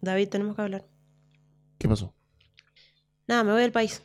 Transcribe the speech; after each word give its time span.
David, 0.00 0.28
tenemos 0.28 0.56
que 0.56 0.62
hablar. 0.62 0.86
¿Qué 1.78 1.88
pasó? 1.88 2.14
Nada, 3.26 3.44
me 3.44 3.52
voy 3.52 3.62
del 3.62 3.72
país. 3.72 4.02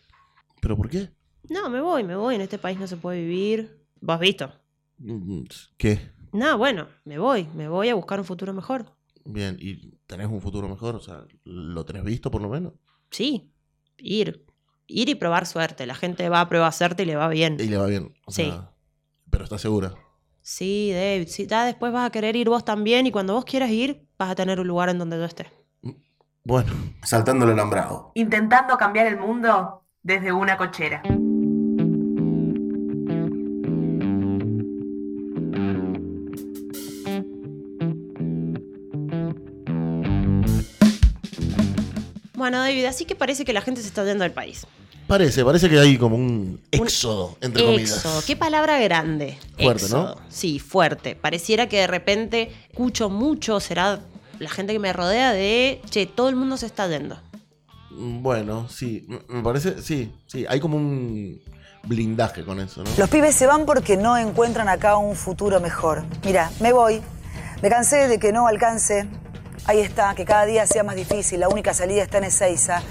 ¿Pero 0.61 0.75
por 0.77 0.89
qué? 0.89 1.09
No, 1.49 1.69
me 1.69 1.81
voy, 1.81 2.03
me 2.03 2.15
voy. 2.15 2.35
En 2.35 2.41
este 2.41 2.57
país 2.57 2.79
no 2.79 2.87
se 2.87 2.97
puede 2.97 3.21
vivir. 3.21 3.85
¿Vos 4.01 4.15
has 4.15 4.19
visto? 4.19 4.51
Mm, 4.97 5.43
¿Qué? 5.77 6.11
No, 6.31 6.57
bueno, 6.57 6.87
me 7.05 7.17
voy. 7.17 7.47
Me 7.55 7.67
voy 7.67 7.89
a 7.89 7.95
buscar 7.95 8.19
un 8.19 8.25
futuro 8.25 8.53
mejor. 8.53 8.93
Bien, 9.25 9.57
¿y 9.59 9.91
tenés 10.05 10.27
un 10.27 10.41
futuro 10.41 10.67
mejor? 10.67 10.95
O 10.95 10.99
sea, 10.99 11.25
¿lo 11.43 11.85
tenés 11.85 12.03
visto 12.03 12.29
por 12.29 12.41
lo 12.41 12.49
menos? 12.49 12.73
Sí, 13.11 13.51
ir. 13.97 14.45
Ir 14.87 15.09
y 15.09 15.15
probar 15.15 15.45
suerte. 15.47 15.85
La 15.85 15.95
gente 15.95 16.29
va 16.29 16.41
a 16.41 16.49
probar 16.49 16.73
suerte 16.73 17.03
y 17.03 17.05
le 17.07 17.15
va 17.15 17.27
bien. 17.29 17.57
Y 17.59 17.67
le 17.67 17.77
va 17.77 17.87
bien. 17.87 18.13
o 18.25 18.31
Sí. 18.31 18.43
sea, 18.43 18.71
pero 19.29 19.43
estás 19.43 19.61
segura. 19.61 19.95
Sí, 20.41 20.91
David. 20.93 21.27
Sí, 21.27 21.47
ya 21.47 21.65
después 21.65 21.91
vas 21.91 22.05
a 22.07 22.11
querer 22.11 22.35
ir 22.35 22.49
vos 22.49 22.63
también 22.63 23.07
y 23.07 23.11
cuando 23.11 23.33
vos 23.33 23.45
quieras 23.45 23.71
ir, 23.71 24.07
vas 24.19 24.29
a 24.29 24.35
tener 24.35 24.59
un 24.59 24.67
lugar 24.67 24.89
en 24.89 24.99
donde 24.99 25.17
yo 25.17 25.25
esté. 25.25 25.47
Bueno, 26.47 26.71
saltando 27.01 27.43
el 27.45 27.53
alambrado. 27.53 28.11
Intentando 28.13 28.77
cambiar 28.77 29.07
el 29.07 29.17
mundo 29.17 29.81
desde 30.03 30.31
una 30.31 30.57
cochera. 30.57 31.01
Bueno, 42.35 42.59
David, 42.59 42.85
así 42.85 43.05
que 43.05 43.15
parece 43.15 43.43
que 43.43 43.51
la 43.51 43.61
gente 43.61 43.81
se 43.81 43.87
está 43.87 44.05
yendo 44.05 44.23
del 44.23 44.31
país. 44.31 44.67
Parece, 45.07 45.43
parece 45.43 45.67
que 45.67 45.79
hay 45.79 45.97
como 45.97 46.15
un 46.15 46.61
éxodo, 46.69 47.37
entre 47.41 47.63
comillas. 47.63 47.97
Éxodo, 47.97 48.21
qué 48.27 48.35
palabra 48.35 48.79
grande. 48.79 49.39
Fuerte, 49.57 49.89
¿no? 49.89 50.15
Sí, 50.29 50.59
fuerte. 50.59 51.15
Pareciera 51.15 51.67
que 51.67 51.77
de 51.77 51.87
repente 51.87 52.51
escucho 52.69 53.09
mucho, 53.09 53.59
será 53.59 53.99
la 54.39 54.49
gente 54.49 54.73
que 54.73 54.79
me 54.79 54.93
rodea 54.93 55.31
de, 55.33 55.81
che, 55.89 56.05
todo 56.05 56.29
el 56.29 56.35
mundo 56.35 56.57
se 56.57 56.65
está 56.65 56.87
yendo. 56.87 57.19
Bueno, 57.91 58.67
sí, 58.69 59.07
me 59.29 59.41
parece, 59.41 59.81
sí, 59.81 60.13
sí, 60.27 60.45
hay 60.49 60.59
como 60.59 60.75
un 60.77 61.41
blindaje 61.83 62.43
con 62.43 62.59
eso, 62.59 62.83
¿no? 62.83 62.89
Los 62.97 63.09
pibes 63.09 63.35
se 63.35 63.47
van 63.47 63.65
porque 63.65 63.95
no 63.95 64.17
encuentran 64.17 64.67
acá 64.67 64.97
un 64.97 65.15
futuro 65.15 65.59
mejor. 65.59 66.03
Mira, 66.23 66.51
me 66.59 66.73
voy. 66.73 67.01
Me 67.61 67.69
cansé 67.69 68.07
de 68.07 68.19
que 68.19 68.33
no 68.33 68.47
alcance. 68.47 69.07
Ahí 69.65 69.79
está, 69.79 70.13
que 70.13 70.25
cada 70.25 70.45
día 70.45 70.67
sea 70.67 70.83
más 70.83 70.95
difícil. 70.95 71.39
La 71.39 71.47
única 71.47 71.73
salida 71.73 72.03
está 72.03 72.17
en 72.17 72.25
Ezeiza. 72.25 72.81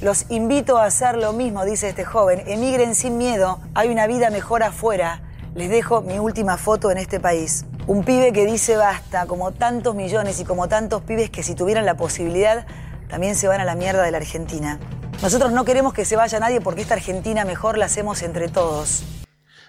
Los 0.00 0.30
invito 0.30 0.78
a 0.78 0.86
hacer 0.86 1.16
lo 1.16 1.32
mismo, 1.32 1.64
dice 1.64 1.88
este 1.88 2.04
joven. 2.04 2.42
Emigren 2.46 2.94
sin 2.94 3.18
miedo. 3.18 3.60
Hay 3.74 3.88
una 3.88 4.06
vida 4.06 4.30
mejor 4.30 4.62
afuera. 4.62 5.22
Les 5.54 5.68
dejo 5.68 6.00
mi 6.00 6.18
última 6.18 6.56
foto 6.56 6.90
en 6.90 6.98
este 6.98 7.20
país. 7.20 7.64
Un 7.86 8.04
pibe 8.04 8.32
que 8.32 8.46
dice 8.46 8.76
basta, 8.76 9.26
como 9.26 9.52
tantos 9.52 9.94
millones 9.94 10.38
y 10.40 10.44
como 10.44 10.68
tantos 10.68 11.02
pibes 11.02 11.30
que 11.30 11.42
si 11.42 11.54
tuvieran 11.54 11.84
la 11.84 11.96
posibilidad 11.96 12.66
también 13.08 13.34
se 13.36 13.48
van 13.48 13.60
a 13.60 13.64
la 13.64 13.74
mierda 13.74 14.02
de 14.02 14.10
la 14.10 14.18
Argentina. 14.18 14.78
Nosotros 15.20 15.52
no 15.52 15.64
queremos 15.64 15.92
que 15.92 16.04
se 16.04 16.16
vaya 16.16 16.38
nadie 16.40 16.60
porque 16.60 16.80
esta 16.80 16.94
Argentina 16.94 17.44
mejor 17.44 17.76
la 17.78 17.86
hacemos 17.86 18.22
entre 18.22 18.48
todos. 18.48 19.02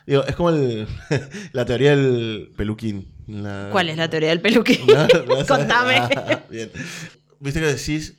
Digo, 0.06 0.24
es 0.26 0.36
como 0.36 0.50
el- 0.52 0.88
la 1.54 1.66
teoría 1.66 1.92
del 1.96 2.54
peluquín. 2.56 3.12
La- 3.28 3.70
¿Cuál 3.72 3.90
es 3.90 3.98
la 3.98 4.10
teoría 4.10 4.30
del 4.30 4.42
peluquín? 4.42 4.86
No, 4.88 4.96
no 5.36 5.36
sabes. 5.36 5.48
Contame. 5.48 5.98
Ah, 6.16 6.40
bien. 6.50 6.72
Viste 7.40 7.60
que 7.60 7.66
decís 7.68 8.18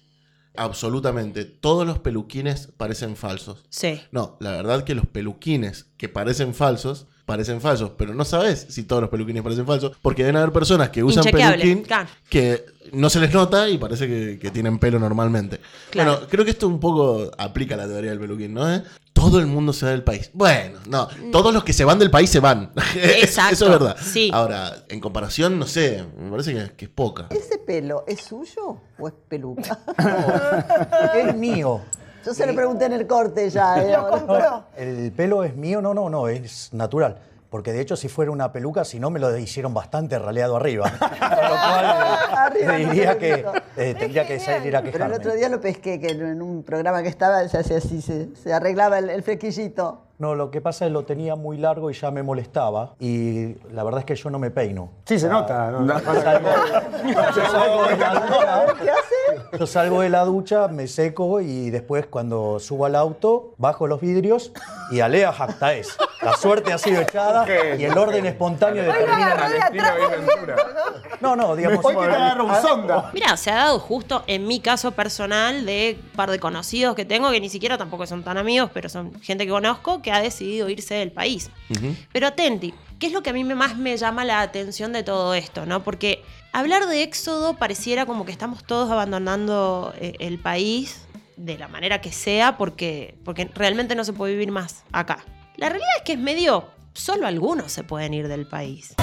absolutamente 0.56 1.44
todos 1.44 1.86
los 1.86 1.98
peluquines 2.00 2.68
parecen 2.76 3.16
falsos. 3.16 3.64
Sí. 3.70 4.02
No, 4.12 4.36
la 4.40 4.50
verdad 4.52 4.84
que 4.84 4.94
los 4.94 5.06
peluquines 5.06 5.86
que 5.96 6.08
parecen 6.08 6.54
falsos 6.54 7.06
parecen 7.24 7.60
falsos, 7.60 7.92
pero 7.96 8.14
no 8.14 8.24
sabes 8.24 8.66
si 8.68 8.82
todos 8.84 9.02
los 9.02 9.10
peluquines 9.10 9.42
parecen 9.42 9.66
falsos, 9.66 9.96
porque 10.02 10.22
deben 10.22 10.36
haber 10.36 10.52
personas 10.52 10.90
que 10.90 11.02
usan 11.02 11.24
peluquín 11.24 11.82
claro. 11.82 12.08
que 12.28 12.64
no 12.92 13.08
se 13.08 13.20
les 13.20 13.32
nota 13.32 13.68
y 13.68 13.78
parece 13.78 14.06
que, 14.06 14.38
que 14.38 14.50
tienen 14.50 14.78
pelo 14.78 14.98
normalmente. 14.98 15.60
Claro. 15.90 16.12
Bueno, 16.12 16.26
creo 16.28 16.44
que 16.44 16.50
esto 16.50 16.68
un 16.68 16.80
poco 16.80 17.30
aplica 17.38 17.76
la 17.76 17.86
teoría 17.86 18.10
del 18.10 18.20
peluquín, 18.20 18.54
¿no? 18.54 18.72
¿Eh? 18.72 18.82
Todo 19.12 19.38
el 19.38 19.46
mundo 19.46 19.72
se 19.72 19.86
va 19.86 19.92
del 19.92 20.02
país. 20.02 20.30
Bueno, 20.34 20.80
no, 20.88 21.08
todos 21.32 21.54
los 21.54 21.64
que 21.64 21.72
se 21.72 21.84
van 21.84 21.98
del 21.98 22.10
país 22.10 22.28
se 22.28 22.40
van. 22.40 22.72
Exacto, 22.96 23.52
Eso 23.54 23.64
es 23.66 23.70
verdad. 23.70 23.96
sí. 24.00 24.30
Ahora, 24.32 24.84
en 24.88 25.00
comparación, 25.00 25.58
no 25.58 25.66
sé, 25.66 26.04
me 26.18 26.30
parece 26.30 26.52
que, 26.52 26.72
que 26.76 26.84
es 26.86 26.90
poca. 26.90 27.28
¿Ese 27.30 27.58
pelo 27.58 28.04
es 28.06 28.20
suyo 28.20 28.80
o 28.98 29.08
es 29.08 29.14
peluca? 29.28 29.78
Es 31.14 31.34
mío. 31.36 31.80
Yo 32.24 32.34
se 32.34 32.46
lo 32.46 32.54
pregunté 32.54 32.86
en 32.86 32.92
el 32.92 33.06
corte 33.06 33.50
ya. 33.50 33.82
¿eh? 33.82 33.96
No, 34.26 34.64
el 34.76 35.12
pelo 35.12 35.44
es 35.44 35.54
mío, 35.56 35.80
no, 35.82 35.94
no, 35.94 36.08
no, 36.08 36.28
es 36.28 36.72
natural. 36.72 37.18
Porque 37.50 37.72
de 37.72 37.80
hecho, 37.80 37.94
si 37.94 38.08
fuera 38.08 38.32
una 38.32 38.50
peluca, 38.50 38.84
si 38.84 38.98
no, 38.98 39.10
me 39.10 39.20
lo 39.20 39.36
hicieron 39.38 39.72
bastante 39.72 40.18
raleado 40.18 40.56
arriba. 40.56 40.90
Con 40.98 41.08
lo 41.08 41.54
cual, 41.54 42.52
eh, 42.60 42.86
diría 42.86 43.12
se 43.12 43.18
que 43.18 43.42
lo 43.42 43.52
eh, 43.76 43.94
tendría 43.96 44.26
que 44.26 44.40
salir 44.40 44.74
a 44.74 44.80
Pero 44.80 44.88
el 44.88 44.92
quejarme. 44.92 45.16
otro 45.16 45.34
día 45.34 45.48
lo 45.48 45.60
pesqué, 45.60 46.00
que 46.00 46.08
en 46.08 46.42
un 46.42 46.64
programa 46.64 47.02
que 47.04 47.08
estaba 47.08 47.46
se 47.46 47.58
hacía 47.58 47.76
así, 47.76 48.02
se, 48.02 48.34
se 48.34 48.52
arreglaba 48.52 48.98
el, 48.98 49.08
el 49.08 49.22
flequillito. 49.22 50.03
No, 50.18 50.34
lo 50.34 50.50
que 50.50 50.60
pasa 50.60 50.84
es 50.84 50.90
que 50.90 50.92
lo 50.92 51.04
tenía 51.04 51.34
muy 51.34 51.58
largo 51.58 51.90
y 51.90 51.94
ya 51.94 52.10
me 52.10 52.22
molestaba. 52.22 52.94
Y 53.00 53.54
la 53.72 53.82
verdad 53.82 54.00
es 54.00 54.06
que 54.06 54.14
yo 54.14 54.30
no 54.30 54.38
me 54.38 54.50
peino. 54.50 54.90
Sí, 55.06 55.18
se 55.18 55.28
nota. 55.28 55.70
¿no? 55.70 55.86
Yo 55.86 56.20
salgo, 56.22 56.48
yo 57.36 57.50
salgo 57.50 57.84
de 57.86 57.96
la 57.96 58.14
ducha, 58.14 58.66
¿Qué 58.82 58.90
hace? 58.90 59.58
yo 59.58 59.66
salgo 59.66 60.00
de 60.02 60.10
la 60.10 60.24
ducha, 60.24 60.68
me 60.68 60.86
seco 60.86 61.40
y 61.40 61.70
después 61.70 62.06
cuando 62.06 62.60
subo 62.60 62.86
al 62.86 62.94
auto, 62.94 63.54
bajo 63.58 63.86
los 63.86 64.00
vidrios 64.00 64.52
y 64.90 65.00
alea 65.00 65.32
jactaes. 65.32 65.96
La 66.22 66.36
suerte 66.36 66.72
ha 66.72 66.78
sido 66.78 67.02
echada 67.02 67.46
y 67.76 67.84
el 67.84 67.96
orden 67.98 68.24
espontáneo 68.26 68.84
determina... 68.84 69.36
No, 71.20 71.36
no, 71.36 71.56
digamos... 71.56 71.84
Hoy 71.84 71.96
que 71.96 72.06
te 72.06 72.14
agarro 72.14 72.44
un 72.44 72.54
sonda. 72.54 73.10
Mira, 73.12 73.36
se 73.36 73.50
ha 73.50 73.56
dado 73.56 73.78
justo 73.78 74.22
en 74.26 74.46
mi 74.46 74.60
caso 74.60 74.92
personal 74.92 75.66
de 75.66 75.98
un 76.00 76.16
par 76.16 76.30
de 76.30 76.38
conocidos 76.38 76.94
que 76.94 77.04
tengo 77.04 77.30
que 77.30 77.40
ni 77.40 77.48
siquiera 77.48 77.76
tampoco 77.76 78.06
son 78.06 78.22
tan 78.22 78.38
amigos, 78.38 78.70
pero 78.72 78.88
son 78.88 79.20
gente 79.22 79.44
que 79.44 79.50
conozco 79.50 80.00
que 80.04 80.12
ha 80.12 80.20
decidido 80.20 80.68
irse 80.68 80.94
del 80.94 81.10
país. 81.10 81.50
Pero 82.12 82.28
atenti, 82.28 82.72
¿qué 83.00 83.08
es 83.08 83.12
lo 83.12 83.24
que 83.24 83.30
a 83.30 83.32
mí 83.32 83.42
me- 83.42 83.56
más 83.56 83.76
me 83.76 83.96
llama 83.96 84.24
la 84.24 84.40
atención 84.42 84.92
de 84.92 85.02
todo 85.02 85.34
esto? 85.34 85.66
¿no? 85.66 85.82
Porque 85.82 86.22
hablar 86.52 86.86
de 86.86 87.02
éxodo 87.02 87.54
pareciera 87.58 88.06
como 88.06 88.24
que 88.24 88.30
estamos 88.30 88.62
todos 88.64 88.88
abandonando 88.92 89.92
eh, 89.98 90.12
el 90.20 90.38
país 90.38 91.00
de 91.36 91.58
la 91.58 91.66
manera 91.66 92.00
que 92.00 92.12
sea 92.12 92.56
porque, 92.56 93.16
porque 93.24 93.50
realmente 93.52 93.96
no 93.96 94.04
se 94.04 94.12
puede 94.12 94.34
vivir 94.34 94.52
más 94.52 94.84
acá. 94.92 95.24
La 95.56 95.68
realidad 95.68 95.90
es 95.96 96.02
que 96.04 96.12
es 96.12 96.18
medio, 96.20 96.68
solo 96.92 97.26
algunos 97.26 97.72
se 97.72 97.82
pueden 97.82 98.14
ir 98.14 98.28
del 98.28 98.46
país. 98.46 98.94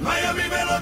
Miami 0.00 0.42
me 0.50 0.64
lo 0.64 0.80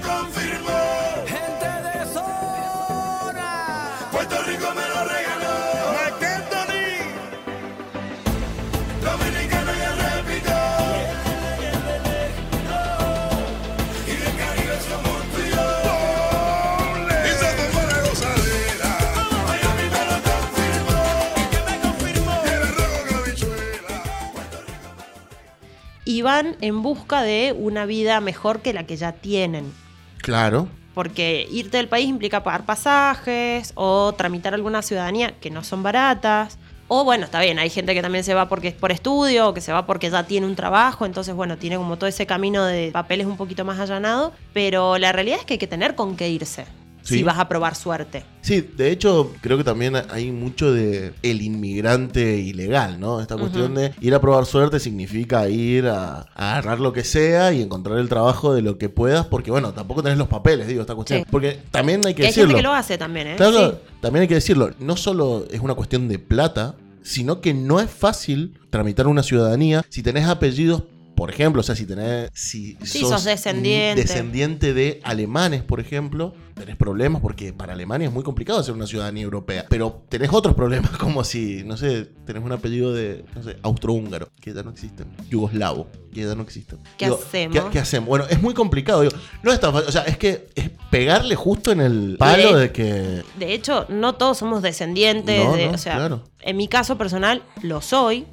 Y 26.11 26.23
van 26.23 26.57
en 26.59 26.81
busca 26.81 27.21
de 27.21 27.55
una 27.57 27.85
vida 27.85 28.19
mejor 28.19 28.59
que 28.59 28.73
la 28.73 28.85
que 28.85 28.97
ya 28.97 29.13
tienen. 29.13 29.71
Claro. 30.17 30.67
Porque 30.93 31.47
irte 31.49 31.77
del 31.77 31.87
país 31.87 32.09
implica 32.09 32.43
pagar 32.43 32.65
pasajes 32.65 33.71
o 33.75 34.11
tramitar 34.17 34.53
alguna 34.53 34.81
ciudadanía 34.81 35.39
que 35.39 35.49
no 35.49 35.63
son 35.63 35.83
baratas. 35.83 36.59
O 36.89 37.05
bueno, 37.05 37.23
está 37.23 37.39
bien, 37.39 37.59
hay 37.59 37.69
gente 37.69 37.93
que 37.93 38.01
también 38.01 38.25
se 38.25 38.33
va 38.33 38.49
porque 38.49 38.67
es 38.67 38.73
por 38.73 38.91
estudio, 38.91 39.47
o 39.47 39.53
que 39.53 39.61
se 39.61 39.71
va 39.71 39.85
porque 39.85 40.09
ya 40.09 40.25
tiene 40.25 40.47
un 40.47 40.57
trabajo, 40.57 41.05
entonces 41.05 41.33
bueno, 41.33 41.57
tiene 41.57 41.77
como 41.77 41.95
todo 41.95 42.09
ese 42.09 42.25
camino 42.25 42.65
de 42.65 42.91
papeles 42.91 43.25
un 43.25 43.37
poquito 43.37 43.63
más 43.63 43.79
allanado, 43.79 44.33
pero 44.51 44.97
la 44.97 45.13
realidad 45.13 45.39
es 45.39 45.45
que 45.45 45.53
hay 45.53 45.59
que 45.59 45.67
tener 45.67 45.95
con 45.95 46.17
qué 46.17 46.27
irse 46.27 46.65
Sí. 47.03 47.17
si 47.17 47.23
vas 47.23 47.39
a 47.39 47.47
probar 47.47 47.75
suerte. 47.75 48.23
Sí, 48.41 48.61
de 48.75 48.91
hecho, 48.91 49.31
creo 49.41 49.57
que 49.57 49.63
también 49.63 49.93
hay 50.09 50.31
mucho 50.31 50.71
de 50.73 51.13
el 51.23 51.41
inmigrante 51.41 52.37
ilegal, 52.37 52.99
¿no? 52.99 53.21
Esta 53.21 53.37
cuestión 53.37 53.75
de 53.75 53.93
ir 54.01 54.13
a 54.15 54.21
probar 54.21 54.45
suerte 54.45 54.79
significa 54.79 55.47
ir 55.49 55.87
a, 55.87 56.27
a 56.35 56.51
agarrar 56.53 56.79
lo 56.79 56.93
que 56.93 57.03
sea 57.03 57.53
y 57.53 57.61
encontrar 57.61 57.97
el 57.99 58.09
trabajo 58.09 58.53
de 58.53 58.61
lo 58.61 58.77
que 58.77 58.89
puedas, 58.89 59.25
porque 59.27 59.51
bueno, 59.51 59.73
tampoco 59.73 60.03
tenés 60.03 60.17
los 60.17 60.27
papeles, 60.27 60.67
digo, 60.67 60.81
esta 60.81 60.95
cuestión. 60.95 61.19
Sí. 61.21 61.25
Porque 61.29 61.59
también 61.71 62.05
hay 62.05 62.13
que 62.13 62.23
hay 62.23 62.27
decirlo. 62.29 62.49
gente 62.49 62.59
que 62.59 62.67
lo 62.67 62.73
hace 62.73 62.97
también, 62.97 63.27
¿eh? 63.27 63.35
Claro, 63.37 63.71
Sí. 63.71 63.77
también 64.01 64.21
hay 64.21 64.27
que 64.27 64.35
decirlo. 64.35 64.71
No 64.79 64.95
solo 64.95 65.45
es 65.51 65.59
una 65.61 65.73
cuestión 65.75 66.07
de 66.07 66.19
plata, 66.19 66.75
sino 67.03 67.41
que 67.41 67.53
no 67.53 67.79
es 67.79 67.89
fácil 67.89 68.59
tramitar 68.69 69.07
una 69.07 69.23
ciudadanía 69.23 69.83
si 69.89 70.03
tenés 70.03 70.27
apellidos 70.27 70.83
por 71.21 71.29
ejemplo, 71.29 71.59
o 71.59 71.63
sea, 71.63 71.75
si 71.75 71.85
tenés. 71.85 72.31
Si 72.33 72.75
sos 72.83 73.23
descendiente. 73.25 74.01
descendiente 74.01 74.73
de 74.73 74.99
alemanes, 75.03 75.61
por 75.61 75.79
ejemplo, 75.79 76.33
tenés 76.55 76.75
problemas 76.77 77.21
porque 77.21 77.53
para 77.53 77.73
Alemania 77.73 78.07
es 78.07 78.13
muy 78.13 78.23
complicado 78.23 78.57
hacer 78.57 78.73
una 78.73 78.87
ciudadanía 78.87 79.21
europea. 79.21 79.67
Pero 79.69 80.03
tenés 80.09 80.33
otros 80.33 80.55
problemas, 80.55 80.89
como 80.97 81.23
si, 81.23 81.63
no 81.63 81.77
sé, 81.77 82.05
tenés 82.25 82.43
un 82.43 82.51
apellido 82.53 82.91
de, 82.91 83.23
no 83.35 83.43
sé, 83.43 83.57
austrohúngaro, 83.61 84.29
que 84.41 84.51
ya 84.51 84.63
no 84.63 84.71
existen. 84.71 85.15
Yugoslavo, 85.29 85.85
que 86.11 86.21
ya 86.21 86.33
no 86.33 86.41
existen. 86.41 86.79
¿Qué 86.97 87.05
hacemos? 87.05 87.55
¿qué, 87.55 87.63
qué 87.71 87.77
hacemos? 87.77 88.09
Bueno, 88.09 88.25
es 88.27 88.41
muy 88.41 88.55
complicado. 88.55 89.01
Digo, 89.01 89.13
no 89.43 89.51
es 89.51 89.59
tan 89.59 89.73
fácil. 89.73 89.89
O 89.89 89.91
sea, 89.91 90.01
es 90.05 90.17
que 90.17 90.49
es 90.55 90.71
pegarle 90.89 91.35
justo 91.35 91.71
en 91.71 91.81
el 91.81 92.15
palo 92.17 92.55
de- 92.55 92.61
de 92.63 92.71
que. 92.71 93.21
De 93.37 93.53
hecho, 93.53 93.85
no 93.89 94.15
todos 94.15 94.39
somos 94.39 94.63
descendientes 94.63 95.45
No, 95.45 95.55
de. 95.55 95.67
no, 95.67 95.73
o 95.73 95.77
sea, 95.77 95.97
claro. 95.97 96.23
en 96.39 96.57
mi 96.57 96.67
caso 96.67 96.97
personal, 96.97 97.43
lo 97.61 97.79
soy. 97.79 98.25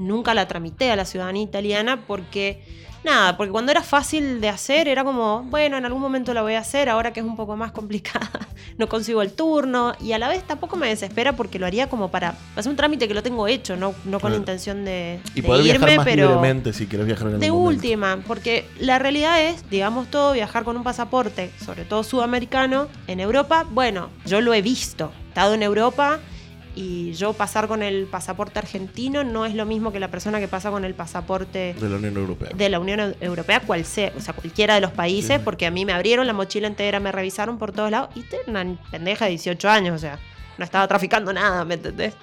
Nunca 0.00 0.32
la 0.32 0.48
tramité 0.48 0.90
a 0.90 0.96
la 0.96 1.04
ciudadanía 1.04 1.42
italiana 1.42 2.04
porque. 2.06 2.80
Nada, 3.02 3.38
porque 3.38 3.50
cuando 3.50 3.72
era 3.72 3.82
fácil 3.82 4.42
de 4.42 4.50
hacer 4.50 4.86
era 4.86 5.04
como, 5.04 5.42
bueno, 5.44 5.78
en 5.78 5.86
algún 5.86 6.02
momento 6.02 6.34
la 6.34 6.42
voy 6.42 6.52
a 6.52 6.58
hacer, 6.58 6.90
ahora 6.90 7.14
que 7.14 7.20
es 7.20 7.24
un 7.24 7.34
poco 7.34 7.56
más 7.56 7.72
complicada, 7.72 8.28
no 8.76 8.90
consigo 8.90 9.22
el 9.22 9.32
turno 9.32 9.94
y 10.02 10.12
a 10.12 10.18
la 10.18 10.28
vez 10.28 10.42
tampoco 10.46 10.76
me 10.76 10.86
desespera 10.86 11.34
porque 11.34 11.58
lo 11.58 11.64
haría 11.64 11.88
como 11.88 12.10
para 12.10 12.34
hacer 12.56 12.68
un 12.68 12.76
trámite 12.76 13.08
que 13.08 13.14
lo 13.14 13.22
tengo 13.22 13.48
hecho, 13.48 13.74
no, 13.74 13.94
no 14.04 14.20
con 14.20 14.28
Claro. 14.32 14.36
intención 14.36 14.84
de, 14.84 15.18
Y 15.34 15.40
de 15.40 15.46
poder 15.46 15.64
irme, 15.64 15.78
viajar 15.78 15.96
más 15.96 16.04
pero 16.04 16.26
libremente 16.28 16.74
si 16.74 16.86
querés 16.86 17.06
viajar 17.06 17.28
en 17.28 17.40
de 17.40 17.50
última, 17.50 18.18
porque 18.26 18.66
la 18.78 18.98
realidad 18.98 19.40
es, 19.40 19.70
digamos 19.70 20.10
todo, 20.10 20.34
viajar 20.34 20.64
con 20.64 20.76
un 20.76 20.82
pasaporte, 20.82 21.50
sobre 21.64 21.86
todo 21.86 22.02
sudamericano, 22.04 22.88
en 23.06 23.20
Europa, 23.20 23.64
bueno, 23.70 24.10
yo 24.26 24.42
lo 24.42 24.52
he 24.52 24.60
visto, 24.60 25.10
he 25.24 25.28
estado 25.28 25.54
en 25.54 25.62
Europa 25.62 26.18
y 26.74 27.12
yo 27.12 27.32
pasar 27.32 27.68
con 27.68 27.82
el 27.82 28.06
pasaporte 28.06 28.58
argentino 28.58 29.24
no 29.24 29.46
es 29.46 29.54
lo 29.54 29.66
mismo 29.66 29.92
que 29.92 30.00
la 30.00 30.08
persona 30.08 30.40
que 30.40 30.48
pasa 30.48 30.70
con 30.70 30.84
el 30.84 30.94
pasaporte 30.94 31.74
De 31.78 31.88
la 31.88 31.96
Unión 31.96 32.16
Europea. 32.16 32.50
de 32.54 32.68
la 32.68 32.80
Unión 32.80 33.16
Europea, 33.20 33.60
cual 33.60 33.84
sea, 33.84 34.12
o 34.16 34.20
sea, 34.20 34.34
cualquiera 34.34 34.74
de 34.74 34.80
los 34.80 34.92
países, 34.92 35.40
porque 35.40 35.66
a 35.66 35.70
mí 35.70 35.84
me 35.84 35.92
abrieron 35.92 36.26
la 36.26 36.32
mochila 36.32 36.66
entera, 36.66 37.00
me 37.00 37.12
revisaron 37.12 37.58
por 37.58 37.72
todos 37.72 37.90
lados 37.90 38.10
y 38.14 38.22
tengo 38.22 38.44
una 38.48 38.64
pendeja 38.90 39.24
de 39.26 39.30
18 39.30 39.68
años, 39.68 39.96
o 39.96 39.98
sea, 39.98 40.18
no 40.58 40.64
estaba 40.64 40.86
traficando 40.86 41.32
nada, 41.32 41.64
¿me 41.64 41.74
entendés? 41.74 42.14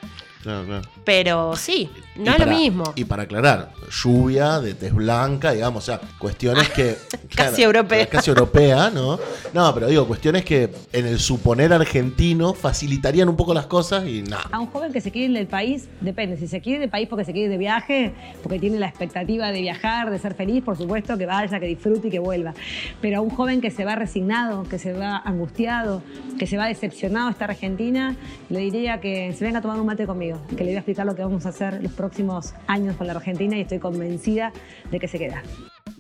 Claro, 0.44 0.66
claro. 0.66 0.88
Pero 1.04 1.56
sí, 1.56 1.90
no 2.16 2.26
Y 2.26 2.28
es 2.30 2.36
para- 2.38 2.52
lo 2.52 2.58
mismo. 2.58 2.84
Y 2.96 3.06
para 3.06 3.24
aclarar, 3.24 3.72
lluvia, 4.04 4.60
de 4.60 4.74
tez 4.76 4.94
blanca, 4.94 5.52
digamos, 5.52 5.84
o 5.84 5.86
sea, 5.86 6.00
cuestiones 6.20 6.70
que. 6.70 6.96
Casi 7.36 7.64
europea. 7.64 8.08
Casi 8.08 8.30
europea, 8.30 8.90
¿no? 8.90 9.20
No, 9.54 9.74
pero 9.74 9.88
digo, 9.88 10.08
cuestiones 10.08 10.44
que 10.46 10.70
en 10.94 11.06
el 11.08 11.20
suponer 11.20 11.74
argentino 11.74 12.54
facilitarían 12.54 13.30
un 13.30 13.36
poco 13.36 13.54
las 13.54 13.66
cosas 13.68 14.06
y 14.08 14.22
nada. 14.24 14.46
A 14.52 14.60
un 14.60 14.68
joven 14.68 14.92
que 14.94 15.02
se 15.02 15.12
quiere 15.12 15.28
ir 15.32 15.38
del 15.38 15.48
país, 15.48 15.88
depende. 16.02 16.38
Si 16.38 16.48
se 16.48 16.62
quiere 16.62 16.76
ir 16.78 16.82
del 16.82 16.90
país 16.90 17.08
porque 17.10 17.26
se 17.26 17.32
quiere 17.34 17.46
ir 17.46 17.52
de 17.52 17.58
viaje, 17.58 18.14
porque 18.44 18.60
tiene 18.60 18.80
la 18.80 18.88
expectativa 18.88 19.52
de 19.52 19.62
viajar, 19.62 20.10
de 20.10 20.20
ser 20.20 20.34
feliz, 20.36 20.64
por 20.64 20.78
supuesto, 20.78 21.18
que 21.18 21.26
vaya, 21.26 21.60
que 21.60 21.66
disfrute 21.68 22.08
y 22.08 22.12
que 22.12 22.20
vuelva. 22.20 22.54
Pero 23.02 23.18
a 23.20 23.22
un 23.22 23.30
joven 23.30 23.62
que 23.62 23.72
se 23.72 23.86
va 23.86 23.96
resignado, 23.96 24.64
que 24.64 24.80
se 24.80 24.94
va 24.94 25.18
angustiado, 25.18 26.02
que 26.40 26.48
se 26.48 26.58
va 26.58 26.68
decepcionado 26.68 27.28
a 27.28 27.32
esta 27.32 27.46
Argentina, 27.46 28.16
le 28.50 28.60
diría 28.60 29.00
que 29.00 29.34
se 29.34 29.44
venga 29.46 29.60
a 29.60 29.62
tomar 29.62 29.80
un 29.80 29.86
mate 29.86 30.06
conmigo, 30.06 30.27
que 30.50 30.64
le 30.64 30.66
voy 30.66 30.76
a 30.76 30.80
explicar 30.80 31.06
lo 31.06 31.16
que 31.16 31.24
vamos 31.24 31.46
a 31.46 31.50
hacer 31.50 31.82
los 31.82 31.92
próximos 31.94 32.54
años 32.68 32.96
con 32.98 33.08
la 33.08 33.14
Argentina 33.14 33.58
y 33.58 33.62
estoy 33.62 33.80
convencida 33.80 34.52
de 34.92 35.00
que 35.00 35.08
se 35.08 35.18
queda. 35.18 35.42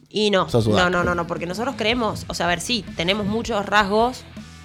Y 0.09 0.31
no, 0.31 0.47
no, 0.67 0.89
no, 0.89 1.03
no, 1.03 1.15
no, 1.15 1.27
porque 1.27 1.45
nosotros 1.45 1.75
creemos, 1.77 2.25
o 2.29 2.33
sea, 2.33 2.45
a 2.45 2.49
ver, 2.49 2.61
sí, 2.61 2.85
tenemos 2.95 3.25
muchos 3.25 3.65
rasgos, 3.65 4.23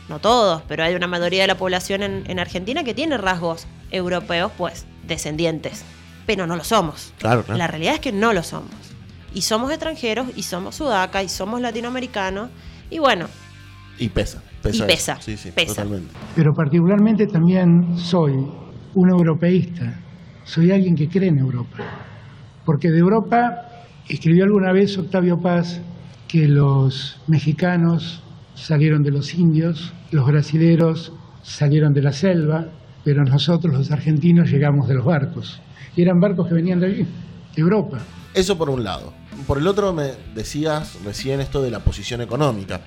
no 0.08 0.18
todos, 0.20 0.62
pero 0.68 0.84
hay 0.84 0.94
una 0.94 1.06
mayoría 1.08 1.42
de 1.42 1.48
la 1.48 1.56
población 1.56 2.02
en, 2.02 2.30
en 2.30 2.38
Argentina 2.38 2.84
que 2.84 2.94
tiene 2.94 3.16
rasgos 3.18 3.66
europeos, 3.90 4.52
pues, 4.56 4.86
descendientes, 5.06 5.84
pero 6.26 6.46
no 6.46 6.56
lo 6.56 6.64
somos. 6.64 7.12
Claro, 7.18 7.42
claro. 7.42 7.58
La 7.58 7.66
realidad 7.66 7.94
es 7.94 8.00
que 8.00 8.12
no 8.12 8.32
lo 8.32 8.42
somos. 8.42 8.70
Y 9.34 9.42
somos 9.42 9.70
extranjeros, 9.70 10.28
y 10.36 10.42
somos 10.44 10.76
sudaca, 10.76 11.22
y 11.22 11.28
somos 11.28 11.60
latinoamericanos, 11.60 12.50
y 12.90 12.98
bueno, 12.98 13.26
Y 13.98 14.08
pesa. 14.10 14.42
pesa 14.62 14.76
Y 14.76 14.78
eso. 14.78 14.86
pesa, 14.86 15.20
Sí, 15.20 15.36
sí, 15.36 15.50
pesa. 15.50 15.82
totalmente. 15.82 16.14
Pero 16.36 16.52
particularmente 16.54 17.26
también 17.26 17.96
soy 17.96 18.32
un 18.94 19.10
europeísta, 19.10 20.00
soy 20.44 20.70
alguien 20.70 20.94
que 20.94 21.08
cree 21.08 21.28
en 21.28 21.38
Europa. 21.38 21.78
Porque 22.64 22.90
de 22.90 22.98
Europa 22.98 23.68
escribió 24.08 24.44
alguna 24.44 24.72
vez 24.72 24.96
Octavio 24.98 25.40
Paz 25.40 25.80
que 26.28 26.48
los 26.48 27.20
mexicanos 27.26 28.22
salieron 28.54 29.02
de 29.02 29.10
los 29.10 29.34
indios, 29.34 29.92
los 30.10 30.26
brasileros 30.26 31.12
salieron 31.42 31.92
de 31.92 32.02
la 32.02 32.12
selva, 32.12 32.66
pero 33.04 33.24
nosotros 33.24 33.72
los 33.74 33.90
argentinos 33.90 34.50
llegamos 34.50 34.88
de 34.88 34.94
los 34.94 35.04
barcos. 35.04 35.60
Y 35.96 36.02
eran 36.02 36.20
barcos 36.20 36.48
que 36.48 36.54
venían 36.54 36.80
de 36.80 36.86
allí, 36.86 37.06
Europa. 37.56 37.98
Eso 38.34 38.56
por 38.56 38.70
un 38.70 38.84
lado. 38.84 39.12
Por 39.46 39.58
el 39.58 39.66
otro 39.66 39.92
me 39.92 40.12
decías 40.34 41.02
recién 41.04 41.40
esto 41.40 41.62
de 41.62 41.70
la 41.70 41.80
posición 41.80 42.20
económica. 42.20 42.82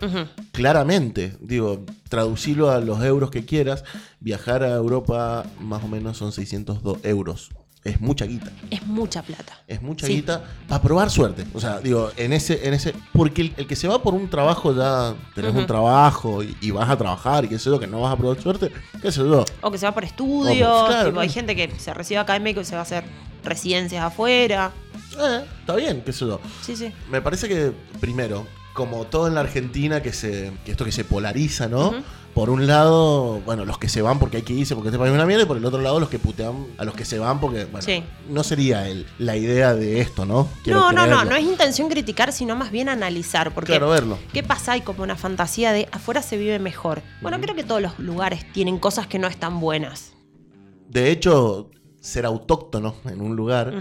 Claramente, 0.52 1.36
digo, 1.40 1.86
traducirlo 2.10 2.72
a 2.72 2.80
los 2.80 3.04
euros 3.04 3.30
que 3.30 3.46
quieras, 3.46 3.84
viajar 4.20 4.64
a 4.64 4.74
Europa 4.76 5.46
más 5.60 5.84
o 5.84 5.88
menos 5.88 6.18
son 6.18 6.32
602 6.32 7.00
euros. 7.04 7.50
Es 7.86 8.02
mucha 8.02 8.26
guita. 8.26 8.52
es 8.72 8.86
mucha 8.88 9.22
plata. 9.22 9.60
Es 9.68 9.82
mucha 9.82 10.08
Sí. 10.08 10.16
guita 10.16 10.44
para 10.68 10.82
probar 10.82 11.10
suerte. 11.12 11.46
O 11.54 11.62
sea, 11.62 11.80
digo, 11.80 12.12
en 12.18 12.34
ese, 12.34 12.68
en 12.68 12.74
ese. 12.74 12.94
Porque 13.14 13.44
el, 13.44 13.54
el 13.58 13.68
que 13.68 13.76
se 13.76 13.88
va 13.88 14.02
por 14.02 14.14
un 14.16 14.28
trabajo 14.28 14.76
ya 14.76 15.14
tenés 15.36 15.54
un 15.56 15.68
trabajo 15.68 16.42
y, 16.44 16.58
y 16.62 16.72
vas 16.72 16.90
a 16.90 16.98
trabajar 16.98 17.46
y 17.46 17.48
qué 17.48 17.60
sé 17.60 17.70
yo, 17.70 17.80
que 17.80 17.86
no 17.88 18.02
vas 18.02 18.12
a 18.14 18.18
probar 18.18 18.42
suerte, 18.42 18.72
qué 19.02 19.12
sé 19.12 19.20
yo. 19.20 19.46
O 19.62 19.70
que 19.72 19.78
se 19.78 19.86
va 19.86 19.94
por 19.94 20.04
estudios, 20.04 20.88
claro, 20.90 21.10
tipo, 21.10 21.20
hay 21.22 21.30
gente 21.30 21.56
que 21.56 21.72
se 21.80 21.94
recibe 21.94 22.20
académico 22.20 22.60
y 22.60 22.66
se 22.66 22.74
va 22.74 22.80
a 22.80 22.84
hacer 22.84 23.04
residencias 23.44 24.04
afuera. 24.04 24.72
Eh, 25.20 25.46
está 25.60 25.76
bien, 25.76 26.02
qué 26.04 26.12
sé 26.12 26.26
yo. 26.26 26.42
Sí, 26.64 26.76
sí. 26.76 26.92
Me 27.12 27.22
parece 27.22 27.48
que, 27.48 27.72
primero, 28.02 28.48
como 28.74 29.06
todo 29.06 29.28
en 29.28 29.36
la 29.36 29.42
Argentina, 29.42 30.02
que 30.02 30.12
se 30.12 30.52
que 30.66 30.72
esto 30.72 30.86
que 30.86 30.92
se 30.92 31.04
polariza, 31.06 31.68
¿no? 31.68 31.94
Por 32.36 32.50
un 32.50 32.68
lado, 32.68 33.40
bueno, 33.46 33.64
los 33.64 33.78
que 33.78 33.88
se 33.88 34.02
van 34.02 34.20
porque 34.20 34.38
hay 34.38 34.44
que 34.44 34.52
irse, 34.52 34.76
porque 34.76 34.90
este 34.90 35.00
país 35.00 35.10
es 35.10 35.16
una 35.16 35.26
mierda, 35.26 35.44
y 35.44 35.46
por 35.48 35.56
el 35.56 35.64
otro 35.66 35.80
lado, 35.82 36.00
los 36.02 36.10
que 36.10 36.20
putean 36.20 36.68
a 36.78 36.84
los 36.84 36.94
que 36.94 37.06
se 37.06 37.18
van 37.18 37.40
porque, 37.40 37.64
bueno, 37.64 37.82
Sí. 37.82 38.04
no 38.30 38.44
sería 38.44 38.90
el- 38.90 39.08
la 39.20 39.38
idea 39.38 39.74
de 39.74 40.02
esto, 40.02 40.26
¿no? 40.26 40.50
Quiero 40.62 40.80
no, 40.82 40.92
no, 40.92 41.08
no, 41.08 41.24
no 41.24 41.36
es 41.38 41.44
intención 41.46 41.88
criticar, 41.90 42.34
sino 42.34 42.56
más 42.58 42.72
bien 42.72 42.90
analizar. 42.90 43.54
Porque, 43.54 43.72
Claro, 43.72 43.90
verlo. 43.90 44.20
¿qué 44.34 44.44
pasa? 44.44 44.74
Hay 44.74 44.82
como 44.82 45.02
una 45.02 45.16
fantasía 45.16 45.72
de 45.72 45.88
afuera 45.94 46.22
se 46.22 46.36
vive 46.36 46.60
mejor. 46.60 47.02
Bueno, 47.22 47.40
creo 47.40 47.56
que 47.56 47.64
todos 47.64 47.82
los 47.82 47.98
lugares 48.00 48.46
tienen 48.52 48.80
cosas 48.80 49.08
que 49.08 49.18
no 49.18 49.28
están 49.28 49.62
buenas. 49.62 50.12
De 50.90 51.12
hecho, 51.12 51.72
ser 52.02 52.26
autóctono 52.26 52.96
en 53.06 53.22
un 53.22 53.38
lugar. 53.38 53.74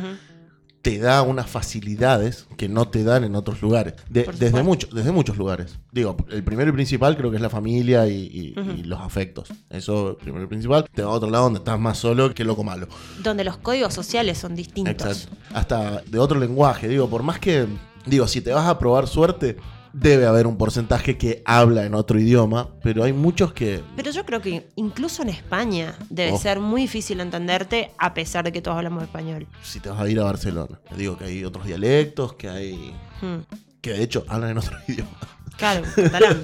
Te 0.85 0.99
da 0.99 1.23
unas 1.23 1.49
facilidades 1.51 2.47
que 2.59 2.69
no 2.69 2.87
te 2.89 3.05
dan 3.05 3.25
en 3.25 3.35
otros 3.37 3.63
lugares. 3.63 3.95
De- 4.11 4.29
desde, 4.39 4.63
mucho, 4.63 4.87
desde 4.93 5.13
muchos 5.13 5.39
lugares. 5.39 5.79
Digo, 5.93 6.15
el 6.31 6.45
primero 6.45 6.69
y 6.69 6.75
principal 6.75 7.17
creo 7.17 7.31
que 7.31 7.37
es 7.37 7.43
la 7.43 7.49
familia 7.49 8.07
y, 8.07 8.53
y- 8.55 8.61
Ujú. 8.61 8.71
y 8.73 8.83
los 8.83 9.01
afectos. 9.01 9.49
Eso, 9.71 10.19
primero 10.21 10.45
y 10.45 10.47
principal. 10.47 10.85
Te 10.95 11.01
va 11.03 11.09
a 11.09 11.13
otro 11.15 11.31
lado 11.31 11.45
donde 11.45 11.61
estás 11.61 11.81
más 11.81 11.97
solo 11.97 12.35
que 12.35 12.45
loco 12.45 12.63
malo. 12.65 12.87
Donde 13.23 13.45
los 13.45 13.57
códigos 13.57 13.95
sociales 13.95 14.37
son 14.37 14.55
distintos. 14.55 14.93
Exacto. 15.25 15.37
Hasta 15.55 16.03
de 16.03 16.19
otro 16.19 16.39
lenguaje. 16.39 16.87
Digo, 16.87 17.09
por 17.09 17.23
más 17.23 17.39
que. 17.39 17.67
Digo, 18.05 18.29
si 18.29 18.43
te 18.43 18.53
vas 18.53 18.69
a 18.69 18.79
probar 18.79 19.09
suerte, 19.09 19.57
debe 19.95 20.27
haber 20.27 20.47
un 20.47 20.57
porcentaje 20.59 21.17
que 21.17 21.43
habla 21.47 21.85
en 21.87 21.95
otro 21.95 22.19
idioma. 22.19 22.69
Pero 22.83 23.05
hay 23.05 23.13
muchos 23.13 23.53
que. 23.53 23.83
Pero 23.97 24.11
yo 24.11 24.27
creo 24.27 24.43
que 24.43 24.69
incluso 24.77 25.23
en 25.23 25.29
España 25.31 25.95
debe 26.11 26.33
Oh. 26.33 26.39
ser 26.39 26.61
muy 26.61 26.83
difícil 26.83 27.21
entenderte 27.21 27.93
a 27.99 28.13
pesar 28.13 28.45
de 28.45 28.53
que 28.53 28.61
todos 28.61 28.77
hablamos 28.77 29.03
español. 29.05 29.47
Si 29.63 29.81
te 29.81 29.89
vas 29.89 30.01
a 30.01 30.09
ir 30.09 30.19
a 30.21 30.25
Barcelona. 30.25 30.79
Digo 30.97 31.17
que 31.17 31.25
hay 31.25 31.45
otros 31.45 31.65
dialectos, 31.67 32.35
que 32.35 32.49
hay. 32.49 32.95
Hmm. 33.23 33.39
que 33.81 33.91
de 33.93 34.03
hecho 34.03 34.25
hablan 34.29 34.51
en 34.51 34.59
otro 34.59 34.77
idioma. 34.89 35.11
Claro, 35.57 35.83
catalán. 35.95 36.43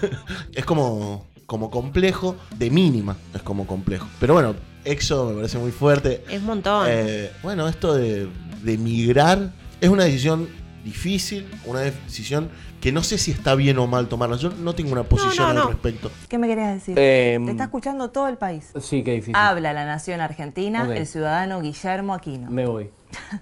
es 0.54 0.64
como, 0.64 1.26
como 1.46 1.70
complejo, 1.70 2.36
de 2.56 2.70
mínima 2.70 3.16
es 3.34 3.42
como 3.42 3.66
complejo. 3.66 4.08
Pero 4.18 4.34
bueno, 4.34 4.54
EXO 4.84 5.26
me 5.30 5.34
parece 5.36 5.58
muy 5.58 5.72
fuerte. 5.72 6.24
Es 6.30 6.40
un 6.40 6.46
montón. 6.46 6.86
Eh, 6.88 7.30
bueno, 7.42 7.68
esto 7.68 7.94
de, 7.94 8.28
de 8.62 8.78
migrar 8.78 9.52
es 9.80 9.88
una 9.90 10.04
decisión 10.04 10.48
difícil, 10.84 11.46
una 11.64 11.80
decisión 11.80 12.48
que 12.80 12.92
no 12.92 13.02
sé 13.02 13.18
si 13.18 13.30
está 13.30 13.54
bien 13.54 13.78
o 13.78 13.86
mal 13.86 14.08
tomarla. 14.08 14.36
Yo 14.36 14.50
no 14.50 14.74
tengo 14.74 14.92
una 14.92 15.02
posición 15.02 15.48
no, 15.48 15.54
no. 15.54 15.62
al 15.62 15.68
respecto. 15.68 16.10
¿Qué 16.28 16.38
me 16.38 16.46
querías 16.46 16.74
decir? 16.74 16.94
Eh, 16.98 17.38
Te 17.44 17.50
está 17.50 17.64
escuchando 17.64 18.10
todo 18.10 18.28
el 18.28 18.36
país. 18.36 18.72
Sí, 18.80 19.02
qué 19.02 19.12
difícil. 19.12 19.34
Habla 19.36 19.72
la 19.72 19.84
nación 19.86 20.20
argentina, 20.20 20.86
el 20.94 21.06
ciudadano 21.06 21.60
Guillermo 21.60 22.14
Aquino. 22.14 22.50
Me 22.50 22.66
voy. 22.66 22.90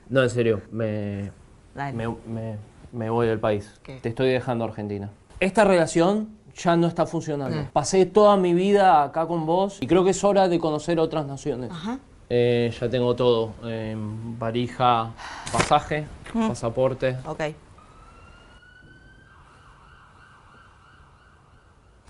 No, 0.08 0.22
en 0.22 0.30
serio, 0.30 0.62
me, 0.70 1.30
Dale. 1.74 1.92
me, 1.96 2.08
me- 2.26 2.56
me 2.92 3.10
voy 3.10 3.26
del 3.26 3.40
país. 3.40 3.68
¿Qué? 3.82 3.98
Te 4.00 4.10
estoy 4.10 4.28
dejando 4.30 4.64
Argentina. 4.64 5.10
Esta 5.40 5.64
relación 5.64 6.28
ya 6.56 6.76
no 6.76 6.86
está 6.86 7.06
funcionando. 7.06 7.56
Mm. 7.62 7.66
Pasé 7.72 8.06
toda 8.06 8.36
mi 8.36 8.54
vida 8.54 9.02
acá 9.02 9.26
con 9.26 9.44
vos 9.46 9.78
y 9.80 9.86
creo 9.88 10.04
que 10.04 10.10
es 10.10 10.22
hora 10.22 10.46
de 10.46 10.60
conocer 10.60 11.00
otras 11.00 11.26
naciones. 11.26 11.70
Ajá. 11.72 11.98
Eh, 12.30 12.72
ya 12.80 12.88
tengo 12.88 13.14
todo. 13.16 13.52
eh, 13.64 13.96
varija, 14.38 15.10
pasaje, 15.52 16.06
Mm. 16.32 16.48
pasaporte. 16.48 17.16
Ok. 17.26 17.42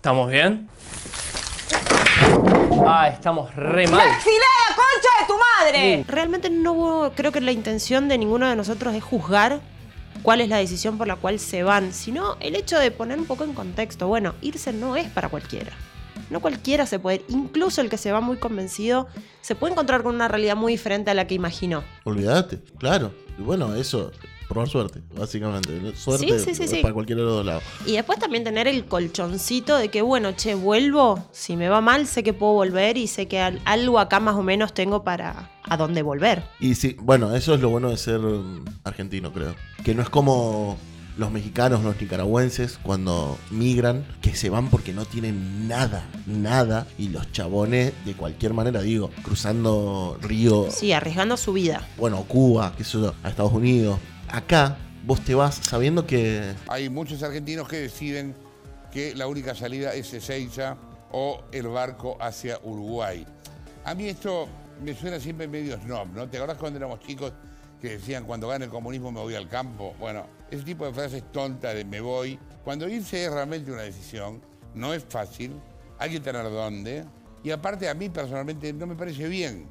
¿Estamos 0.05 0.31
bien? 0.31 0.69
Ah, 2.87 3.09
estamos 3.09 3.55
re 3.57 3.87
mal. 3.89 4.07
¡Exilada, 4.07 4.67
concha 4.77 5.09
de 5.19 5.27
tu 5.27 5.35
madre! 5.39 6.05
Realmente 6.07 6.51
no 6.51 6.73
hubo- 6.75 7.11
creo 7.15 7.33
que 7.33 7.41
la 7.41 7.53
intención 7.53 8.07
de 8.07 8.19
ninguno 8.19 8.47
de 8.47 8.55
nosotros 8.55 8.95
es 8.95 9.03
juzgar 9.03 9.61
cuál 10.23 10.43
es 10.43 10.51
la 10.51 10.59
decisión 10.59 10.99
por 10.99 11.07
la 11.09 11.17
cual 11.17 11.41
se 11.41 11.63
van, 11.63 11.95
sino 11.95 12.37
el 12.41 12.55
hecho 12.55 12.79
de 12.79 12.91
poner 12.91 13.19
un 13.19 13.25
poco 13.25 13.45
en 13.45 13.55
contexto. 13.55 14.07
Bueno, 14.07 14.35
irse 14.43 14.75
no 14.75 14.95
es 14.95 15.09
para 15.09 15.31
cualquiera. 15.31 15.73
No 16.29 16.41
cualquiera 16.41 16.85
se 16.85 16.99
puede 16.99 17.17
ir. 17.17 17.25
Incluso 17.31 17.81
el 17.81 17.89
que 17.89 17.97
se 17.97 18.13
va 18.13 18.21
muy 18.21 18.37
convencido 18.37 19.09
se 19.41 19.55
puede 19.55 19.73
encontrar 19.73 20.03
con 20.03 20.15
una 20.17 20.29
realidad 20.29 20.55
muy 20.55 20.73
diferente 20.75 21.13
a 21.13 21.15
la 21.15 21.27
que 21.27 21.33
imaginó. 21.35 21.83
Olvídate, 22.05 22.61
claro. 22.79 23.15
Y 23.39 23.41
bueno, 23.43 23.75
eso, 23.75 24.13
probar 24.49 24.69
suerte, 24.69 25.01
básicamente. 25.17 25.95
Suerte 25.97 26.39
Sí, 26.41 26.45
sí, 26.45 26.55
sí, 26.55 26.69
sí. 26.69 26.83
para 26.83 26.95
cualquiera 26.95 27.21
de 27.23 27.27
los 27.27 27.37
dos 27.37 27.47
lados. 27.47 27.63
Y 27.87 27.93
después 27.93 28.19
también 28.19 28.45
tener 28.45 28.69
el 28.69 28.85
colchoncito 28.87 29.77
de 29.77 29.89
que, 29.89 30.03
bueno, 30.03 30.33
che, 30.33 30.55
vuelvo. 30.55 31.27
Si 31.33 31.57
me 31.57 31.69
va 31.69 31.81
mal, 31.81 32.07
sé 32.07 32.23
que 32.23 32.33
puedo 32.33 32.53
volver 32.53 32.97
y 32.97 33.07
sé 33.07 33.27
que 33.29 33.41
al- 33.41 33.61
algo 33.65 33.99
acá 33.99 34.21
más 34.21 34.35
o 34.37 34.43
menos 34.43 34.75
tengo 34.75 35.03
para 35.05 35.51
a 35.63 35.77
dónde 35.77 36.03
volver. 36.03 36.45
Y 36.61 36.75
sí, 36.75 36.97
bueno, 37.01 37.35
eso 37.35 37.55
es 37.55 37.61
lo 37.61 37.71
bueno 37.71 37.91
de 37.91 37.97
ser 37.97 38.21
argentino, 38.85 39.33
creo. 39.33 39.55
Que 39.85 39.95
no 39.95 40.03
es 40.03 40.09
como 40.11 40.77
los 41.17 41.31
mexicanos, 41.31 41.85
los 41.85 42.01
nicaragüenses, 42.01 42.79
cuando 42.83 43.39
migran, 43.51 44.05
que 44.21 44.35
se 44.35 44.51
van 44.51 44.69
porque 44.69 44.93
no 44.93 45.05
tienen 45.05 45.69
nada, 45.69 46.05
nada. 46.27 46.87
Y 46.99 47.09
los 47.11 47.31
chabones, 47.31 47.93
de 48.05 48.15
cualquier 48.15 48.53
manera, 48.53 48.83
digo, 48.83 49.11
cruzando 49.23 50.19
Río, 50.21 50.67
Sí, 50.71 50.93
arriesgando 50.93 51.37
su 51.37 51.53
vida. 51.53 51.87
bueno, 51.97 52.25
Cuba, 52.27 52.75
qué 52.77 52.83
sé 52.85 53.01
yo, 53.01 53.15
a 53.23 53.29
Estados 53.29 53.53
Unidos. 53.53 53.99
Acá, 54.35 54.77
vos 55.07 55.21
te 55.21 55.33
vas 55.33 55.55
sabiendo 55.55 56.09
que 56.09 56.55
Hay 56.67 56.89
muchos 56.89 57.23
argentinos 57.23 57.69
que 57.69 57.77
deciden 57.77 58.35
que 58.91 59.15
la 59.15 59.29
única 59.29 59.55
salida 59.55 59.95
es 59.95 60.13
Ezeiza 60.13 60.77
o 61.13 61.45
el 61.53 61.69
barco 61.69 62.17
hacia 62.21 62.59
Uruguay. 62.65 63.25
A 63.85 63.95
mí 63.95 64.09
esto 64.09 64.49
me 64.83 64.93
suena 64.93 65.21
siempre 65.21 65.47
medio 65.47 65.81
snob, 65.81 66.09
¿no? 66.09 66.29
¿Te 66.29 66.39
acordás 66.39 66.59
cuando 66.59 66.79
éramos 66.79 66.99
chicos 66.99 67.33
que 67.81 67.91
decían 67.91 68.25
cuando 68.25 68.49
gane 68.49 68.65
el 68.65 68.73
comunismo 68.73 69.13
me 69.13 69.21
voy 69.21 69.37
al 69.37 69.49
campo? 69.49 69.95
Bueno, 70.01 70.27
ese 70.51 70.65
tipo 70.65 70.85
de 70.85 70.93
frases 70.93 71.31
tontas 71.31 71.73
de 71.73 71.85
me 71.85 72.01
voy. 72.01 72.37
Cuando 72.65 72.89
irse 72.89 73.27
es 73.27 73.33
realmente 73.33 73.71
una 73.71 73.83
decisión, 73.83 74.43
no 74.75 74.93
es 74.93 75.05
fácil, 75.09 75.53
hay 75.97 76.11
que 76.11 76.19
tener 76.19 76.43
dónde. 76.51 77.05
Y 77.45 77.53
aparte 77.53 77.89
a 77.89 77.95
mí 77.95 78.09
personalmente 78.09 78.73
no 78.73 78.89
me 78.89 78.97
parece 78.97 79.29
bien 79.29 79.69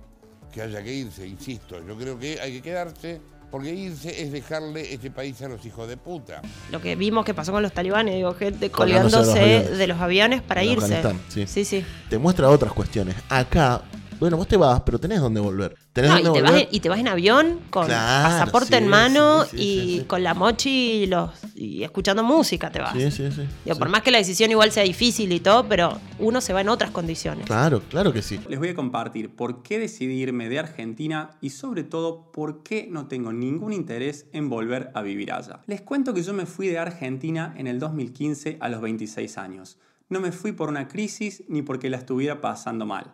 que 0.54 0.62
haya 0.62 0.82
que 0.82 0.94
irse, 0.94 1.28
insisto. 1.28 1.86
Yo 1.86 1.98
creo 1.98 2.18
que 2.18 2.40
hay 2.40 2.54
que 2.54 2.62
quedarse 2.62 3.20
porque 3.54 3.70
irse 3.70 4.20
es 4.20 4.32
dejarle 4.32 4.96
este 4.96 5.12
país 5.12 5.40
a 5.44 5.48
los 5.48 5.64
hijos 5.64 5.88
de 5.88 5.96
puta. 5.96 6.42
Lo 6.72 6.82
que 6.82 6.96
vimos 6.96 7.24
que 7.24 7.36
pasó 7.36 7.52
con 7.52 7.62
los 7.62 7.72
talibanes, 7.72 8.16
digo, 8.16 8.34
gente 8.34 8.72
Colgándose 8.72 9.18
de 9.20 9.22
los 9.28 9.30
aviones. 9.38 9.78
de 9.78 9.88
los 9.88 10.02
aviones 10.02 10.42
para 10.42 10.64
En 10.64 10.72
irse. 10.72 11.04
Sí. 11.30 11.46
sí, 11.46 11.64
sí. 11.64 11.86
te 12.10 12.18
muestra 12.18 12.50
otras 12.50 12.74
cuestiones. 12.74 13.16
Acá, 13.30 13.84
bueno, 14.20 14.38
vos 14.38 14.48
te 14.48 14.58
vas, 14.58 14.82
pero 14.82 14.98
tenés 14.98 15.22
dónde 15.22 15.40
volver. 15.40 15.76
Tenés 15.94 16.10
No, 16.24 16.32
y, 16.32 16.34
te 16.34 16.42
vas, 16.42 16.54
en- 16.54 16.68
y 16.72 16.80
te 16.80 16.90
vas 16.90 17.00
en 17.00 17.08
avión 17.08 17.60
con 17.70 17.86
Claro, 17.86 18.30
pasaporte 18.30 18.70
sí, 18.70 18.84
en 18.84 18.88
mano 18.88 19.44
sí, 19.44 19.50
sí, 19.52 19.58
y 19.58 19.60
sí, 19.94 20.00
sí. 20.00 20.06
con 20.06 20.24
la 20.24 20.34
mochi 20.34 20.70
y, 21.04 21.06
los, 21.06 21.30
y 21.54 21.84
escuchando 21.84 22.24
música 22.24 22.72
te 22.72 22.80
vas. 22.80 22.94
Sí, 22.94 23.12
sí, 23.12 23.32
sí. 23.32 23.42
Digo, 23.64 23.76
sí. 23.76 23.80
Por 23.80 23.90
más 23.90 24.02
que 24.02 24.10
la 24.10 24.18
decisión 24.18 24.50
igual 24.50 24.72
sea 24.72 24.82
difícil 24.84 25.32
y 25.32 25.40
todo, 25.40 25.68
pero 25.70 26.00
uno 26.18 26.42
se 26.42 26.52
va 26.52 26.62
en 26.62 26.70
otras 26.70 26.90
condiciones. 26.90 27.46
Claro, 27.46 27.84
claro 27.90 28.12
que 28.12 28.24
sí. 28.24 28.40
Les 28.50 28.58
voy 28.58 28.70
a 28.70 28.76
compartir 28.76 29.30
por 29.36 29.62
qué 29.62 29.78
decidí 29.78 30.16
irme 30.20 30.50
de 30.50 30.58
Argentina 30.58 31.30
y 31.42 31.52
sobre 31.52 31.84
todo 31.84 32.32
por 32.32 32.64
qué 32.64 32.88
no 32.90 33.06
tengo 33.08 33.32
ningún 33.32 33.72
interés 33.72 34.26
en 34.34 34.50
volver 34.50 34.90
a 34.96 35.04
vivir 35.04 35.32
allá. 35.32 35.60
Les 35.68 35.82
cuento 35.82 36.16
que 36.16 36.24
yo 36.24 36.34
me 36.34 36.48
fui 36.48 36.70
de 36.70 36.80
Argentina 36.80 37.54
en 37.56 37.68
el 37.68 37.78
2015 37.78 38.58
a 38.60 38.68
los 38.70 38.82
26 38.82 39.38
años. 39.38 39.78
No 40.10 40.20
me 40.20 40.32
fui 40.32 40.54
por 40.54 40.70
una 40.70 40.88
crisis 40.88 41.44
ni 41.48 41.62
porque 41.62 41.92
la 41.92 41.98
estuviera 41.98 42.42
pasando 42.42 42.88
mal. 42.88 43.12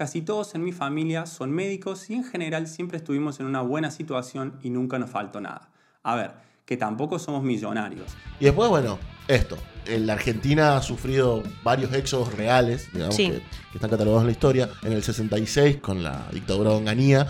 Casi 0.00 0.22
todos 0.22 0.54
en 0.54 0.64
mi 0.64 0.72
familia 0.72 1.26
son 1.26 1.50
médicos 1.50 2.08
y 2.08 2.14
en 2.14 2.24
general 2.24 2.66
siempre 2.68 2.96
estuvimos 2.96 3.38
en 3.38 3.44
una 3.44 3.60
buena 3.60 3.90
situación 3.90 4.54
y 4.62 4.70
nunca 4.70 4.98
nos 4.98 5.10
faltó 5.10 5.42
nada. 5.42 5.68
A 6.02 6.14
ver, 6.16 6.30
que 6.64 6.78
tampoco 6.78 7.18
somos 7.18 7.42
millonarios. 7.42 8.06
Y 8.40 8.46
después, 8.46 8.70
bueno, 8.70 8.98
esto. 9.28 9.58
La 9.86 10.14
Argentina 10.14 10.78
ha 10.78 10.80
sufrido 10.82 11.42
varios 11.62 11.92
éxodos 11.92 12.32
reales, 12.34 12.88
digamos, 12.94 13.14
Sí. 13.14 13.26
que, 13.26 13.32
que 13.40 13.74
están 13.74 13.90
catalogados 13.90 14.22
en 14.22 14.28
la 14.28 14.32
historia. 14.32 14.70
En 14.84 14.92
el 14.94 15.02
66, 15.02 15.76
con 15.82 16.02
la 16.02 16.26
dictadura 16.32 16.70
de 16.70 16.76
Onganía, 16.76 17.26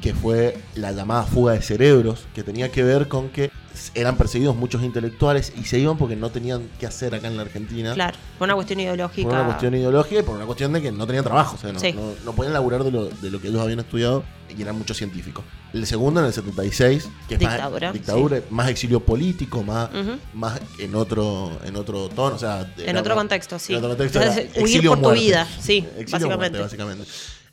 que 0.00 0.14
fue 0.14 0.56
la 0.74 0.92
llamada 0.92 1.24
fuga 1.24 1.52
de 1.52 1.60
cerebros, 1.60 2.26
que 2.34 2.42
tenía 2.42 2.72
que 2.72 2.82
ver 2.82 3.08
con 3.08 3.28
que 3.28 3.50
eran 3.94 4.16
perseguidos 4.16 4.56
muchos 4.56 4.82
intelectuales 4.82 5.52
y 5.60 5.64
se 5.64 5.78
iban 5.78 5.96
porque 5.98 6.16
no 6.16 6.30
tenían 6.30 6.68
qué 6.78 6.86
hacer 6.86 7.14
acá 7.14 7.28
en 7.28 7.36
la 7.36 7.42
Argentina. 7.42 7.94
Claro, 7.94 8.16
por 8.38 8.46
una 8.46 8.54
cuestión 8.54 8.80
ideológica. 8.80 9.28
Por 9.28 9.36
una 9.38 9.46
cuestión 9.46 9.74
ideológica 9.74 10.20
y 10.20 10.22
por 10.22 10.36
una 10.36 10.46
cuestión 10.46 10.72
de 10.72 10.82
que 10.82 10.92
no 10.92 11.06
tenían 11.06 11.24
trabajo. 11.24 11.56
O 11.56 11.58
sea, 11.58 11.72
no, 11.72 11.80
Sí. 11.80 11.92
no- 11.92 12.12
no 12.24 12.32
podían 12.34 12.52
laburar 12.52 12.84
de 12.84 12.90
lo, 12.90 13.06
de 13.08 13.30
lo 13.30 13.40
que 13.40 13.48
ellos 13.48 13.60
habían 13.60 13.78
estudiado 13.80 14.24
y 14.56 14.62
eran 14.62 14.76
muchos 14.78 14.96
científicos. 14.96 15.44
El 15.72 15.86
segundo 15.86 16.20
en 16.20 16.26
el 16.26 16.32
76, 16.32 17.08
que 17.28 17.34
es 17.34 17.40
Dictadura, 17.40 17.88
más, 17.88 17.94
dictadura, 17.94 18.40
más 18.50 18.68
exilio 18.68 19.00
político, 19.00 19.62
más, 19.62 19.90
más 20.32 20.60
en 20.78 20.94
otro 20.94 21.50
en 21.64 21.76
otro 21.76 22.08
tono. 22.08 22.36
O 22.36 22.38
sea, 22.38 22.72
En 22.78 22.96
otro 22.96 23.14
más- 23.14 23.22
contexto, 23.22 23.58
sí. 23.58 23.72
En 23.72 23.78
otro 23.78 23.90
contexto 23.90 24.20
Entonces, 24.22 24.50
huir 24.62 24.86
por 24.86 25.02
tu 25.02 25.10
vida, 25.12 25.46
sí, 25.60 25.78
Exilio 25.98 26.28
básicamente. 26.28 26.36
muerte, 26.36 26.58
básicamente. 26.60 27.04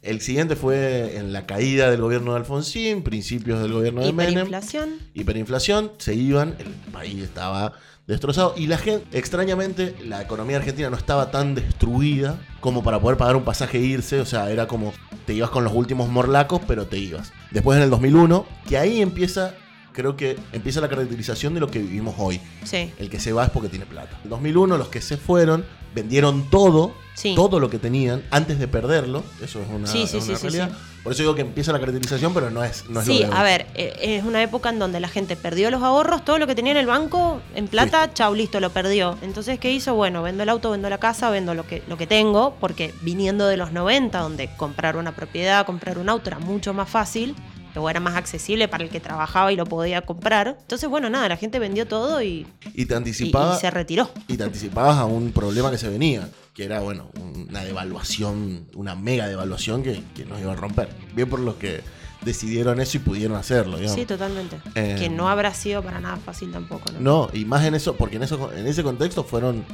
El 0.04 0.20
siguiente 0.20 0.58
fue 0.58 1.16
en 1.16 1.32
la 1.32 1.46
caída 1.46 1.90
del 1.90 2.02
gobierno 2.02 2.34
de 2.34 2.40
Alfonsín, 2.40 3.04
principios 3.04 3.62
del 3.62 3.72
gobierno 3.72 4.02
de 4.02 4.12
Menem 4.12 4.32
Hiperinflación. 4.32 4.90
hiperinflación, 5.14 5.92
se 5.98 6.14
iban, 6.14 6.58
el 6.60 6.92
país 6.92 7.24
estaba 7.24 7.72
destrozado 8.06 8.54
y 8.58 8.68
la 8.68 8.78
gente, 8.78 9.18
extrañamente, 9.18 9.96
la 10.04 10.22
economía 10.22 10.58
argentina 10.58 10.90
no 10.90 10.98
estaba 10.98 11.32
tan 11.32 11.56
destruida 11.56 12.38
como 12.60 12.84
para 12.84 13.00
poder 13.00 13.18
pagar 13.18 13.38
un 13.38 13.46
pasaje 13.46 13.78
e 13.78 13.82
irse, 13.82 14.20
o 14.20 14.26
sea, 14.26 14.52
era 14.52 14.68
como 14.68 14.92
te 15.26 15.36
ibas 15.36 15.52
con 15.52 15.64
los 15.64 15.72
últimos 15.72 16.10
morlacos, 16.10 16.60
pero 16.68 16.86
te 16.86 16.98
ibas. 16.98 17.32
Después 17.52 17.78
en 17.78 17.84
el 17.84 17.90
2001, 17.90 18.46
que 18.68 18.78
ahí 18.78 19.02
empieza, 19.02 19.56
creo 19.94 20.18
que 20.18 20.38
empieza 20.52 20.82
la 20.82 20.90
caracterización 20.90 21.54
de 21.54 21.62
lo 21.62 21.72
que 21.72 21.80
vivimos 21.80 22.16
hoy. 22.18 22.42
Sí. 22.66 22.92
El 23.00 23.10
que 23.10 23.22
se 23.22 23.32
va 23.32 23.46
es 23.46 23.52
porque 23.52 23.70
tiene 23.70 23.86
plata. 23.86 24.20
En 24.26 24.30
2001 24.32 24.78
los 24.78 24.90
que 24.90 25.00
se 25.00 25.16
fueron 25.16 25.64
vendieron 25.94 26.50
todo, 26.50 26.94
Sí. 27.16 27.36
todo 27.36 27.60
lo 27.60 27.70
que 27.70 27.78
tenían 27.78 28.24
antes 28.32 28.58
de 28.58 28.68
perderlo, 28.68 29.24
eso 29.42 29.62
es 29.62 29.68
una, 29.70 29.86
Sí, 29.88 30.08
sí, 30.08 30.18
una 30.18 30.26
sí, 30.26 30.36
sí, 30.36 30.42
realidad. 30.42 30.70
sí. 30.72 30.76
Por 31.04 31.12
eso 31.14 31.22
digo 31.22 31.36
que 31.36 31.42
empieza 31.42 31.72
la 31.74 31.80
caracterización, 31.80 32.34
pero 32.34 32.50
no 32.50 32.64
es, 32.64 32.86
no 32.90 33.02
es 33.02 33.08
lo 33.08 33.14
Sí, 33.14 33.20
de 33.20 33.26
hoy. 33.28 33.32
a 33.36 33.44
ver, 33.44 33.68
eh, 33.76 33.94
es 34.00 34.24
una 34.24 34.42
época 34.42 34.70
en 34.70 34.80
donde 34.80 35.00
la 35.00 35.10
gente 35.10 35.36
perdió 35.36 35.70
los 35.70 35.84
ahorros, 35.84 36.24
todo 36.26 36.40
lo 36.40 36.48
que 36.48 36.56
tenía 36.56 36.72
en 36.72 36.78
el 36.78 36.86
banco 36.88 37.40
en 37.56 37.68
plata, 37.68 38.12
chau, 38.14 38.34
listo, 38.34 38.60
lo 38.62 38.72
perdió. 38.72 39.18
Entonces, 39.22 39.60
¿qué 39.60 39.72
hizo? 39.72 39.94
Bueno, 39.96 40.24
vendo 40.24 40.42
el 40.44 40.50
auto, 40.50 40.72
vendo 40.72 40.90
la 40.90 40.98
casa, 40.98 41.30
vendo 41.30 41.54
lo 41.54 41.68
que, 41.68 41.84
lo 41.88 41.98
que 41.98 42.08
tengo, 42.08 42.56
porque 42.60 42.94
viniendo 43.02 43.48
de 43.48 43.58
los 43.58 43.72
90, 43.74 44.20
donde 44.20 44.50
comprar 44.58 44.96
una 44.98 45.12
propiedad, 45.14 45.66
comprar 45.66 46.00
un 46.00 46.10
auto 46.10 46.30
era 46.30 46.40
mucho 46.40 46.74
más 46.74 46.90
fácil, 46.90 47.36
o 47.76 47.90
era 47.90 48.00
más 48.00 48.16
accesible 48.16 48.68
para 48.68 48.84
el 48.84 48.90
que 48.90 49.00
trabajaba 49.00 49.52
y 49.52 49.56
lo 49.56 49.66
podía 49.66 50.02
comprar. 50.02 50.58
Entonces, 50.62 50.90
bueno, 50.90 51.10
nada, 51.10 51.28
la 51.30 51.38
gente 51.38 51.60
vendió 51.60 51.88
todo 51.88 52.22
y, 52.22 52.46
Y 52.74 52.86
te 52.86 52.96
anticipaba. 52.96 53.56
y 53.58 53.60
se 53.60 53.72
retiró. 53.72 54.10
y 54.28 54.38
te 54.38 54.44
anticipabas 54.44 54.98
a 54.98 55.06
un 55.06 55.32
problema 55.32 55.72
que 55.72 55.78
se 55.78 55.90
venía, 55.90 56.30
que 56.54 56.66
era, 56.66 56.80
bueno, 56.82 57.10
una 57.50 57.64
devaluación, 57.64 58.68
una 58.76 58.96
mega 58.96 59.28
devaluación 59.28 59.84
que, 59.84 60.02
que 60.16 60.26
nos 60.26 60.40
iba 60.40 60.54
a 60.54 60.56
romper. 60.56 60.90
Bien 61.16 61.30
por 61.30 61.40
los 61.40 61.56
que 61.56 61.82
decidieron 62.22 62.80
eso 62.80 62.98
y 62.98 63.00
pudieron 63.02 63.36
hacerlo, 63.38 63.78
digamos. 63.78 64.00
Sí, 64.00 64.06
totalmente. 64.06 64.58
Eh, 64.76 64.96
que 64.98 65.10
no 65.10 65.28
habrá 65.30 65.54
sido 65.54 65.82
para 65.84 66.00
nada 66.00 66.18
fácil 66.18 66.52
tampoco, 66.52 66.92
¿no? 66.94 67.00
No, 67.00 67.30
y 67.34 67.44
más 67.46 67.66
en 67.66 67.76
eso, 67.76 67.96
porque 67.96 68.16
en 68.16 68.24
eso 68.24 68.52
en 68.54 68.66
ese 68.68 68.82
contexto 68.84 69.24
fueron 69.24 69.66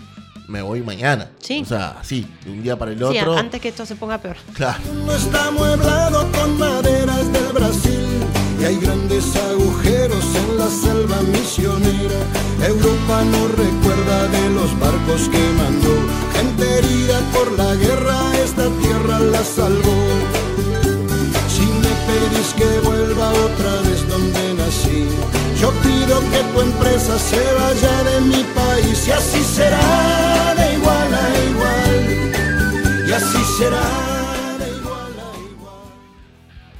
me 0.47 0.63
voy 0.63 0.81
mañana. 0.81 1.29
Sí. 1.39 1.61
O 1.61 1.65
sea, 1.65 1.97
así, 1.99 2.25
de 2.43 2.49
un 2.51 2.63
día 2.63 2.75
para 2.75 2.91
el 2.91 2.97
Sí, 2.97 3.03
otro. 3.03 3.37
antes 3.37 3.61
que 3.61 3.69
esto 3.69 3.85
se 3.85 3.95
ponga 3.95 4.17
peor. 4.17 4.35
Claro. 4.55 4.79
No 5.05 5.13
está 5.13 5.51
mueblado 5.51 6.27
con 6.31 6.57
maderas 7.19 7.31
del 7.31 7.53
Brasil 7.53 8.07
y 8.59 8.65
hay 8.65 8.75
grandes 8.77 9.35
agujeros 9.35 10.25
en 10.35 10.57
la 10.57 10.67
selva 10.67 11.21
misionera. 11.21 12.19
Europa 12.67 13.23
no 13.23 13.47
recuerda 13.47 14.27
de 14.27 14.49
los 14.49 14.79
barcos 14.79 15.29
que 15.29 15.43
mandó, 15.57 15.95
gente 16.35 16.77
herida 16.77 17.19
por 17.33 17.51
la 17.53 17.75
guerra, 17.75 18.17
esta 18.43 18.67
tierra 18.81 19.19
la 19.19 19.43
salvó. 19.43 19.99
Si 21.47 21.65
me 21.81 21.93
pedís 22.07 22.53
que 22.57 22.87
vuelva 22.87 23.29
otra 23.29 23.81
vez 23.87 24.07
donde 24.07 24.53
nací, 24.55 25.07
yo 25.59 25.71
pido 25.83 26.19
que 26.31 26.41
tu 26.53 26.61
empresa 26.61 27.17
se 27.17 27.41
vaya 27.53 28.03
de 28.03 28.21
mi 28.21 28.43
país 28.55 29.07
y 29.07 29.11
así 29.11 29.43
será 29.43 30.53
de 30.57 30.73
igual 30.75 31.13
a 31.13 31.27
igual. 31.49 33.07
Y 33.07 33.11
así 33.11 33.39
será 33.57 34.18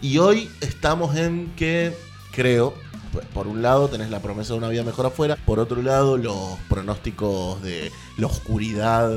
Y 0.01 0.18
hoy 0.18 0.50
estamos 0.62 1.15
en 1.18 1.51
que, 1.56 1.94
creo, 2.32 2.74
p- 3.13 3.20
por 3.34 3.48
un 3.48 3.62
lado 3.62 3.88
tenés 3.89 4.10
la 4.10 4.22
promesa 4.22 4.53
de 4.53 4.60
una 4.60 4.70
vida 4.70 4.84
mejor 4.84 5.06
afuera, 5.08 5.36
por 5.46 5.60
otro 5.60 5.82
lado 5.82 6.18
los 6.18 6.58
pronósticos 6.70 7.62
de 7.62 7.91
la 8.18 8.27
oscuridad 8.27 9.12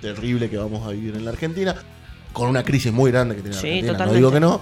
terrible 0.00 0.48
que 0.48 0.56
vamos 0.56 0.86
a 0.86 0.90
vivir 0.90 1.14
en 1.16 1.24
la 1.24 1.32
Argentina, 1.32 1.74
con 2.32 2.48
una 2.48 2.62
crisis 2.64 2.92
muy 2.92 3.10
grande 3.10 3.36
que 3.36 3.42
tiene 3.42 3.56
la 3.56 3.60
Sí, 3.60 3.66
Argentina, 3.68 3.92
no 3.92 3.98
totalmente. 3.98 4.18
digo 4.18 4.32
que 4.32 4.40
no, 4.40 4.60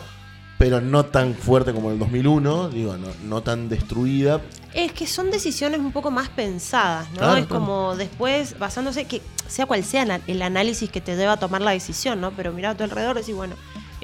pero 0.59 0.81
no 0.81 1.07
tan 1.07 1.35
fuerte 1.35 1.73
como 1.73 1.93
el 1.93 1.99
2001, 2.01 2.69
digo, 2.71 2.97
no, 2.97 3.07
no 3.25 3.43
tan 3.43 3.69
destruida. 3.69 4.41
Es 4.75 4.91
que 4.93 5.07
son 5.07 5.31
decisiones 5.31 5.79
un 5.79 5.93
poco 5.93 6.11
más 6.11 6.29
pensadas, 6.31 7.09
¿no? 7.13 7.19
Claro, 7.19 7.37
es 7.37 7.47
claro. 7.47 7.61
como 7.65 7.97
después, 7.97 8.59
basándose, 8.59 9.05
que 9.05 9.23
sea 9.47 9.67
cual 9.67 9.85
sea 9.85 10.21
el 10.27 10.43
análisis 10.43 10.91
que 10.91 11.01
te 11.01 11.15
deba 11.15 11.37
tomar 11.39 11.61
la 11.61 11.71
decisión, 11.71 12.21
¿no? 12.21 12.33
Pero 12.33 12.53
mira 12.53 12.71
a 12.71 12.77
tu 12.77 12.83
alrededor 12.83 13.17
y 13.17 13.21
decir, 13.21 13.35
bueno, 13.37 13.55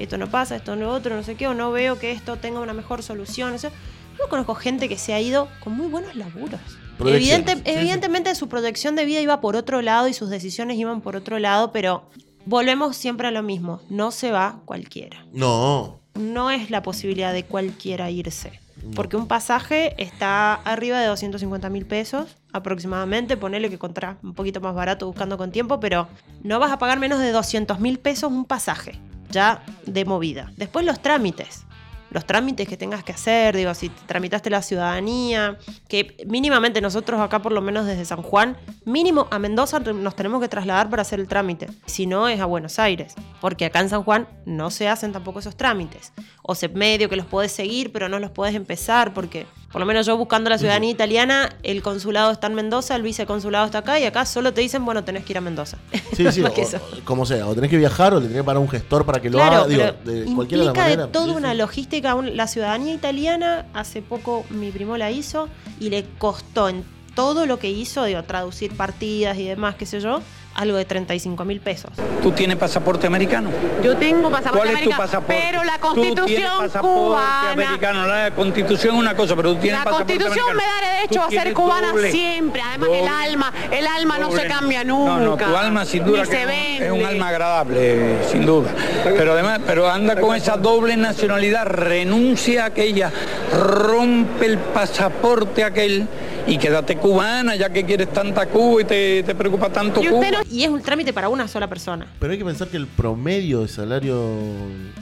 esto 0.03 0.17
no 0.17 0.29
pasa, 0.29 0.55
esto 0.55 0.75
no 0.75 0.91
otro, 0.91 1.15
no 1.15 1.23
sé 1.23 1.35
qué, 1.35 1.47
o 1.47 1.53
no 1.53 1.71
veo 1.71 1.97
que 1.99 2.11
esto 2.11 2.37
tenga 2.37 2.59
una 2.59 2.73
mejor 2.73 3.03
solución, 3.03 3.53
o 3.53 3.57
sea, 3.57 3.71
Yo 4.19 4.27
conozco 4.29 4.55
gente 4.55 4.89
que 4.89 4.97
se 4.97 5.13
ha 5.13 5.21
ido 5.21 5.47
con 5.63 5.73
muy 5.73 5.85
buenos 5.87 6.15
laburos. 6.15 6.59
Proyecciones, 6.97 7.47
Evidente- 7.47 7.69
sí, 7.69 7.71
sí. 7.75 7.79
evidentemente 7.79 8.33
su 8.33 8.49
proyección 8.49 8.95
de 8.95 9.05
vida 9.05 9.21
iba 9.21 9.39
por 9.41 9.55
otro 9.55 9.83
lado 9.83 10.07
y 10.07 10.13
sus 10.13 10.31
decisiones 10.31 10.75
iban 10.79 11.01
por 11.01 11.15
otro 11.15 11.37
lado, 11.37 11.71
pero 11.71 12.09
volvemos 12.45 12.97
siempre 12.97 13.27
a 13.27 13.31
lo 13.31 13.43
mismo. 13.43 13.79
No 13.91 14.09
se 14.09 14.31
va 14.31 14.59
cualquiera. 14.65 15.23
No. 15.33 15.99
No 16.15 16.49
es 16.49 16.71
la 16.71 16.81
posibilidad 16.81 17.31
de 17.31 17.43
cualquiera 17.45 18.09
irse. 18.09 18.59
Porque 18.95 19.17
un 19.17 19.27
pasaje 19.27 19.93
está 20.01 20.55
arriba 20.55 20.99
de 20.99 21.05
250 21.05 21.69
mil 21.69 21.85
pesos 21.85 22.37
aproximadamente. 22.53 23.37
Ponele 23.37 23.69
que 23.69 23.77
contra 23.77 24.17
un 24.23 24.33
poquito 24.33 24.61
más 24.61 24.73
barato 24.73 25.05
buscando 25.05 25.37
con 25.37 25.51
tiempo, 25.51 25.79
pero 25.79 26.07
no 26.41 26.57
vas 26.59 26.71
a 26.71 26.79
pagar 26.79 26.97
menos 26.99 27.19
de 27.19 27.31
200 27.31 27.79
mil 27.79 27.99
pesos 27.99 28.31
un 28.31 28.45
pasaje 28.45 28.99
ya 29.29 29.63
de 29.85 30.05
movida. 30.05 30.51
Después 30.57 30.85
los 30.85 31.01
trámites. 31.01 31.65
Los 32.09 32.25
trámites 32.25 32.69
que 32.69 32.77
tengas 32.77 33.03
que 33.03 33.11
hacer, 33.11 33.55
digo, 33.55 33.73
si 33.73 33.89
te 33.89 34.01
tramitaste 34.05 34.49
la 34.49 34.61
ciudadanía, 34.61 35.57
que 35.89 36.15
mínimamente 36.25 36.79
nosotros 36.79 37.19
acá, 37.19 37.41
por 37.41 37.51
lo 37.51 37.61
menos 37.61 37.85
desde 37.85 38.05
San 38.05 38.21
Juan, 38.21 38.55
mínimo 38.85 39.27
a 39.29 39.39
Mendoza 39.39 39.79
nos 39.79 40.15
tenemos 40.15 40.41
que 40.41 40.47
trasladar 40.47 40.89
para 40.89 41.01
hacer 41.01 41.19
el 41.19 41.27
trámite. 41.27 41.67
Si 41.85 42.05
no, 42.05 42.29
es 42.29 42.39
a 42.39 42.45
Buenos 42.45 42.79
Aires, 42.79 43.13
porque 43.41 43.65
acá 43.65 43.81
en 43.81 43.89
San 43.89 44.03
Juan 44.03 44.25
no 44.45 44.71
se 44.71 44.87
hacen 44.87 45.11
tampoco 45.11 45.39
esos 45.39 45.57
trámites. 45.57 46.13
O 46.43 46.55
se 46.55 46.69
medio 46.69 47.09
que 47.09 47.17
los 47.17 47.25
podés 47.25 47.51
seguir, 47.51 47.91
pero 47.91 48.07
no 48.07 48.19
los 48.19 48.31
podés 48.31 48.55
empezar, 48.55 49.13
porque 49.13 49.45
por 49.71 49.79
lo 49.81 49.85
menos 49.85 50.05
yo 50.05 50.15
buscando 50.17 50.49
la 50.49 50.57
ciudadanía 50.57 50.89
italiana, 50.91 51.49
el 51.63 51.81
consulado 51.81 52.31
está 52.31 52.47
en 52.47 52.55
Mendoza, 52.55 52.95
el 52.95 53.01
viceconsulado 53.01 53.65
está 53.65 53.79
acá, 53.79 53.99
y 53.99 54.05
acá 54.05 54.25
solo 54.25 54.53
te 54.53 54.61
dicen, 54.61 54.85
bueno, 54.85 55.03
tenés 55.03 55.25
que 55.25 55.33
ir 55.33 55.37
a 55.37 55.41
Mendoza. 55.41 55.77
Sí, 56.15 56.25
sí, 56.31 56.41
o- 56.41 57.03
como 57.03 57.25
sea, 57.25 57.45
o 57.47 57.53
tenés 57.53 57.69
que 57.69 57.77
viajar 57.77 58.13
o 58.13 58.19
le 58.19 58.27
tenés 58.27 58.41
que 58.41 58.45
pagar 58.45 58.61
un 58.61 58.69
gestor 58.69 59.05
para 59.05 59.21
que 59.21 59.29
lo 59.29 59.43
haga, 59.43 59.67
digo, 59.67 59.83
de 60.05 60.25
la 60.25 60.29
implica 60.29 60.87
de 60.87 61.07
toda 61.07 61.25
Sí, 61.25 61.31
una 61.31 61.51
sí. 61.51 61.57
logística. 61.57 62.15
La 62.21 62.47
ciudadanía 62.47 62.93
italiana, 62.93 63.65
hace 63.73 64.01
poco 64.01 64.45
mi 64.49 64.71
primo 64.71 64.95
la 64.97 65.11
hizo 65.11 65.49
y 65.79 65.89
le 65.89 66.05
costó 66.17 66.69
en 66.69 66.83
todo 67.13 67.45
lo 67.45 67.59
que 67.59 67.69
hizo, 67.69 68.03
digo, 68.05 68.23
traducir 68.23 68.75
partidas 68.77 69.37
y 69.37 69.43
demás, 69.45 69.75
qué 69.75 69.85
sé 69.85 69.99
yo, 69.99 70.21
algo 70.57 70.75
de 70.77 70.85
35 70.85 71.45
mil 71.45 71.59
pesos. 71.61 71.91
¿Tú 72.21 72.31
tienes 72.31 72.57
pasaporte 72.57 73.05
americano? 73.07 73.49
Yo 73.83 73.95
tengo 73.95 74.29
pasaporte 74.29 74.57
¿Cuál 74.57 74.67
es 74.69 74.73
tu 74.73 74.77
americano, 74.91 74.97
pasaporte? 75.03 75.41
pero 75.45 75.63
la 75.63 75.77
Tú 75.77 75.93
tienes 75.93 76.15
constitución 76.19 76.51
pasaporte 76.57 76.97
cubana, 76.99 77.51
americano, 77.51 78.07
la 78.07 78.31
constitución 78.31 78.95
es 78.95 78.99
una 79.01 79.15
cosa, 79.15 79.35
pero 79.35 79.53
tú 79.53 79.59
tienes 79.59 79.79
la 79.79 79.83
pasaporte 79.85 80.13
constitución 80.17 80.45
me 80.57 80.63
americano. 80.63 80.81
da 80.81 80.95
derecho 80.97 81.19
Tú 81.19 81.25
a 81.37 81.41
ser 81.43 81.53
cubana 81.53 81.91
doble- 81.93 82.11
siempre. 82.11 82.61
Además 82.67 82.89
el 82.91 83.07
alma, 83.07 83.53
el 83.71 83.87
alma 83.87 84.17
no 84.17 84.31
se 84.31 84.47
cambia 84.47 84.83
nunca. 84.83 85.11
No, 85.17 85.19
no, 85.19 85.37
tu 85.37 85.55
alma 85.55 85.85
sin 85.85 86.03
duda 86.03 86.23
que 86.23 86.25
se 86.27 86.37
es 86.39 86.43
un- 86.43 86.47
vende. 86.49 86.85
es 86.87 86.91
un 86.91 87.05
alma 87.05 87.27
agradable, 87.29 88.23
sin 88.31 88.45
duda. 88.45 88.71
Pero 89.03 89.33
además, 89.33 89.59
pero 89.65 89.87
anda 89.89 90.19
con 90.19 90.35
esa 90.35 90.57
doble 90.57 90.97
nacionalidad, 90.97 91.65
renuncia 91.67 92.63
a 92.63 92.67
aquella, 92.67 93.11
rompe 93.53 94.45
el 94.47 94.57
pasaporte 94.57 95.63
aquel 95.63 96.07
y 96.47 96.57
quédate 96.57 96.97
cubana, 96.97 97.55
ya 97.55 97.69
que 97.69 97.85
quieres 97.85 98.11
tanta 98.11 98.45
Cuba 98.47 98.81
y 98.81 98.85
te, 98.85 99.23
te 99.23 99.35
preocupa 99.35 99.69
tanto 99.69 100.01
Cuba. 100.01 100.29
no- 100.31 100.37
y 100.51 100.63
es 100.63 100.69
un 100.69 100.81
trámite 100.81 101.13
para 101.13 101.29
una 101.29 101.47
sola 101.47 101.67
persona. 101.67 102.07
Pero 102.19 102.31
hay 102.31 102.37
que 102.39 102.45
pensar 102.45 102.67
que 102.67 102.77
el 102.77 102.87
promedio 102.87 103.61
de 103.61 103.67
salario 103.67 104.23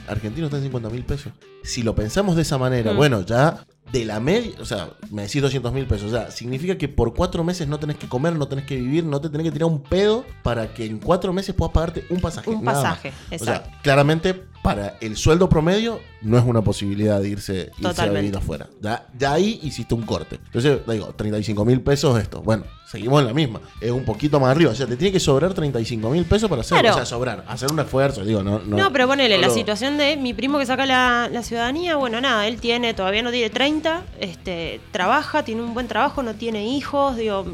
argentino 0.08 0.46
está 0.46 0.56
en 0.58 0.64
50 0.64 0.90
mil 0.90 1.04
pesos. 1.04 1.32
Si 1.62 1.82
lo 1.82 1.94
pensamos 1.94 2.36
de 2.36 2.42
esa 2.42 2.58
manera, 2.58 2.92
Mm. 2.92 2.96
bueno, 2.96 3.20
ya 3.22 3.64
de 3.92 4.04
la 4.04 4.18
media, 4.20 4.52
o 4.60 4.64
sea, 4.64 4.90
me 5.10 5.22
decís 5.22 5.40
200 5.40 5.72
mil 5.72 5.86
pesos, 5.86 6.12
o 6.12 6.14
sea, 6.16 6.30
significa 6.30 6.76
que 6.76 6.88
por 6.88 7.14
cuatro 7.14 7.44
meses 7.44 7.68
no 7.68 7.78
tenés 7.78 7.96
que 7.96 8.08
comer, 8.08 8.34
no 8.34 8.48
tenés 8.48 8.64
que 8.66 8.76
vivir, 8.76 9.04
no 9.04 9.20
te 9.20 9.28
tenés 9.30 9.44
que 9.44 9.52
tirar 9.52 9.68
un 9.68 9.80
pedo 9.82 10.24
para 10.42 10.74
que 10.74 10.84
en 10.86 10.98
cuatro 10.98 11.32
meses 11.32 11.54
puedas 11.54 11.72
pagarte 11.72 12.04
un 12.10 12.20
pasaje. 12.20 12.50
Un 12.50 12.64
nada 12.64 12.82
más. 12.82 12.90
pasaje, 12.98 13.08
O 13.30 13.34
exacto. 13.34 13.70
sea, 13.70 13.80
claramente 13.82 14.34
para 14.62 14.96
el 15.00 15.16
sueldo 15.16 15.48
promedio 15.48 16.00
no 16.22 16.36
es 16.36 16.44
una 16.44 16.60
posibilidad 16.62 17.20
de 17.20 17.28
irse, 17.28 17.70
irse 17.78 18.02
a 18.02 18.06
vivir 18.06 18.36
afuera. 18.36 18.66
Ya, 18.80 19.06
ya 19.16 19.32
ahí 19.34 19.60
hiciste 19.62 19.94
un 19.94 20.02
corte. 20.02 20.40
Entonces, 20.46 20.80
digo, 20.88 21.14
35 21.14 21.64
mil 21.64 21.80
pesos 21.82 22.18
esto. 22.20 22.42
Bueno, 22.42 22.64
seguimos 22.90 23.20
en 23.20 23.28
la 23.28 23.32
misma. 23.32 23.60
Es 23.80 23.92
un 23.92 24.04
poquito 24.04 24.40
más 24.40 24.50
arriba. 24.50 24.72
O 24.72 24.74
sea, 24.74 24.88
te 24.88 24.96
tiene 24.96 25.12
que 25.12 25.20
sobrar 25.20 25.54
35 25.54 26.10
mil 26.10 26.24
pesos 26.24 26.50
para 26.50 26.62
hacerlo. 26.62 26.80
Claro. 26.80 26.96
O 26.96 26.98
sea, 26.98 27.06
sobrar, 27.06 27.44
hacer 27.46 27.70
un 27.70 27.78
esfuerzo. 27.78 28.24
Digo, 28.24 28.42
no. 28.42 28.58
No, 28.58 28.76
No, 28.76 28.92
pero 28.92 29.06
ponele, 29.06 29.36
no 29.36 29.42
la 29.42 29.46
lo- 29.48 29.54
situación 29.54 29.98
de 29.98 30.16
mi 30.16 30.34
primo 30.34 30.58
que 30.58 30.66
saca 30.66 30.84
la, 30.84 31.28
la 31.32 31.44
ciudadanía, 31.44 31.94
bueno, 31.94 32.20
nada, 32.20 32.48
él 32.48 32.58
tiene, 32.60 32.92
todavía 32.92 33.22
no 33.22 33.30
tiene 33.30 33.50
30, 33.50 33.85
este, 34.20 34.80
trabaja, 34.92 35.44
tiene 35.44 35.62
un 35.62 35.74
buen 35.74 35.88
trabajo, 35.88 36.22
no 36.22 36.34
tiene 36.34 36.66
hijos, 36.66 37.16
digo, 37.16 37.44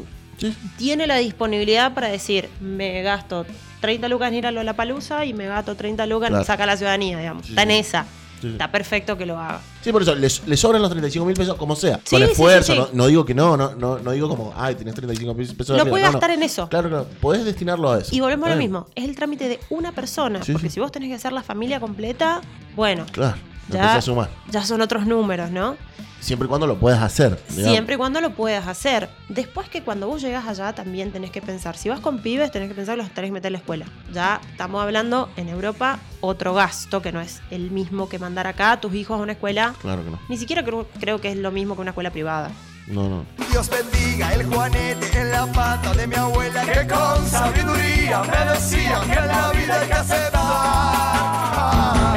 tiene 0.77 1.07
la 1.07 1.17
disponibilidad 1.17 1.93
para 1.93 2.07
decir, 2.09 2.49
me 2.59 3.01
gasto 3.01 3.45
30 3.81 4.07
lucas 4.09 4.29
en 4.29 4.35
ir 4.35 4.47
a 4.47 4.51
Lollapalooza 4.51 5.25
y 5.25 5.33
me 5.33 5.47
gasto 5.47 5.75
30 5.75 6.05
lucas 6.05 6.27
en 6.27 6.33
Claro. 6.33 6.45
sacar 6.45 6.67
la 6.67 6.77
ciudadanía, 6.77 7.17
digamos. 7.19 7.45
Sí, 7.45 7.51
Está 7.51 7.63
en 7.63 7.71
esa. 7.71 8.05
Sí. 8.41 8.49
Está 8.49 8.69
perfecto 8.69 9.17
que 9.17 9.25
lo 9.25 9.39
haga. 9.39 9.61
Sí, 9.81 9.93
por 9.93 10.01
eso, 10.01 10.15
le, 10.15 10.27
le 10.47 10.57
sobran 10.57 10.81
los 10.81 10.91
35 10.91 11.25
mil 11.25 11.33
pesos 11.35 11.55
como 11.55 11.77
sea. 11.77 12.01
Sí, 12.03 12.15
con 12.17 12.23
esfuerzo. 12.23 12.75
No, 12.75 12.89
no 12.91 13.07
digo 13.07 13.23
que 13.23 13.33
no, 13.33 13.55
no, 13.55 13.73
no, 13.75 13.99
no 13.99 14.11
digo 14.11 14.27
como, 14.27 14.53
ay, 14.57 14.75
tenés 14.75 14.95
35 14.95 15.33
mil 15.33 15.47
pesos. 15.55 15.69
Lo 15.77 15.83
arriba. 15.83 15.89
puede 15.91 16.03
No, 16.03 16.07
no. 16.09 16.13
gastar 16.19 16.31
en 16.31 16.43
eso. 16.43 16.67
Claro, 16.67 16.89
claro. 16.89 17.07
Podés 17.21 17.45
destinarlo 17.45 17.89
a 17.91 17.99
eso. 17.99 18.13
Y 18.13 18.19
volvemos 18.19 18.47
a 18.47 18.51
lo 18.51 18.57
mismo, 18.57 18.87
es 18.95 19.05
el 19.05 19.15
trámite 19.15 19.47
de 19.47 19.59
una 19.69 19.93
persona, 19.93 20.41
porque 20.51 20.69
si 20.69 20.81
vos 20.81 20.91
tenés 20.91 21.07
que 21.07 21.15
hacer 21.15 21.31
la 21.31 21.41
familia 21.41 21.79
completa, 21.79 22.41
bueno, 22.75 23.05
Claro. 23.13 23.37
Ya- 23.69 23.95
a 23.95 24.01
sumar. 24.01 24.29
ya 24.49 24.63
son 24.65 24.81
otros 24.81 25.05
números, 25.07 25.49
¿no? 25.51 25.77
Siempre 26.19 26.45
y 26.45 26.49
cuando 26.49 26.67
lo 26.67 26.77
puedas 26.77 27.01
hacer. 27.01 27.37
digamos. 27.49 27.71
Siempre 27.71 27.95
y 27.95 27.97
cuando 27.97 28.21
lo 28.21 28.33
puedas 28.33 28.65
hacer. 28.67 29.09
Después 29.27 29.67
que 29.67 29.83
cuando 29.83 30.07
vos 30.07 30.21
llegas 30.21 30.47
allá 30.47 30.71
también 30.73 31.11
tenés 31.11 31.31
que 31.31 31.41
pensar. 31.41 31.75
Si 31.75 31.89
vas 31.89 31.99
con 31.99 32.19
pibes, 32.19 32.49
tenés 32.49 32.69
que 32.69 32.75
pensar 32.75 32.95
que 32.95 33.01
los 33.03 33.11
tenés 33.11 33.27
que 33.29 33.33
meter 33.33 33.47
en 33.49 33.53
la 33.53 33.59
escuela. 33.59 33.85
Ya 34.13 34.39
estamos 34.49 34.81
hablando 34.81 35.29
en 35.35 35.49
Europa 35.49 35.99
otro 36.21 36.53
gasto 36.53 37.01
que 37.01 37.11
no 37.11 37.19
es 37.19 37.41
el 37.51 37.71
mismo 37.71 38.07
que 38.07 38.19
mandar 38.19 38.47
acá 38.47 38.71
a 38.71 38.79
tus 38.79 38.93
hijos 38.93 39.19
a 39.19 39.21
una 39.21 39.33
escuela. 39.33 39.73
Claro 39.81 40.03
que 40.05 40.11
no. 40.11 40.19
Ni 40.29 40.37
siquiera 40.37 40.63
creo, 40.63 40.87
creo 40.99 41.19
que 41.19 41.29
es 41.29 41.35
lo 41.37 41.51
mismo 41.51 41.75
que 41.75 41.81
una 41.81 41.91
escuela 41.91 42.11
privada. 42.11 42.51
No, 42.87 43.09
no. 43.09 43.25
Dios 43.51 43.69
bendiga 43.69 44.33
el 44.33 44.45
juanete 44.45 45.19
en 45.19 45.29
la 45.31 45.45
pata 45.51 45.93
de 45.93 46.07
mi 46.07 46.15
abuela 46.15 46.63
que 46.65 46.87
con 46.87 47.27
sabiduría 47.27 48.21
me 48.23 48.51
decía 48.53 49.01
que 49.05 49.13
en 49.19 49.27
la 49.27 49.51
vida 49.51 49.81
hay 49.81 49.87
que 49.87 49.93
aceptar. 49.93 50.43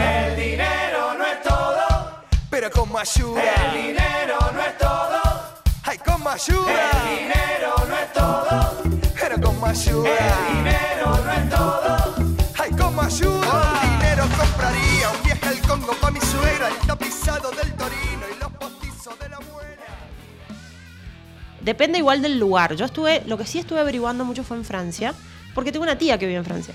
El 0.00 0.35
pero 2.58 2.70
como 2.70 2.98
ayuda. 2.98 3.42
El 3.66 3.82
dinero 3.88 4.38
no 4.54 4.62
es 4.62 4.78
todo, 4.78 5.20
ay, 5.82 5.98
como 5.98 6.30
ayuda. 6.30 6.90
El 7.02 7.18
dinero 7.18 7.74
no 7.86 7.96
es 7.98 8.12
todo, 8.14 8.82
pero 9.20 9.40
como 9.42 9.66
ayuda. 9.66 10.08
El 10.08 10.56
dinero 10.56 11.20
no 11.22 11.32
es 11.32 11.50
todo, 11.50 12.14
ay, 12.58 12.70
como 12.70 13.02
ayuda. 13.02 13.80
El 13.82 13.90
dinero 13.90 14.24
compraría 14.38 15.10
un 15.10 15.22
viaje 15.22 15.48
al 15.48 15.60
Congo 15.68 15.92
pa' 16.00 16.10
mi 16.10 16.20
suegra, 16.22 16.68
el 16.68 16.86
tapizado 16.86 17.50
del 17.50 17.74
Torino 17.74 18.24
y 18.34 18.40
los 18.40 18.52
postizos 18.52 19.18
de 19.18 19.28
la 19.28 19.36
abuela. 19.36 19.84
Depende 21.60 21.98
igual 21.98 22.22
del 22.22 22.38
lugar. 22.38 22.74
Yo 22.74 22.86
estuve, 22.86 23.22
lo 23.26 23.36
que 23.36 23.44
sí 23.44 23.58
estuve 23.58 23.80
averiguando 23.80 24.24
mucho 24.24 24.44
fue 24.44 24.56
en 24.56 24.64
Francia, 24.64 25.12
porque 25.54 25.72
tengo 25.72 25.82
una 25.82 25.98
tía 25.98 26.16
que 26.16 26.24
vive 26.24 26.38
en 26.38 26.44
Francia. 26.46 26.74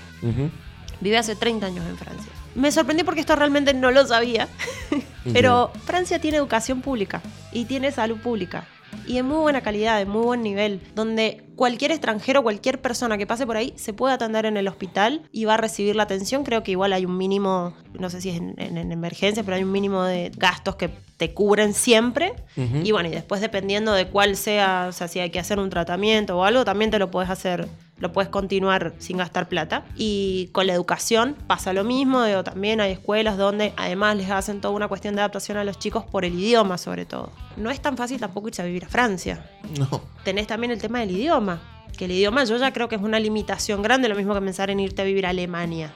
Vive 1.00 1.18
hace 1.18 1.34
30 1.34 1.66
años 1.66 1.84
en 1.88 1.98
Francia. 1.98 2.32
Me 2.54 2.70
sorprendí 2.72 3.02
porque 3.04 3.20
esto 3.20 3.34
realmente 3.36 3.74
no 3.74 3.90
lo 3.90 4.06
sabía. 4.06 4.48
Pero 5.32 5.70
Francia 5.84 6.18
tiene 6.20 6.36
educación 6.38 6.80
pública 6.80 7.22
y 7.52 7.64
tiene 7.64 7.92
salud 7.92 8.18
pública. 8.18 8.66
Y 9.06 9.14
de 9.14 9.22
muy 9.22 9.38
buena 9.38 9.62
calidad, 9.62 9.98
de 9.98 10.04
muy 10.04 10.22
buen 10.22 10.42
nivel, 10.42 10.80
donde 10.94 11.44
cualquier 11.56 11.92
extranjero, 11.92 12.42
cualquier 12.42 12.80
persona 12.80 13.16
que 13.16 13.26
pase 13.26 13.46
por 13.46 13.56
ahí 13.56 13.72
se 13.76 13.94
puede 13.94 14.12
atender 14.14 14.44
en 14.44 14.56
el 14.58 14.68
hospital 14.68 15.22
y 15.32 15.46
va 15.46 15.54
a 15.54 15.56
recibir 15.56 15.96
la 15.96 16.02
atención. 16.02 16.44
Creo 16.44 16.62
que 16.62 16.72
igual 16.72 16.92
hay 16.92 17.06
un 17.06 17.16
mínimo, 17.16 17.74
no 17.98 18.10
sé 18.10 18.20
si 18.20 18.28
es 18.30 18.36
en, 18.36 18.54
en- 18.58 18.76
en 18.76 18.92
emergencia, 18.92 19.42
pero 19.44 19.56
hay 19.56 19.64
un 19.64 19.72
mínimo 19.72 20.02
de 20.02 20.30
gastos 20.36 20.76
que 20.76 20.90
te 21.16 21.32
cubren 21.32 21.72
siempre. 21.72 22.34
Ujú. 22.56 22.78
Y 22.84 22.92
bueno, 22.92 23.08
y 23.08 23.12
después 23.12 23.40
dependiendo 23.40 23.92
de 23.94 24.08
cuál 24.08 24.36
sea, 24.36 24.86
o 24.90 24.92
sea, 24.92 25.08
si 25.08 25.20
hay 25.20 25.30
que 25.30 25.38
hacer 25.40 25.58
un 25.58 25.70
tratamiento 25.70 26.36
o 26.38 26.44
algo, 26.44 26.64
también 26.66 26.90
te 26.90 26.98
lo 26.98 27.10
puedes 27.10 27.30
hacer, 27.30 27.68
lo 28.02 28.12
puedes 28.12 28.28
continuar 28.28 28.92
sin 28.98 29.16
gastar 29.16 29.48
plata. 29.48 29.84
Y 29.96 30.50
con 30.52 30.66
la 30.66 30.74
educación 30.74 31.36
pasa 31.46 31.72
lo 31.72 31.84
mismo, 31.84 32.24
digo, 32.24 32.42
también 32.42 32.80
hay 32.80 32.92
escuelas 32.92 33.38
donde 33.38 33.72
además 33.76 34.16
les 34.16 34.28
hacen 34.28 34.60
toda 34.60 34.74
una 34.74 34.88
cuestión 34.88 35.14
de 35.14 35.20
adaptación 35.20 35.56
a 35.56 35.64
los 35.64 35.78
chicos 35.78 36.04
por 36.04 36.24
el 36.24 36.34
idioma 36.34 36.76
sobre 36.78 37.06
todo. 37.06 37.30
No 37.56 37.70
es 37.70 37.80
tan 37.80 37.96
fácil 37.96 38.20
tampoco 38.20 38.48
irse 38.48 38.60
a 38.60 38.64
vivir 38.64 38.84
a 38.84 38.88
Francia. 38.88 39.46
No. 39.78 40.02
Tenés 40.24 40.48
también 40.48 40.72
el 40.72 40.80
tema 40.80 40.98
del 40.98 41.12
idioma, 41.12 41.60
que 41.96 42.06
el 42.06 42.10
idioma 42.10 42.44
yo 42.44 42.56
ya 42.56 42.72
creo 42.72 42.88
que 42.88 42.96
es 42.96 43.02
una 43.02 43.20
limitación 43.20 43.82
grande, 43.82 44.08
lo 44.08 44.16
mismo 44.16 44.34
que 44.34 44.40
pensar 44.40 44.68
en 44.70 44.80
irte 44.80 45.02
a 45.02 45.04
vivir 45.04 45.24
a 45.24 45.30
Alemania. 45.30 45.94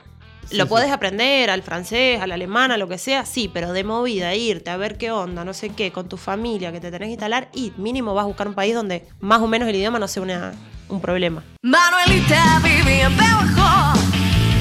Sí, 0.48 0.56
lo 0.56 0.64
sí. 0.64 0.68
podés 0.70 0.90
aprender 0.92 1.50
al 1.50 1.62
francés, 1.62 2.20
al 2.20 2.30
alemán, 2.32 2.70
a 2.70 2.76
lo 2.76 2.88
que 2.88 2.98
sea, 2.98 3.24
sí, 3.26 3.50
pero 3.52 3.72
de 3.72 3.82
movida, 3.84 4.34
irte 4.34 4.70
a 4.70 4.76
ver 4.76 4.96
qué 4.96 5.10
onda, 5.10 5.44
no 5.44 5.52
sé 5.54 5.70
qué, 5.70 5.90
con 5.92 6.08
tu 6.08 6.16
familia, 6.16 6.70
que 6.72 6.80
te 6.80 6.90
tenés 6.90 7.08
que 7.08 7.12
instalar, 7.12 7.48
y 7.52 7.72
mínimo 7.76 8.14
vas 8.14 8.24
a 8.24 8.26
buscar 8.28 8.46
un 8.48 8.54
país 8.54 8.74
donde 8.74 9.06
más 9.20 9.40
o 9.40 9.46
menos 9.46 9.68
el 9.68 9.74
idioma 9.76 9.98
no 9.98 10.06
sea 10.08 10.22
una- 10.22 10.52
un 10.88 11.00
problema. 11.00 11.42
Manuelita 11.62 12.60
vivía 12.62 13.06
en 13.06 13.16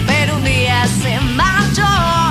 pero 0.08 0.36
un 0.38 0.44
día 0.44 0.86
se 0.88 1.20
marchó. 1.36 2.25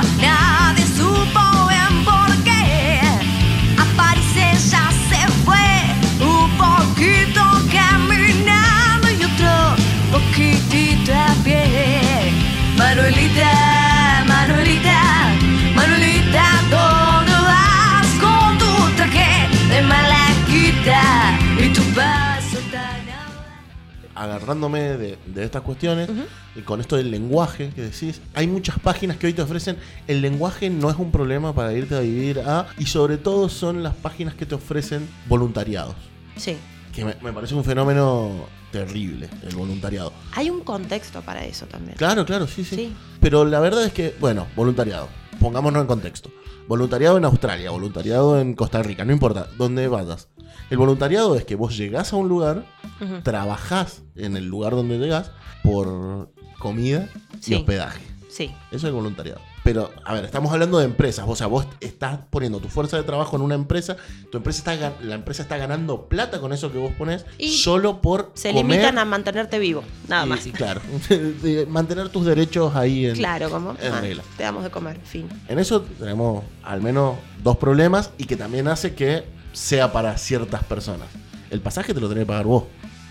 Agarrándome 24.25 24.81
de, 24.97 25.19
de 25.27 25.45
estas 25.45 25.63
cuestiones 25.63 26.09
y 26.57 26.61
con 26.63 26.81
esto 26.81 26.97
del 26.97 27.11
lenguaje 27.11 27.71
que 27.75 27.83
decís, 27.83 28.21
hay 28.35 28.47
muchas 28.47 28.79
páginas 28.79 29.17
que 29.17 29.27
hoy 29.27 29.33
te 29.33 29.43
ofrecen, 29.43 29.77
el 30.09 30.21
lenguaje 30.21 30.71
no 30.71 30.91
es 30.91 30.97
un 30.97 31.11
problema 31.11 31.55
para 31.55 31.73
irte 31.73 31.95
a 31.97 32.01
vivir 32.01 32.41
a, 32.41 32.67
y 32.79 32.87
sobre 32.87 33.17
todo 33.19 33.49
son 33.49 33.83
las 33.83 33.95
páginas 33.95 34.35
que 34.35 34.47
te 34.47 34.55
ofrecen 34.55 35.09
voluntariados, 35.29 35.95
Sí. 36.37 36.57
que 36.93 37.05
me, 37.05 37.15
me 37.23 37.33
parece 37.33 37.55
un 37.55 37.65
fenómeno 37.65 38.47
terrible, 38.73 39.29
el 39.49 39.55
voluntariado. 39.55 40.13
Hay 40.33 40.51
un 40.51 40.61
contexto 40.63 41.23
para 41.23 41.45
eso 41.45 41.67
también. 41.67 41.97
Claro, 41.97 42.25
claro, 42.27 42.47
sí, 42.49 42.65
sí. 42.65 42.93
Pero 43.21 43.45
la 43.45 43.61
verdad 43.61 43.85
es 43.85 43.93
que, 43.93 44.15
bueno, 44.21 44.49
voluntariado. 44.57 45.09
Pongámonos 45.39 45.81
en 45.83 45.87
contexto. 45.87 46.31
Voluntariado 46.67 47.17
en 47.19 47.25
Australia, 47.25 47.71
voluntariado 47.71 48.41
en 48.41 48.55
Costa 48.55 48.83
Rica, 48.83 49.05
no 49.05 49.13
importa, 49.13 49.49
donde 49.59 49.87
vayas. 49.87 50.29
El 50.71 50.79
voluntariado 50.79 51.37
es 51.37 51.45
que 51.45 51.55
vos 51.55 51.77
llegás 51.77 52.13
a 52.13 52.17
un 52.17 52.29
lugar, 52.29 52.65
Ujú. 53.01 53.21
trabajás 53.23 54.03
en 54.17 54.37
el 54.37 54.47
lugar 54.47 54.73
donde 54.75 54.99
llegás 54.99 55.31
por 55.63 56.31
comida 56.59 57.09
y 57.47 57.55
hospedaje. 57.55 58.03
Sí. 58.29 58.47
Eso 58.71 58.79
es 58.79 58.85
el 58.85 58.93
voluntariado. 58.93 59.41
Pero, 59.63 59.93
a 60.05 60.13
ver, 60.13 60.25
estamos 60.25 60.53
hablando 60.53 60.79
de 60.79 60.85
empresas. 60.87 61.25
O 61.29 61.37
sea, 61.37 61.47
vos 61.47 61.67
estás 61.81 62.19
poniendo 62.31 62.59
tu 62.59 62.69
fuerza 62.69 62.97
de 62.97 63.05
trabajo 63.05 63.37
en 63.37 63.43
una 63.43 63.55
empresa, 63.55 63.97
tu 64.31 64.37
empresa 64.39 64.59
está, 64.59 64.93
la 65.03 65.15
empresa 65.15 65.43
está 65.43 65.57
ganando 65.57 66.07
plata 66.09 66.41
con 66.41 66.53
eso 66.53 66.71
que 66.73 66.77
vos 66.79 66.93
pones 66.99 67.25
Y 67.39 67.57
solo 67.57 68.01
por 68.03 68.33
Se 68.35 68.53
comer 68.53 68.65
limitan 68.67 68.99
a 68.99 69.05
mantenerte 69.05 69.59
vivo, 69.61 69.85
nada 70.09 70.27
y- 70.27 70.29
más. 70.29 70.47
y 70.47 70.51
claro, 70.51 70.81
mantener 71.69 72.09
tus 72.09 72.27
derechos 72.27 72.75
ahí 72.77 73.07
en, 73.07 73.15
Claro, 73.17 73.49
como 73.51 73.71
en 73.81 73.93
ah, 73.93 74.01
regla. 74.01 74.23
te 74.37 74.43
damos 74.43 74.65
de 74.65 74.71
comer, 74.71 74.99
fin. 75.05 75.29
En 75.49 75.59
eso 75.59 75.83
tenemos 75.83 76.45
al 76.63 76.83
menos 76.83 77.17
dos 77.43 77.57
problemas 77.57 78.11
y 78.19 78.25
que 78.25 78.37
también 78.37 78.69
hace 78.69 78.95
que 78.95 79.25
sea 79.55 79.91
para 79.93 80.19
ciertas 80.19 80.63
personas. 80.65 81.09
El 81.51 81.61
pasaje 81.63 81.95
te 81.95 82.01
lo 82.01 82.09
tenés 82.09 82.25
que 82.25 82.27
pagar 82.27 82.45
vos. 82.45 82.65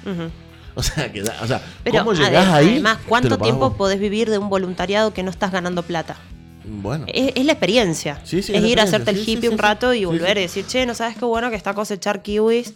O 0.75 0.82
sea, 0.82 1.12
que 1.12 1.21
da- 1.21 1.38
o 1.43 1.45
sea 1.45 1.62
Pero 1.84 1.99
¿cómo 1.99 2.13
llegás 2.13 2.47
ahí? 2.47 2.69
además, 2.71 2.97
¿cuánto 3.08 3.38
tiempo 3.38 3.69
vos. 3.69 3.77
podés 3.77 3.99
vivir 3.99 4.32
de 4.32 4.39
un 4.39 4.49
voluntariado 4.49 5.13
que 5.13 5.21
no 5.21 5.29
estás 5.29 5.51
ganando 5.51 5.84
plata? 5.84 6.15
Bueno. 6.65 7.06
Es, 7.10 7.32
es 7.36 7.45
la 7.45 7.51
experiencia. 7.51 8.19
Sí, 8.23 8.41
sí, 8.41 8.53
es 8.53 8.58
es 8.58 8.63
la 8.63 8.67
ir 8.69 8.79
a 8.79 8.84
hacerte 8.84 9.12
el 9.12 9.23
sí, 9.23 9.34
hippie 9.34 9.49
un 9.49 9.60
rato 9.60 9.93
y 9.93 10.06
volver 10.06 10.36
y 10.39 10.41
decir, 10.41 10.65
che, 10.65 10.88
¿no 10.88 10.95
sabes 10.95 11.15
qué 11.15 11.25
bueno 11.25 11.51
que 11.51 11.58
está 11.58 11.75
cosechar 11.75 12.23
kiwis 12.23 12.73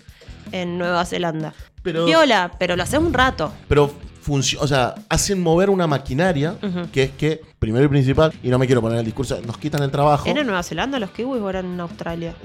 en 0.52 0.78
Nueva 0.78 1.06
Zelanda? 1.06 1.56
Pero- 1.82 2.06
Viola, 2.06 2.52
pero 2.60 2.76
lo 2.76 2.84
haces 2.84 3.00
un 3.00 3.14
rato. 3.14 3.52
Pero 3.68 3.92
o 4.60 4.68
sea, 4.68 4.94
hacen 5.10 5.42
mover 5.42 5.70
una 5.72 5.88
maquinaria 5.88 6.58
que 6.92 7.04
es 7.04 7.12
que, 7.12 7.42
primero 7.60 7.86
y 7.86 7.88
principal, 7.88 8.34
y 8.44 8.50
no 8.50 8.60
me 8.60 8.68
quiero 8.68 8.82
poner 8.82 9.00
el 9.00 9.06
discurso, 9.06 9.40
nos 9.46 9.58
quitan 9.58 9.82
el 9.82 9.90
trabajo. 9.90 10.26
¿Eran 10.26 10.42
en 10.42 10.48
Nueva 10.48 10.62
Zelanda 10.64 11.00
los 11.00 11.10
kiwis 11.12 11.42
o 11.42 11.50
eran 11.50 11.66
en 11.66 11.80
Australia? 11.80 12.36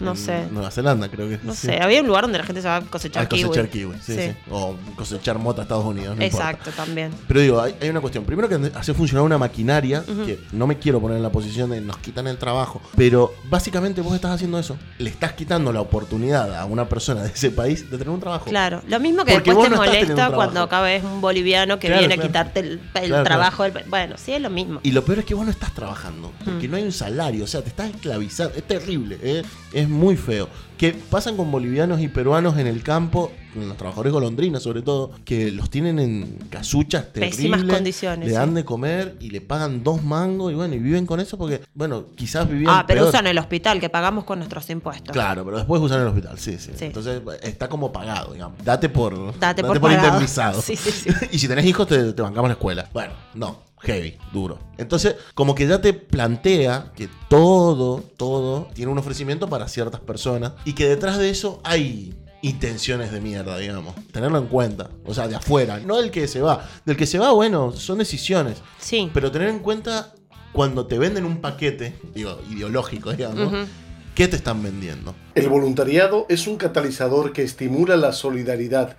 no 0.00 0.10
en 0.12 0.16
sé. 0.16 0.46
Nueva 0.52 0.70
Zelanda, 0.70 1.08
creo 1.08 1.28
que. 1.28 1.38
No 1.42 1.52
sí. 1.54 1.66
sé, 1.66 1.80
había 1.82 2.00
un 2.00 2.06
lugar 2.06 2.22
donde 2.22 2.38
la 2.38 2.44
gente 2.44 2.62
se 2.62 2.68
va 2.68 2.76
a 2.76 2.80
cosechar 2.82 3.24
A 3.24 3.28
cosechar 3.28 3.68
kiwi. 3.68 3.94
kiwi, 3.94 4.00
sí, 4.00 4.14
sí. 4.14 4.32
O 4.50 4.76
cosechar 4.96 5.38
mota 5.38 5.62
a 5.62 5.64
Estados 5.64 5.84
Unidos, 5.84 6.16
no 6.16 6.24
importa. 6.24 6.50
Exacto, 6.50 6.70
también. 6.70 7.10
Pero 7.26 7.40
digo, 7.40 7.60
hay, 7.60 7.74
hay 7.80 7.88
una 7.88 8.00
cuestión. 8.00 8.24
Primero 8.24 8.48
que 8.48 8.70
hace 8.74 8.94
funcionar 8.94 9.24
una 9.24 9.38
maquinaria 9.38 10.04
que 10.04 10.38
no 10.52 10.66
me 10.66 10.78
quiero 10.78 11.00
poner 11.00 11.16
en 11.16 11.22
la 11.22 11.30
posición 11.30 11.70
de 11.70 11.80
nos 11.80 11.98
quitan 11.98 12.26
el 12.28 12.38
trabajo. 12.38 12.80
Pero 12.96 13.34
básicamente 13.50 14.00
vos 14.02 14.14
estás 14.14 14.30
haciendo 14.32 14.58
eso. 14.58 14.76
Le 14.98 15.10
estás 15.10 15.32
quitando 15.32 15.72
la 15.72 15.80
oportunidad 15.80 16.56
a 16.56 16.64
una 16.64 16.88
persona 16.88 17.22
de 17.22 17.30
ese 17.30 17.50
país 17.50 17.90
de 17.90 17.98
tener 17.98 18.10
un 18.10 18.20
trabajo. 18.20 18.44
Claro, 18.46 18.82
lo 18.88 19.00
mismo 19.00 19.24
que 19.24 19.32
Porque 19.32 19.50
después 19.50 19.68
te 19.68 19.74
no 19.74 19.82
molesta 19.82 20.30
cuando 20.30 20.62
acá 20.62 20.80
ves 20.80 21.02
un 21.02 21.20
boliviano 21.20 21.78
que 21.78 21.88
Claro, 21.88 22.00
viene 22.00 22.14
claro. 22.14 22.26
a 22.26 22.30
quitarte 22.30 22.60
el, 22.60 22.80
el 22.94 23.08
Claro, 23.08 23.24
trabajo. 23.24 23.62
del- 23.64 23.84
bueno, 23.88 24.14
sí, 24.16 24.32
es 24.32 24.43
lo 24.44 24.50
mismo. 24.50 24.80
Y 24.84 24.92
lo 24.92 25.04
peor 25.04 25.18
es 25.18 25.24
que 25.24 25.34
vos 25.34 25.44
no 25.44 25.50
estás 25.50 25.74
trabajando, 25.74 26.30
porque 26.44 26.68
Mm. 26.68 26.70
no 26.70 26.76
hay 26.76 26.82
un 26.84 26.92
salario, 26.92 27.44
o 27.44 27.46
sea, 27.48 27.62
te 27.62 27.68
estás 27.70 27.90
esclavizando, 27.92 28.54
es 28.56 28.62
terrible, 28.64 29.18
¿eh? 29.22 29.42
es 29.72 29.88
muy 29.88 30.16
feo. 30.16 30.48
Que 30.78 30.92
pasan 30.92 31.36
con 31.36 31.50
bolivianos 31.52 32.00
y 32.00 32.08
peruanos 32.08 32.58
en 32.58 32.66
el 32.66 32.82
campo, 32.82 33.30
los 33.54 33.76
trabajadores 33.76 34.12
golondrinas 34.12 34.60
sobre 34.62 34.82
todo, 34.82 35.12
que 35.24 35.52
los 35.52 35.70
tienen 35.70 36.00
en 36.00 36.38
casuchas 36.50 37.12
terribles, 37.12 37.36
Pésimas 37.36 37.62
condiciones, 37.64 38.26
le 38.26 38.32
sí. 38.32 38.36
dan 38.36 38.54
de 38.54 38.64
comer 38.64 39.16
y 39.20 39.30
le 39.30 39.40
pagan 39.40 39.84
dos 39.84 40.02
mangos 40.02 40.50
y 40.50 40.56
bueno, 40.56 40.74
y 40.74 40.80
viven 40.80 41.06
con 41.06 41.20
eso 41.20 41.38
porque, 41.38 41.60
bueno, 41.74 42.06
quizás 42.16 42.48
vivían 42.48 42.70
Ah, 42.74 42.84
pero 42.88 43.02
peor. 43.02 43.08
usan 43.10 43.26
el 43.28 43.38
hospital 43.38 43.78
que 43.80 43.88
pagamos 43.88 44.24
con 44.24 44.38
nuestros 44.40 44.68
impuestos. 44.70 45.12
Claro, 45.12 45.44
pero 45.44 45.58
después 45.58 45.80
usan 45.80 46.00
el 46.00 46.08
hospital, 46.08 46.38
sí, 46.40 46.58
sí, 46.58 46.72
Sí. 46.76 46.86
Entonces 46.86 47.22
está 47.42 47.68
como 47.68 47.92
pagado, 47.92 48.32
digamos. 48.32 48.58
Date 48.64 48.88
por, 48.88 49.38
Date 49.38 49.62
por 49.62 49.80
pagado. 49.80 50.06
indemnizado. 50.08 50.60
Sí, 50.64 50.74
sí, 50.76 50.90
sí. 50.90 51.10
y 51.32 51.38
si 51.38 51.46
tenés 51.46 51.64
hijos, 51.66 51.86
te, 51.86 52.12
te 52.12 52.20
bancamos 52.22 52.48
la 52.48 52.54
escuela. 52.54 52.88
Bueno, 52.92 53.12
no, 53.34 53.62
heavy, 53.84 54.16
duro. 54.32 54.58
Entonces, 54.78 55.16
como 55.34 55.54
que 55.54 55.66
ya 55.66 55.80
te 55.80 55.92
plantea 55.92 56.92
que 56.96 57.08
todo, 57.28 58.02
todo 58.16 58.68
tiene 58.74 58.90
un 58.90 58.98
ofrecimiento 58.98 59.48
para 59.48 59.68
ciertas 59.68 60.00
personas 60.00 60.52
y 60.64 60.72
que 60.72 60.88
detrás 60.88 61.18
de 61.18 61.30
eso 61.30 61.60
hay 61.64 62.14
intenciones 62.42 63.12
de 63.12 63.20
mierda, 63.20 63.56
digamos. 63.56 63.94
Tenerlo 64.12 64.38
en 64.38 64.46
cuenta. 64.46 64.90
O 65.04 65.14
sea, 65.14 65.28
de 65.28 65.36
afuera, 65.36 65.80
no 65.80 65.96
del 65.96 66.10
que 66.10 66.28
se 66.28 66.40
va. 66.40 66.68
Del 66.84 66.96
que 66.96 67.06
se 67.06 67.18
va, 67.18 67.32
bueno, 67.32 67.72
son 67.72 67.98
decisiones. 67.98 68.58
Sí. 68.78 69.10
Pero 69.14 69.30
tener 69.30 69.48
en 69.48 69.60
cuenta 69.60 70.12
cuando 70.52 70.86
te 70.86 70.98
venden 70.98 71.24
un 71.24 71.40
paquete, 71.40 71.96
digo, 72.14 72.40
ideológico, 72.50 73.12
digamos. 73.12 73.68
¿qué 74.14 74.28
te 74.28 74.36
están 74.36 74.62
vendiendo? 74.62 75.14
El 75.34 75.48
voluntariado 75.48 76.26
es 76.28 76.46
un 76.46 76.56
catalizador 76.56 77.32
que 77.32 77.42
estimula 77.42 77.96
la 77.96 78.12
solidaridad, 78.12 78.96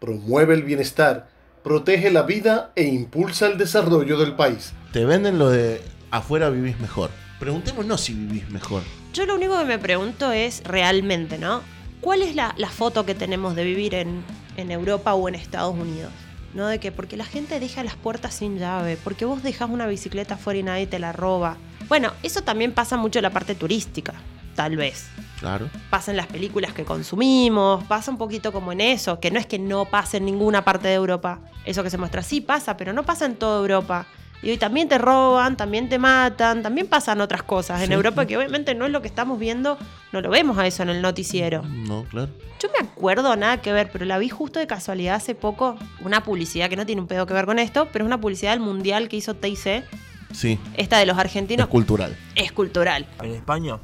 promueve 0.00 0.54
el 0.54 0.62
bienestar, 0.62 1.28
protege 1.66 2.12
la 2.12 2.22
vida 2.22 2.70
e 2.76 2.84
impulsa 2.84 3.48
el 3.48 3.58
desarrollo 3.58 4.16
del 4.18 4.36
país. 4.36 4.72
Te 4.92 5.04
venden 5.04 5.36
lo 5.36 5.50
de 5.50 5.82
afuera 6.12 6.48
vivís 6.48 6.78
mejor. 6.78 7.10
Preguntémonos 7.40 8.02
si 8.02 8.14
vivís 8.14 8.48
mejor. 8.50 8.84
Yo 9.12 9.26
lo 9.26 9.34
único 9.34 9.58
que 9.58 9.64
me 9.64 9.76
pregunto 9.76 10.30
es 10.30 10.62
realmente, 10.62 11.38
¿no? 11.38 11.62
¿Cuál 12.00 12.22
es 12.22 12.36
la, 12.36 12.54
la 12.56 12.68
foto 12.68 13.04
que 13.04 13.16
tenemos 13.16 13.56
de 13.56 13.64
vivir 13.64 13.96
en, 13.96 14.22
en 14.56 14.70
Europa 14.70 15.14
o 15.14 15.28
en 15.28 15.34
Estados 15.34 15.74
Unidos? 15.74 16.12
¿No? 16.54 16.68
De 16.68 16.78
que 16.78 16.92
porque 16.92 17.16
la 17.16 17.24
gente 17.24 17.58
deja 17.58 17.82
las 17.82 17.96
puertas 17.96 18.34
sin 18.34 18.60
llave, 18.60 18.96
porque 19.02 19.24
vos 19.24 19.42
dejas 19.42 19.68
una 19.68 19.88
bicicleta 19.88 20.34
afuera 20.34 20.60
y 20.60 20.62
nadie 20.62 20.86
te 20.86 21.00
la 21.00 21.10
roba. 21.10 21.56
Bueno, 21.88 22.12
eso 22.22 22.42
también 22.42 22.74
pasa 22.74 22.96
mucho 22.96 23.18
en 23.18 23.24
la 23.24 23.30
parte 23.30 23.56
turística, 23.56 24.14
tal 24.56 24.76
vez. 24.76 25.08
Claro. 25.38 25.68
Pasa 25.90 26.10
en 26.10 26.16
las 26.16 26.26
películas 26.26 26.72
que 26.72 26.84
consumimos, 26.84 27.84
pasa 27.84 28.10
un 28.10 28.18
poquito 28.18 28.52
como 28.52 28.72
en 28.72 28.80
eso, 28.80 29.20
que 29.20 29.30
no 29.30 29.38
es 29.38 29.46
que 29.46 29.58
no 29.58 29.84
pase 29.84 30.16
en 30.16 30.24
ninguna 30.24 30.64
parte 30.64 30.88
de 30.88 30.94
Europa. 30.94 31.38
Eso 31.64 31.82
que 31.82 31.90
se 31.90 31.98
muestra, 31.98 32.22
sí 32.22 32.40
pasa, 32.40 32.76
pero 32.76 32.92
no 32.92 33.04
pasa 33.04 33.26
en 33.26 33.36
toda 33.36 33.60
Europa. 33.60 34.06
Y 34.42 34.50
hoy 34.50 34.58
también 34.58 34.88
te 34.88 34.98
roban, 34.98 35.56
también 35.56 35.88
te 35.88 35.98
matan, 35.98 36.62
también 36.62 36.86
pasan 36.86 37.20
otras 37.20 37.42
cosas 37.42 37.80
en 37.80 37.88
Sí. 37.88 37.92
Europa 37.94 38.26
que 38.26 38.36
obviamente 38.36 38.74
no 38.74 38.84
es 38.86 38.92
lo 38.92 39.00
que 39.00 39.08
estamos 39.08 39.38
viendo, 39.38 39.78
no 40.12 40.20
lo 40.20 40.28
vemos 40.30 40.58
a 40.58 40.66
eso 40.66 40.82
en 40.82 40.90
el 40.90 41.00
noticiero. 41.02 41.62
No, 41.62 42.04
claro. 42.04 42.28
Yo 42.60 42.68
me 42.78 42.86
acuerdo, 42.86 43.34
nada 43.36 43.60
que 43.62 43.72
ver, 43.72 43.90
pero 43.90 44.04
la 44.04 44.18
vi 44.18 44.28
justo 44.28 44.58
de 44.58 44.66
casualidad 44.66 45.16
hace 45.16 45.34
poco, 45.34 45.76
una 46.04 46.22
publicidad 46.22 46.68
que 46.68 46.76
no 46.76 46.84
tiene 46.86 47.00
un 47.00 47.08
pedo 47.08 47.26
que 47.26 47.32
ver 47.34 47.46
con 47.46 47.58
esto, 47.58 47.88
pero 47.92 48.04
es 48.04 48.06
una 48.06 48.20
publicidad 48.20 48.52
del 48.52 48.60
mundial 48.60 49.08
que 49.08 49.16
hizo 49.16 49.34
TIC, 49.34 49.84
Sí. 50.32 50.58
esta 50.76 50.98
de 50.98 51.06
los 51.06 51.16
Es 51.16 51.20
argentinos, 51.20 51.68
cultural. 51.68 52.14
es 52.34 52.52
cultural. 52.52 53.06
En 53.22 53.32
España, 53.32 53.78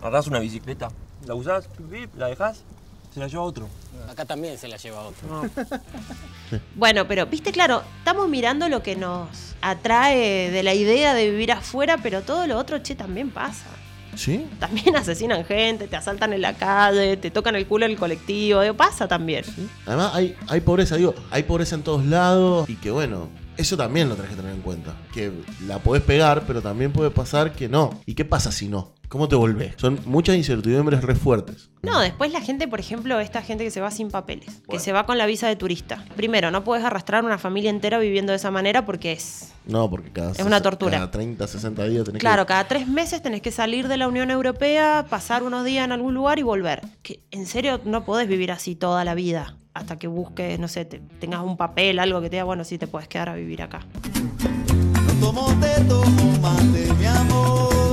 agarrás 0.00 0.26
una 0.26 0.38
bicicleta, 0.38 0.88
la 1.26 1.34
usás, 1.34 1.68
la 2.16 2.28
dejás, 2.28 2.62
se 3.12 3.20
la 3.20 3.28
lleva 3.28 3.42
otro. 3.42 3.68
Acá 4.10 4.24
también 4.24 4.58
se 4.58 4.68
la 4.68 4.76
lleva 4.76 5.02
otro. 5.02 5.48
Bueno, 6.76 7.08
pero 7.08 7.26
viste, 7.26 7.50
claro, 7.50 7.82
estamos 7.98 8.28
mirando 8.28 8.68
lo 8.68 8.80
que 8.80 8.94
nos 8.94 9.56
atrae 9.62 10.48
de 10.52 10.62
la 10.62 10.74
idea 10.74 11.12
de 11.12 11.28
vivir 11.28 11.50
afuera, 11.50 11.98
pero 12.00 12.22
todo 12.22 12.46
lo 12.46 12.56
otro, 12.56 12.78
che, 12.78 12.94
también 12.94 13.30
pasa. 13.30 13.66
¿Sí? 14.14 14.46
También 14.60 14.94
asesinan 14.96 15.44
gente, 15.44 15.88
te 15.88 15.96
asaltan 15.96 16.32
en 16.32 16.42
la 16.42 16.54
calle, 16.54 17.16
te 17.16 17.32
tocan 17.32 17.56
el 17.56 17.66
culo 17.66 17.86
en 17.86 17.92
el 17.92 17.98
colectivo, 17.98 18.60
digo, 18.60 18.74
pasa 18.74 19.08
también. 19.08 19.44
Además, 19.86 20.14
hay, 20.14 20.36
hay 20.46 20.60
pobreza, 20.60 20.96
digo, 20.96 21.14
hay 21.30 21.42
pobreza 21.42 21.74
en 21.74 21.82
todos 21.82 22.04
lados 22.04 22.68
y 22.70 22.76
que 22.76 22.92
bueno, 22.92 23.28
eso 23.56 23.76
también 23.76 24.08
lo 24.08 24.14
tenés 24.16 24.30
que 24.30 24.36
tener 24.36 24.52
en 24.54 24.60
cuenta. 24.62 24.94
Que 25.12 25.32
la 25.66 25.78
podés 25.78 26.02
pegar, 26.02 26.44
pero 26.46 26.62
también 26.62 26.92
puede 26.92 27.10
pasar 27.10 27.52
que 27.52 27.68
no. 27.68 28.00
¿Y 28.06 28.14
qué 28.14 28.24
pasa 28.24 28.52
si 28.52 28.68
no? 28.68 28.94
¿Cómo 29.08 29.28
te 29.28 29.36
volvés? 29.36 29.74
Son 29.76 30.00
muchas 30.04 30.34
incertidumbres 30.36 31.00
re 31.02 31.14
fuertes. 31.14 31.70
No, 31.82 32.00
después 32.00 32.32
la 32.32 32.40
gente, 32.40 32.66
por 32.66 32.80
ejemplo, 32.80 33.20
esta 33.20 33.40
gente 33.40 33.62
que 33.62 33.70
se 33.70 33.80
va 33.80 33.92
sin 33.92 34.10
papeles, 34.10 34.62
que 34.68 34.80
se 34.80 34.90
va 34.90 35.06
con 35.06 35.16
la 35.16 35.26
visa 35.26 35.46
de 35.46 35.54
turista. 35.54 36.04
Primero, 36.16 36.50
no 36.50 36.64
puedes 36.64 36.84
arrastrar 36.84 37.24
una 37.24 37.38
familia 37.38 37.70
entera 37.70 38.00
viviendo 38.00 38.32
de 38.32 38.36
esa 38.36 38.50
manera 38.50 38.84
porque 38.84 39.12
es 39.12 39.52
No, 39.64 39.88
porque 39.88 40.10
cada, 40.10 40.32
Es 40.32 40.40
una 40.40 40.60
tortura. 40.60 40.98
cada 40.98 41.10
30, 41.12 41.46
60 41.46 41.84
días 41.84 42.04
tenés 42.04 42.20
Claro, 42.20 42.44
que... 42.46 42.48
cada 42.48 42.66
tres 42.66 42.88
meses 42.88 43.22
tenés 43.22 43.42
que 43.42 43.52
salir 43.52 43.86
de 43.86 43.96
la 43.96 44.08
Unión 44.08 44.32
Europea, 44.32 45.06
pasar 45.08 45.44
unos 45.44 45.64
días 45.64 45.84
en 45.84 45.92
algún 45.92 46.12
lugar 46.12 46.40
y 46.40 46.42
volver. 46.42 46.82
Que 47.02 47.20
en 47.30 47.46
serio 47.46 47.80
no 47.84 48.04
podés 48.04 48.26
vivir 48.26 48.50
así 48.50 48.74
toda 48.74 49.04
la 49.04 49.14
vida. 49.14 49.54
Hasta 49.76 49.96
que 49.96 50.06
busques, 50.08 50.58
no 50.58 50.68
sé, 50.68 50.86
te- 50.86 51.00
tengas 51.20 51.42
un 51.42 51.58
papel, 51.58 51.98
algo 51.98 52.22
que 52.22 52.30
te 52.30 52.36
diga, 52.36 52.44
bueno, 52.44 52.64
sí 52.64 52.78
te 52.78 52.86
puedes 52.86 53.08
quedar 53.08 53.28
a 53.28 53.34
vivir 53.34 53.60
acá. 53.60 53.80
Tomo, 55.20 55.48
te 55.60 55.84
tomo 55.84 56.32
mi 56.98 57.04
amor. 57.04 57.85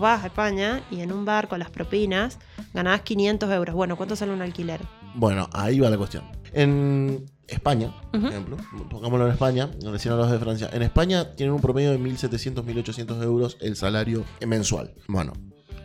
Vas 0.00 0.24
a 0.24 0.26
España 0.26 0.82
y 0.90 1.00
en 1.00 1.12
un 1.12 1.24
bar 1.24 1.48
con 1.48 1.58
las 1.58 1.70
propinas 1.70 2.38
ganabas 2.72 3.02
500 3.02 3.50
euros. 3.50 3.74
Bueno, 3.74 3.96
¿cuánto 3.96 4.16
sale 4.16 4.32
un 4.32 4.42
alquiler? 4.42 4.80
Bueno, 5.14 5.48
ahí 5.52 5.80
va 5.80 5.90
la 5.90 5.98
cuestión. 5.98 6.24
En 6.52 7.26
España, 7.46 7.92
por 8.10 8.24
ejemplo, 8.24 8.56
pongámoslo 8.90 9.26
en 9.26 9.32
España, 9.32 9.70
recién 9.84 10.12
hablabas 10.12 10.32
de 10.32 10.38
Francia. 10.38 10.70
En 10.72 10.82
España 10.82 11.34
tienen 11.34 11.54
un 11.54 11.60
promedio 11.60 11.90
de 11.90 11.98
1.700, 11.98 12.64
1.800 12.64 13.22
euros 13.22 13.56
el 13.60 13.76
salario 13.76 14.24
mensual. 14.46 14.94
Bueno, 15.08 15.32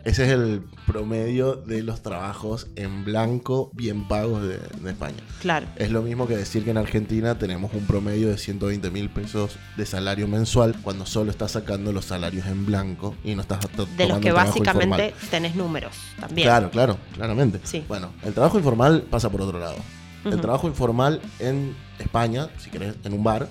ese 0.04 0.24
es 0.24 0.30
el 0.30 0.62
promedio 0.86 1.54
de 1.56 1.82
los 1.82 2.02
trabajos 2.02 2.66
en 2.76 3.04
blanco 3.04 3.70
bien 3.74 4.08
pagos 4.08 4.42
de, 4.42 4.58
de 4.58 4.90
España. 4.90 5.18
Claro. 5.40 5.66
Es 5.76 5.90
lo 5.90 6.02
mismo 6.02 6.26
que 6.26 6.36
decir 6.36 6.64
que 6.64 6.70
en 6.70 6.78
Argentina 6.78 7.38
tenemos 7.38 7.72
un 7.74 7.86
promedio 7.86 8.28
de 8.28 8.38
120 8.38 8.90
mil 8.90 9.08
pesos 9.10 9.56
de 9.76 9.86
salario 9.86 10.26
mensual 10.28 10.74
cuando 10.82 11.06
solo 11.06 11.30
estás 11.30 11.52
sacando 11.52 11.92
los 11.92 12.04
salarios 12.06 12.46
en 12.46 12.66
blanco 12.66 13.14
y 13.24 13.34
no 13.34 13.42
estás 13.42 13.60
to- 13.70 13.86
De 13.96 14.06
los 14.08 14.18
que 14.18 14.32
básicamente 14.32 15.06
informal. 15.08 15.30
tenés 15.30 15.54
números 15.54 15.94
también. 16.18 16.46
Claro, 16.46 16.70
claro, 16.70 16.98
claramente. 17.14 17.60
Sí. 17.64 17.84
Bueno, 17.88 18.10
el 18.24 18.32
trabajo 18.34 18.58
informal 18.58 19.02
pasa 19.10 19.30
por 19.30 19.42
otro 19.42 19.58
lado. 19.58 19.76
El 20.24 20.40
trabajo 20.40 20.66
informal 20.68 21.20
en 21.38 21.74
España, 21.98 22.48
si 22.58 22.68
querés, 22.70 22.94
en 23.04 23.14
un 23.14 23.24
bar, 23.24 23.48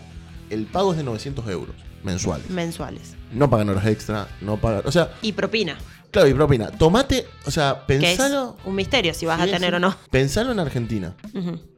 el 0.52 0.66
pago 0.68 0.92
es 0.92 0.98
de 0.98 1.04
900 1.04 1.48
euros 1.50 1.76
mensuales. 2.04 2.50
Mensuales. 2.50 3.16
No 3.34 3.50
pagan 3.50 3.70
horas 3.70 3.86
extra, 3.88 4.28
no 4.42 4.58
pagan. 4.58 4.84
O 4.86 4.92
sea, 4.92 5.12
Y 5.22 5.32
propina. 5.34 5.78
Claro, 6.12 6.28
y 6.28 6.34
propina. 6.34 6.69
Tomate, 6.72 7.26
o 7.45 7.52
sea, 7.52 7.84
Que 7.88 7.95
es 7.95 8.00
pensalo. 8.02 8.56
un 8.65 8.76
misterio 8.76 9.13
si 9.13 9.26
vas 9.26 9.39
a 9.39 9.45
tener 9.45 9.74
o 9.76 9.80
no. 9.80 9.95
Pensalo 10.12 10.52
en 10.52 10.60
Argentina. 10.60 11.15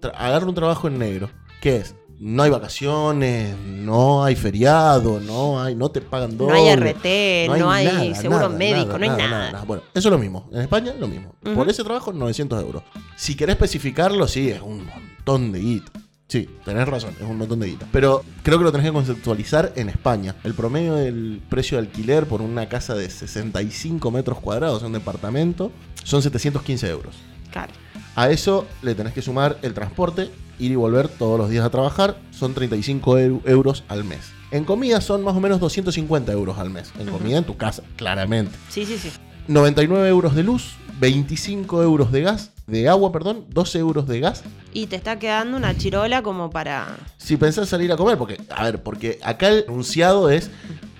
Tra- 0.02 0.13
agarra 0.15 0.46
un 0.46 0.56
trabajo 0.56 0.88
en 0.88 0.98
negro. 1.00 1.30
¿Qué 1.62 1.78
es? 1.78 1.96
No 2.24 2.44
hay 2.44 2.52
vacaciones, 2.52 3.56
no 3.65 4.24
hay 4.24 4.36
feriado, 4.36 5.20
no 5.20 5.60
hay, 5.60 5.74
no 5.74 5.89
te 5.89 6.02
pagan 6.02 6.38
No 6.38 6.46
doble. 6.46 6.60
hay 6.60 6.76
RT, 6.76 7.58
no 7.60 7.72
hay 7.72 8.13
seguro 8.13 8.48
médico, 8.50 8.98
no 9.00 9.04
hay 9.04 9.17
nada. 9.17 9.63
Bueno, 9.65 9.82
eso 9.94 10.08
es 10.10 10.12
lo 10.12 10.20
mismo. 10.20 10.48
En 10.54 10.62
España, 10.62 10.94
lo 11.00 11.08
mismo. 11.08 11.34
Por 11.56 11.67
ese 11.70 11.84
trabajo, 11.84 12.13
900 12.13 12.62
euros. 12.62 12.84
Si 13.15 13.36
querés 13.36 13.54
especificarlo, 13.54 14.28
sí, 14.28 14.50
es 14.50 14.62
un 14.62 14.86
montón 14.86 15.52
de 15.52 15.60
guita. 15.60 15.91
Sí, 16.32 16.48
tenés 16.63 16.88
razón, 16.88 17.13
es 17.20 17.28
un 17.28 17.38
montón 17.38 17.60
de 17.60 17.67
guita. 17.67 17.86
Pero 17.91 18.24
creo 18.41 18.58
que 18.58 18.63
lo 18.63 18.72
tenés 18.72 18.88
que 18.88 18.94
conceptualizar 18.94 19.74
en 19.76 19.89
España. 19.89 20.34
El 20.46 20.54
promedio 20.54 20.96
del 20.96 21.41
precio 21.50 21.78
de 21.78 21.86
alquiler 21.88 22.26
por 22.26 22.41
una 22.41 22.70
casa 22.70 22.96
de 22.96 23.10
65 23.10 24.12
metros 24.12 24.39
cuadrados, 24.39 24.82
un 24.84 24.94
departamento, 24.94 25.74
son 26.06 26.22
715 26.22 26.88
euros. 26.89 27.15
Claro. 27.52 27.74
A 28.15 28.30
eso 28.30 28.65
le 28.82 28.96
tenés 28.96 29.12
que 29.12 29.22
sumar 29.22 29.58
el 29.62 29.74
transporte, 29.74 30.30
ir 30.58 30.72
y 30.72 30.76
volver 30.76 31.10
todos 31.10 31.38
los 31.38 31.50
días 31.50 31.65
a 31.65 31.70
trabajar, 31.70 32.17
son 32.32 32.54
35 32.54 33.20
eu- 33.20 33.41
euros 33.46 33.84
al 33.89 34.06
mes. 34.06 34.22
En 34.52 34.63
comida 34.63 35.02
son 35.02 35.26
más 35.26 35.36
o 35.36 35.41
menos 35.41 35.60
250 35.60 36.32
euros 36.32 36.58
al 36.60 36.70
mes. 36.70 36.94
En 36.98 37.10
comida 37.10 37.39
en 37.39 37.44
tu 37.44 37.58
casa, 37.58 37.84
claramente. 37.98 38.56
Sí, 38.70 38.86
sí, 38.86 38.98
sí. 38.98 39.10
99 39.50 40.08
euros 40.08 40.34
de 40.34 40.44
luz, 40.44 40.76
25 41.02 41.82
euros 41.82 42.12
de 42.12 42.22
gas, 42.22 42.52
de 42.68 42.88
agua, 42.88 43.12
perdón, 43.12 43.46
12 43.50 43.80
euros 43.80 44.08
de 44.08 44.20
gas. 44.20 44.44
Y 44.72 44.86
te 44.86 44.96
está 44.96 45.18
quedando 45.18 45.58
una 45.58 45.76
chirola 45.76 46.22
como 46.22 46.52
para. 46.52 46.96
Si 47.18 47.38
pensás 47.38 47.68
salir 47.70 47.92
a 47.92 47.98
comer, 47.98 48.20
porque, 48.20 48.40
a 48.56 48.64
ver, 48.66 48.84
porque 48.84 49.18
acá 49.24 49.48
el 49.50 49.66
enunciado 49.68 50.30
es 50.30 50.52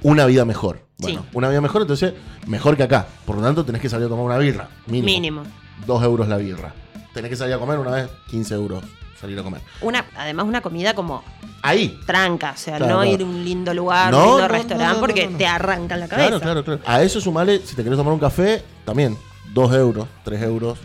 una 0.02 0.26
vida 0.26 0.44
mejor. 0.44 0.88
Bueno, 0.98 1.22
Sí. 1.22 1.28
una 1.34 1.50
vida 1.50 1.62
mejor, 1.62 1.82
entonces 1.84 2.14
mejor 2.48 2.76
que 2.78 2.84
acá. 2.84 3.06
Por 3.26 3.36
lo 3.38 3.44
tanto, 3.44 3.64
tenés 3.64 3.80
que 3.80 3.90
salir 3.90 4.08
a 4.08 4.10
tomar 4.10 4.26
una 4.26 4.40
birra. 4.40 4.70
Mínimo. 4.88 5.06
Mínimo. 5.06 5.44
2 5.86 6.04
euros 6.04 6.28
la 6.28 6.38
birra. 6.38 6.74
Tenés 7.14 7.30
que 7.30 7.36
salir 7.38 7.54
a 7.54 7.60
comer 7.60 7.78
una 7.78 7.92
vez, 7.92 8.10
15 8.32 8.56
euros 8.56 8.84
salir 9.20 9.38
a 9.38 9.44
comer. 9.44 9.62
Una, 9.82 10.04
además, 10.18 10.48
una 10.48 10.62
comida 10.62 10.96
como 10.96 11.24
Ahí. 11.62 11.96
tranca. 12.08 12.54
O 12.56 12.58
sea, 12.58 12.78
Claro, 12.78 12.96
no 12.96 13.02
claro. 13.02 13.12
ir 13.16 13.22
a 13.22 13.26
un 13.26 13.46
lindo 13.46 13.72
lugar, 13.72 14.10
No, 14.12 14.18
un 14.18 14.24
lindo 14.26 14.42
no, 14.42 14.48
restaurante, 14.48 14.94
no, 14.96 15.00
porque 15.00 15.28
te 15.28 15.46
arrancan 15.46 16.00
la 16.00 16.08
cabeza. 16.08 16.28
Claro, 16.40 16.42
claro, 16.42 16.64
claro. 16.64 16.82
A 16.88 17.04
eso 17.04 17.22
sumale, 17.22 17.60
si 17.64 17.76
te 17.76 17.84
querés 17.84 17.98
tomar 18.00 18.14
un 18.16 18.20
café, 18.20 18.64
también 18.84 19.16
2 19.54 19.74
euros, 19.76 20.08
3 20.24 20.42
euros 20.44 20.80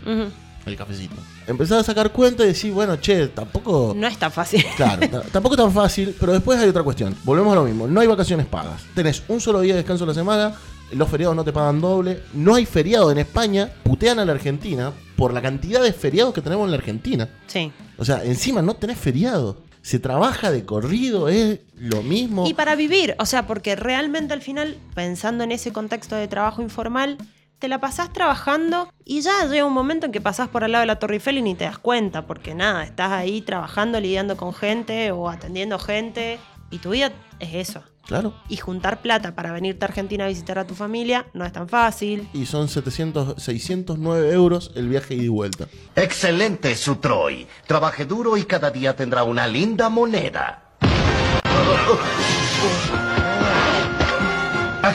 el 0.65 0.75
cafecito. 0.75 1.15
Empezás 1.47 1.79
a 1.79 1.83
sacar 1.83 2.11
cuenta 2.11 2.43
y 2.43 2.47
decís, 2.47 2.73
bueno, 2.73 2.97
che, 2.97 3.27
tampoco. 3.29 3.93
No 3.95 4.05
es 4.05 4.17
tan 4.17 4.31
fácil. 4.33 4.65
Claro, 4.75 5.07
ta- 5.09 5.21
tampoco 5.31 5.55
es 5.55 5.61
tan 5.61 5.71
fácil, 5.71 6.13
pero 6.19 6.33
después 6.33 6.59
hay 6.59 6.67
otra 6.67 6.83
cuestión. 6.83 7.15
Volvemos 7.23 7.53
a 7.53 7.55
lo 7.55 7.63
mismo. 7.63 7.87
No 7.87 8.01
hay 8.01 8.07
vacaciones 8.07 8.45
pagas. 8.47 8.83
Tenés 8.93 9.23
un 9.29 9.39
solo 9.39 9.61
día 9.61 9.73
de 9.75 9.77
descanso 9.77 10.03
a 10.03 10.07
la 10.07 10.13
semana. 10.13 10.53
Los 10.91 11.07
feriados 11.09 11.35
no 11.37 11.45
te 11.45 11.53
pagan 11.53 11.79
doble. 11.79 12.21
No 12.33 12.53
hay 12.55 12.65
feriado 12.65 13.09
en 13.11 13.17
España. 13.17 13.69
Putean 13.83 14.19
a 14.19 14.25
la 14.25 14.33
Argentina 14.33 14.91
por 15.15 15.33
la 15.33 15.41
cantidad 15.41 15.81
de 15.81 15.93
feriados 15.93 16.33
que 16.33 16.41
tenemos 16.41 16.65
en 16.65 16.71
la 16.71 16.77
Argentina. 16.77 17.29
Sí. 17.47 17.71
O 17.97 18.03
sea, 18.03 18.25
encima 18.25 18.61
no 18.61 18.73
tenés 18.73 18.97
feriado. 18.97 19.57
Se 19.81 19.99
trabaja 19.99 20.51
de 20.51 20.65
corrido, 20.65 21.29
es 21.29 21.59
lo 21.77 22.03
mismo. 22.03 22.45
Y 22.45 22.53
para 22.53 22.75
vivir, 22.75 23.15
o 23.19 23.25
sea, 23.25 23.47
porque 23.47 23.77
realmente 23.77 24.33
al 24.33 24.41
final, 24.41 24.75
pensando 24.93 25.45
en 25.45 25.53
ese 25.53 25.71
contexto 25.71 26.15
de 26.17 26.27
trabajo 26.27 26.61
informal, 26.61 27.17
te 27.59 27.67
la 27.67 27.79
pasás 27.79 28.13
trabajando 28.13 28.91
y 29.03 29.21
ya 29.21 29.45
llega 29.45 29.65
un 29.65 29.73
momento 29.73 30.05
en 30.05 30.11
que 30.11 30.21
pasás 30.21 30.47
por 30.49 30.63
al 30.63 30.71
lado 30.71 30.81
de 30.81 30.87
la 30.87 30.99
Torre 30.99 31.15
Eiffel 31.15 31.39
y 31.39 31.41
ni 31.41 31.55
te 31.55 31.65
das 31.65 31.79
cuenta, 31.79 32.27
porque 32.27 32.53
nada, 32.53 32.83
estás 32.83 33.11
ahí 33.11 33.41
trabajando, 33.41 33.99
lidiando 33.99 34.37
con 34.37 34.53
gente 34.53 35.11
o 35.11 35.29
atendiendo 35.29 35.79
gente 35.79 36.39
y 36.69 36.77
tu 36.79 36.91
vida 36.91 37.11
es 37.39 37.69
eso. 37.69 37.83
Claro. 38.05 38.33
Y 38.47 38.55
juntar 38.55 39.01
plata 39.01 39.35
para 39.35 39.51
venirte 39.51 39.83
a 39.83 39.89
Argentina 39.89 40.25
a 40.25 40.27
visitar 40.29 40.57
a 40.59 40.65
tu 40.65 40.75
familia 40.75 41.27
no 41.33 41.43
es 41.43 41.51
tan 41.51 41.67
fácil. 41.67 42.29
Y 42.33 42.45
son 42.45 42.69
700, 42.69 43.41
609 43.41 44.31
euros 44.31 44.71
el 44.75 44.87
viaje 44.87 45.15
ida 45.15 45.23
y 45.23 45.27
vuelta. 45.27 45.67
Excelente, 45.93 46.73
su 46.75 46.97
Troy. 46.97 47.47
Trabaje 47.65 48.05
duro 48.05 48.37
y 48.37 48.45
cada 48.45 48.71
día 48.71 48.95
tendrá 48.95 49.23
una 49.23 49.45
linda 49.45 49.89
moneda. 49.89 50.63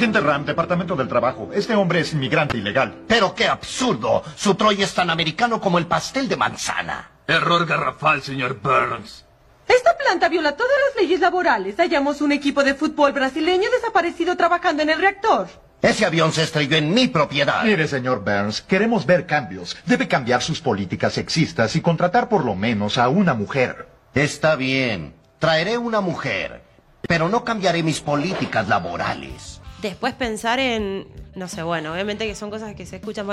Agente 0.02 0.18
Ram, 0.18 0.44
Departamento 0.44 0.96
del 0.96 1.06
Trabajo. 1.06 1.50
Este 1.54 1.76
hombre 1.76 2.00
es 2.00 2.12
inmigrante 2.12 2.58
ilegal. 2.58 3.04
Pero 3.06 3.36
qué 3.36 3.46
absurdo. 3.46 4.24
Su 4.34 4.56
Troy 4.56 4.82
es 4.82 4.92
tan 4.92 5.10
americano 5.10 5.60
como 5.60 5.78
el 5.78 5.86
pastel 5.86 6.28
de 6.28 6.36
manzana. 6.36 7.12
Error 7.28 7.64
garrafal, 7.66 8.20
señor 8.20 8.58
Burns. 8.60 9.24
Esta 9.68 9.96
planta 9.96 10.28
viola 10.28 10.56
todas 10.56 10.72
las 10.88 11.00
leyes 11.00 11.20
laborales. 11.20 11.76
Hallamos 11.76 12.20
un 12.20 12.32
equipo 12.32 12.64
de 12.64 12.74
fútbol 12.74 13.12
brasileño 13.12 13.70
desaparecido 13.70 14.36
trabajando 14.36 14.82
en 14.82 14.90
el 14.90 14.98
reactor. 15.00 15.46
Ese 15.80 16.04
avión 16.04 16.32
se 16.32 16.42
estrelló 16.42 16.78
en 16.78 16.92
mi 16.92 17.06
propiedad. 17.06 17.62
Mire, 17.62 17.86
señor 17.86 18.24
Burns, 18.24 18.60
queremos 18.60 19.06
ver 19.06 19.24
cambios. 19.26 19.76
Debe 19.86 20.08
cambiar 20.08 20.42
sus 20.42 20.60
políticas 20.60 21.12
sexistas 21.12 21.76
y 21.76 21.80
contratar 21.80 22.28
por 22.28 22.44
lo 22.44 22.56
menos 22.56 22.98
a 22.98 23.08
una 23.08 23.34
mujer. 23.34 23.86
Está 24.14 24.56
bien. 24.56 25.14
Traeré 25.38 25.78
una 25.78 26.00
mujer. 26.00 26.64
Pero 27.02 27.28
no 27.28 27.44
cambiaré 27.44 27.84
mis 27.84 28.00
políticas 28.00 28.66
laborales. 28.66 29.51
Después 29.82 30.14
pensar 30.14 30.58
en, 30.60 31.06
no 31.34 31.48
sé, 31.48 31.62
bueno, 31.62 31.92
obviamente 31.92 32.26
que 32.26 32.34
son 32.36 32.50
cosas 32.50 32.74
que 32.74 32.86
se 32.86 32.96
escuchan, 32.96 33.26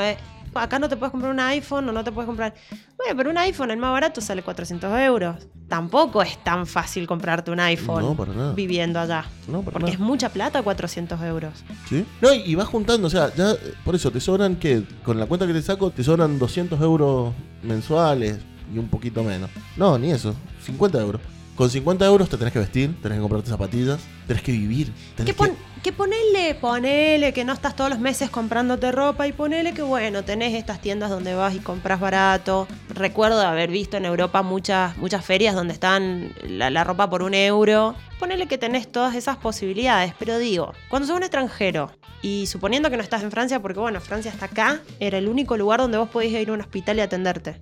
acá 0.55 0.79
no 0.79 0.89
te 0.89 0.97
puedes 0.97 1.11
comprar 1.11 1.31
un 1.31 1.39
iPhone 1.39 1.87
o 1.87 1.91
no 1.91 2.03
te 2.03 2.11
puedes 2.11 2.25
comprar... 2.25 2.55
Bueno, 2.97 3.15
pero 3.15 3.29
un 3.29 3.37
iPhone, 3.37 3.69
el 3.71 3.77
más 3.77 3.91
barato, 3.91 4.19
sale 4.19 4.41
400 4.41 4.99
euros. 5.01 5.47
Tampoco 5.67 6.23
es 6.23 6.43
tan 6.43 6.65
fácil 6.65 7.05
comprarte 7.05 7.51
un 7.51 7.59
iPhone 7.59 8.01
No, 8.03 8.15
para 8.15 8.33
nada. 8.33 8.53
viviendo 8.53 8.99
allá. 8.99 9.25
No, 9.47 9.59
para 9.61 9.73
porque 9.73 9.91
nada. 9.91 9.93
es 9.93 9.99
mucha 9.99 10.29
plata 10.29 10.63
400 10.63 11.21
euros. 11.21 11.53
¿Sí? 11.87 12.03
No, 12.19 12.33
y, 12.33 12.55
vas 12.55 12.67
juntando, 12.67 13.05
o 13.07 13.09
sea, 13.11 13.31
ya, 13.35 13.51
eh, 13.51 13.57
por 13.85 13.93
eso 13.93 14.09
te 14.09 14.19
sobran 14.19 14.55
que, 14.55 14.83
con 15.03 15.19
la 15.19 15.27
cuenta 15.27 15.45
que 15.45 15.53
te 15.53 15.61
saco, 15.61 15.91
te 15.91 16.03
sobran 16.03 16.39
200 16.39 16.81
euros 16.81 17.33
mensuales 17.61 18.39
y 18.73 18.79
un 18.79 18.87
poquito 18.89 19.23
menos. 19.23 19.49
No, 19.77 19.97
ni 19.99 20.11
eso, 20.11 20.33
50 20.63 20.99
euros. 20.99 21.21
Con 21.55 21.69
50 21.69 22.05
euros 22.05 22.29
te 22.29 22.37
tenés 22.37 22.53
que 22.53 22.59
vestir, 22.59 22.95
tenés 23.01 23.17
que 23.17 23.21
comprarte 23.21 23.49
zapatillas, 23.49 23.99
tenés 24.25 24.41
que 24.41 24.51
vivir. 24.53 24.91
Tenés 25.15 25.33
Que, 25.33 25.37
pon- 25.37 25.49
que 25.49 25.55
ponele, 25.91 26.55
ponele 26.55 27.33
que 27.33 27.43
no 27.43 27.53
estás 27.53 27.75
todos 27.75 27.89
los 27.89 27.99
meses 27.99 28.29
comprándote 28.29 28.91
ropa 28.91 29.27
y 29.27 29.31
ponele 29.31 29.73
que 29.73 29.81
bueno, 29.81 30.23
tenés 30.23 30.53
estas 30.53 30.81
tiendas 30.81 31.09
donde 31.09 31.33
vas 31.33 31.55
y 31.55 31.59
compras 31.59 31.99
barato. 31.99 32.67
Recuerdo 32.89 33.41
haber 33.41 33.71
visto 33.71 33.97
en 33.97 34.05
Europa 34.05 34.41
muchas, 34.43 34.95
muchas 34.97 35.25
ferias 35.25 35.55
donde 35.55 35.73
están 35.73 36.33
la, 36.43 36.69
la 36.69 36.83
ropa 36.83 37.09
por 37.09 37.23
un 37.23 37.33
euro. 37.33 37.95
Ponele 38.19 38.47
que 38.47 38.57
tenés 38.57 38.91
todas 38.91 39.15
esas 39.15 39.37
posibilidades, 39.37 40.13
pero 40.19 40.37
digo, 40.37 40.73
cuando 40.89 41.07
sos 41.07 41.17
un 41.17 41.23
extranjero 41.23 41.91
y 42.21 42.47
suponiendo 42.47 42.89
que 42.89 42.97
no 42.97 43.03
estás 43.03 43.23
en 43.23 43.31
Francia, 43.31 43.61
porque 43.61 43.79
bueno, 43.79 44.01
Francia 44.01 44.31
está 44.31 44.45
acá, 44.45 44.81
era 44.99 45.17
el 45.17 45.27
único 45.27 45.57
lugar 45.57 45.79
donde 45.79 45.97
vos 45.97 46.09
podías 46.09 46.41
ir 46.41 46.49
a 46.49 46.53
un 46.53 46.61
hospital 46.61 46.97
y 46.97 47.01
atenderte 47.01 47.59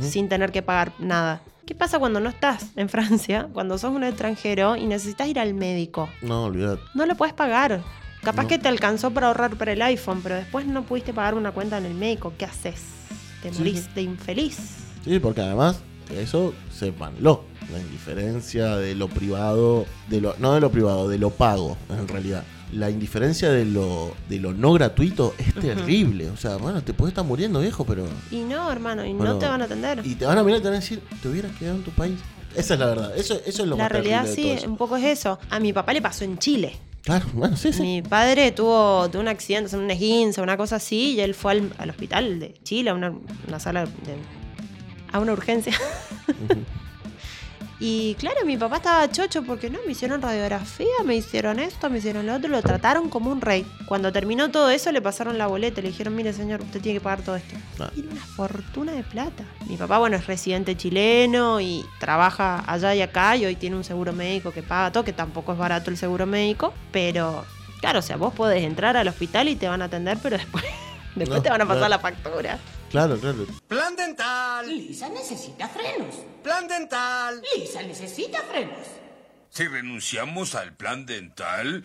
sin 0.00 0.28
tener 0.28 0.52
que 0.52 0.62
pagar 0.62 0.92
nada. 0.98 1.42
¿Qué 1.70 1.76
pasa 1.76 2.00
cuando 2.00 2.18
no 2.18 2.28
estás 2.30 2.66
en 2.74 2.88
Francia, 2.88 3.48
cuando 3.52 3.78
sos 3.78 3.92
un 3.94 4.02
extranjero 4.02 4.74
y 4.74 4.86
necesitas 4.88 5.28
ir 5.28 5.38
al 5.38 5.54
médico? 5.54 6.08
No, 6.20 6.46
olvidate. 6.46 6.82
No 6.94 7.06
lo 7.06 7.14
puedes 7.14 7.32
pagar. 7.32 7.80
Capaz 8.24 8.42
No. 8.42 8.48
que 8.48 8.58
te 8.58 8.66
alcanzó 8.66 9.12
para 9.12 9.28
ahorrar 9.28 9.54
para 9.54 9.70
el 9.74 9.80
iPhone, 9.82 10.18
pero 10.20 10.34
después 10.34 10.66
no 10.66 10.82
pudiste 10.82 11.12
pagar 11.14 11.34
una 11.36 11.52
cuenta 11.52 11.78
en 11.78 11.84
el 11.86 11.94
médico. 11.94 12.32
¿Qué 12.36 12.44
haces? 12.44 12.82
Te 13.40 13.52
Sí, 13.52 13.58
morís 13.60 13.82
sí. 13.84 13.90
de 13.94 14.02
infeliz. 14.02 14.58
Sí, 15.04 15.20
porque 15.20 15.42
además, 15.42 15.78
eso 16.12 16.54
sépanlo. 16.76 17.44
La 17.72 17.78
indiferencia 17.78 18.74
de 18.74 18.96
lo 18.96 19.06
privado, 19.06 19.86
de 20.08 20.20
lo, 20.22 20.34
no 20.40 20.54
de 20.54 20.60
lo 20.60 20.72
privado, 20.72 21.08
de 21.08 21.18
lo 21.18 21.30
pago, 21.30 21.76
en 21.88 22.08
realidad. 22.08 22.42
La 22.72 22.90
indiferencia 22.90 23.50
de 23.50 23.64
lo, 23.64 24.14
de 24.28 24.38
lo 24.38 24.52
no 24.52 24.72
gratuito 24.72 25.34
es 25.38 25.54
terrible. 25.54 26.30
O 26.30 26.36
sea, 26.36 26.56
bueno, 26.56 26.82
te 26.82 26.92
puedes 26.92 27.12
estar 27.12 27.24
muriendo, 27.24 27.60
viejo, 27.60 27.84
pero. 27.84 28.06
Y 28.30 28.40
no, 28.40 28.70
hermano, 28.70 29.04
y 29.04 29.12
Bueno, 29.12 29.34
no 29.34 29.38
te 29.38 29.46
van 29.46 29.62
a 29.62 29.64
atender. 29.64 30.02
Y 30.04 30.14
te 30.14 30.26
van 30.26 30.38
a 30.38 30.42
mirar 30.42 30.60
y 30.60 30.62
te 30.62 30.68
van 30.68 30.76
a 30.76 30.80
decir, 30.80 31.02
te 31.22 31.28
hubieras 31.28 31.56
quedado 31.56 31.76
en 31.76 31.82
tu 31.82 31.90
país. 31.90 32.18
Esa 32.54 32.74
es 32.74 32.80
la 32.80 32.86
verdad. 32.86 33.16
Eso, 33.16 33.34
eso 33.46 33.62
es 33.62 33.68
lo 33.68 33.76
La 33.76 33.84
más 33.84 33.92
realidad 33.92 34.24
terrible 34.24 34.52
de 34.52 34.58
sí, 34.58 34.62
todo 34.62 34.70
un 34.72 34.76
poco 34.76 34.96
es 34.96 35.04
eso. 35.04 35.38
A 35.50 35.60
mi 35.60 35.72
papá 35.72 35.92
le 35.92 36.02
pasó 36.02 36.24
en 36.24 36.38
Chile. 36.38 36.76
Claro, 37.02 37.26
bueno, 37.32 37.56
sí, 37.56 37.72
sí. 37.72 37.82
Mi 37.82 38.02
padre 38.02 38.52
tuvo, 38.52 39.08
tuvo 39.08 39.22
un 39.22 39.28
accidente, 39.28 39.74
un 39.76 39.90
esguince, 39.90 40.40
una 40.40 40.56
cosa 40.56 40.76
así, 40.76 41.14
y 41.14 41.20
él 41.20 41.34
fue 41.34 41.52
al, 41.52 41.72
al 41.78 41.90
hospital 41.90 42.38
de 42.38 42.54
Chile, 42.62 42.90
a 42.90 42.94
una, 42.94 43.12
una 43.48 43.58
sala 43.58 43.84
de. 43.84 44.16
a 45.10 45.18
una 45.18 45.32
urgencia. 45.32 45.72
y 47.82 48.14
claro, 48.16 48.44
mi 48.44 48.58
papá 48.58 48.76
estaba 48.76 49.10
chocho 49.10 49.42
porque 49.42 49.70
no, 49.70 49.78
me 49.86 49.92
hicieron 49.92 50.20
radiografía, 50.20 51.02
me 51.06 51.16
hicieron 51.16 51.58
esto, 51.58 51.88
me 51.88 51.96
hicieron 51.96 52.26
lo 52.26 52.34
otro, 52.34 52.50
lo 52.50 52.60
trataron 52.60 53.08
como 53.08 53.32
un 53.32 53.40
rey. 53.40 53.64
Cuando 53.86 54.12
terminó 54.12 54.50
todo 54.50 54.68
eso, 54.68 54.92
le 54.92 55.00
pasaron 55.00 55.38
la 55.38 55.46
boleta, 55.46 55.80
le 55.80 55.88
dijeron, 55.88 56.14
mire 56.14 56.34
señor, 56.34 56.60
usted 56.60 56.82
tiene 56.82 56.98
que 56.98 57.02
pagar 57.02 57.22
todo 57.22 57.36
esto. 57.36 57.56
Ah. 57.78 57.90
Era 57.96 58.06
una 58.10 58.20
fortuna 58.20 58.92
de 58.92 59.02
plata. 59.02 59.44
Mi 59.66 59.78
papá, 59.78 59.96
bueno, 59.96 60.16
es 60.16 60.26
residente 60.26 60.76
chileno 60.76 61.58
y 61.62 61.82
trabaja 61.98 62.62
allá 62.66 62.94
y 62.94 63.00
acá 63.00 63.34
y 63.38 63.46
hoy 63.46 63.56
tiene 63.56 63.76
un 63.76 63.84
seguro 63.84 64.12
médico 64.12 64.52
que 64.52 64.62
paga 64.62 64.92
todo, 64.92 65.02
que 65.02 65.14
tampoco 65.14 65.52
es 65.52 65.58
barato 65.58 65.88
el 65.88 65.96
seguro 65.96 66.26
médico, 66.26 66.74
pero 66.92 67.46
claro, 67.80 68.00
o 68.00 68.02
sea, 68.02 68.18
vos 68.18 68.34
podés 68.34 68.62
entrar 68.62 68.98
al 68.98 69.08
hospital 69.08 69.48
y 69.48 69.56
te 69.56 69.68
van 69.68 69.80
a 69.80 69.86
atender, 69.86 70.18
pero 70.22 70.36
después, 70.36 70.64
después 71.14 71.38
No, 71.38 71.42
te 71.42 71.48
van 71.48 71.62
a 71.62 71.66
pasar 71.66 71.88
la 71.88 71.98
factura. 71.98 72.58
Claro, 72.90 73.16
claro. 73.18 73.46
Plan 73.68 73.94
dental. 73.94 74.68
Lisa 74.68 75.08
necesita 75.08 75.68
frenos. 75.68 76.16
Plan 76.42 76.66
dental. 76.66 77.40
Lisa 77.56 77.82
necesita 77.82 78.42
frenos. 78.42 78.86
Si 79.48 79.66
renunciamos 79.68 80.56
al 80.56 80.76
plan 80.76 81.06
dental, 81.06 81.84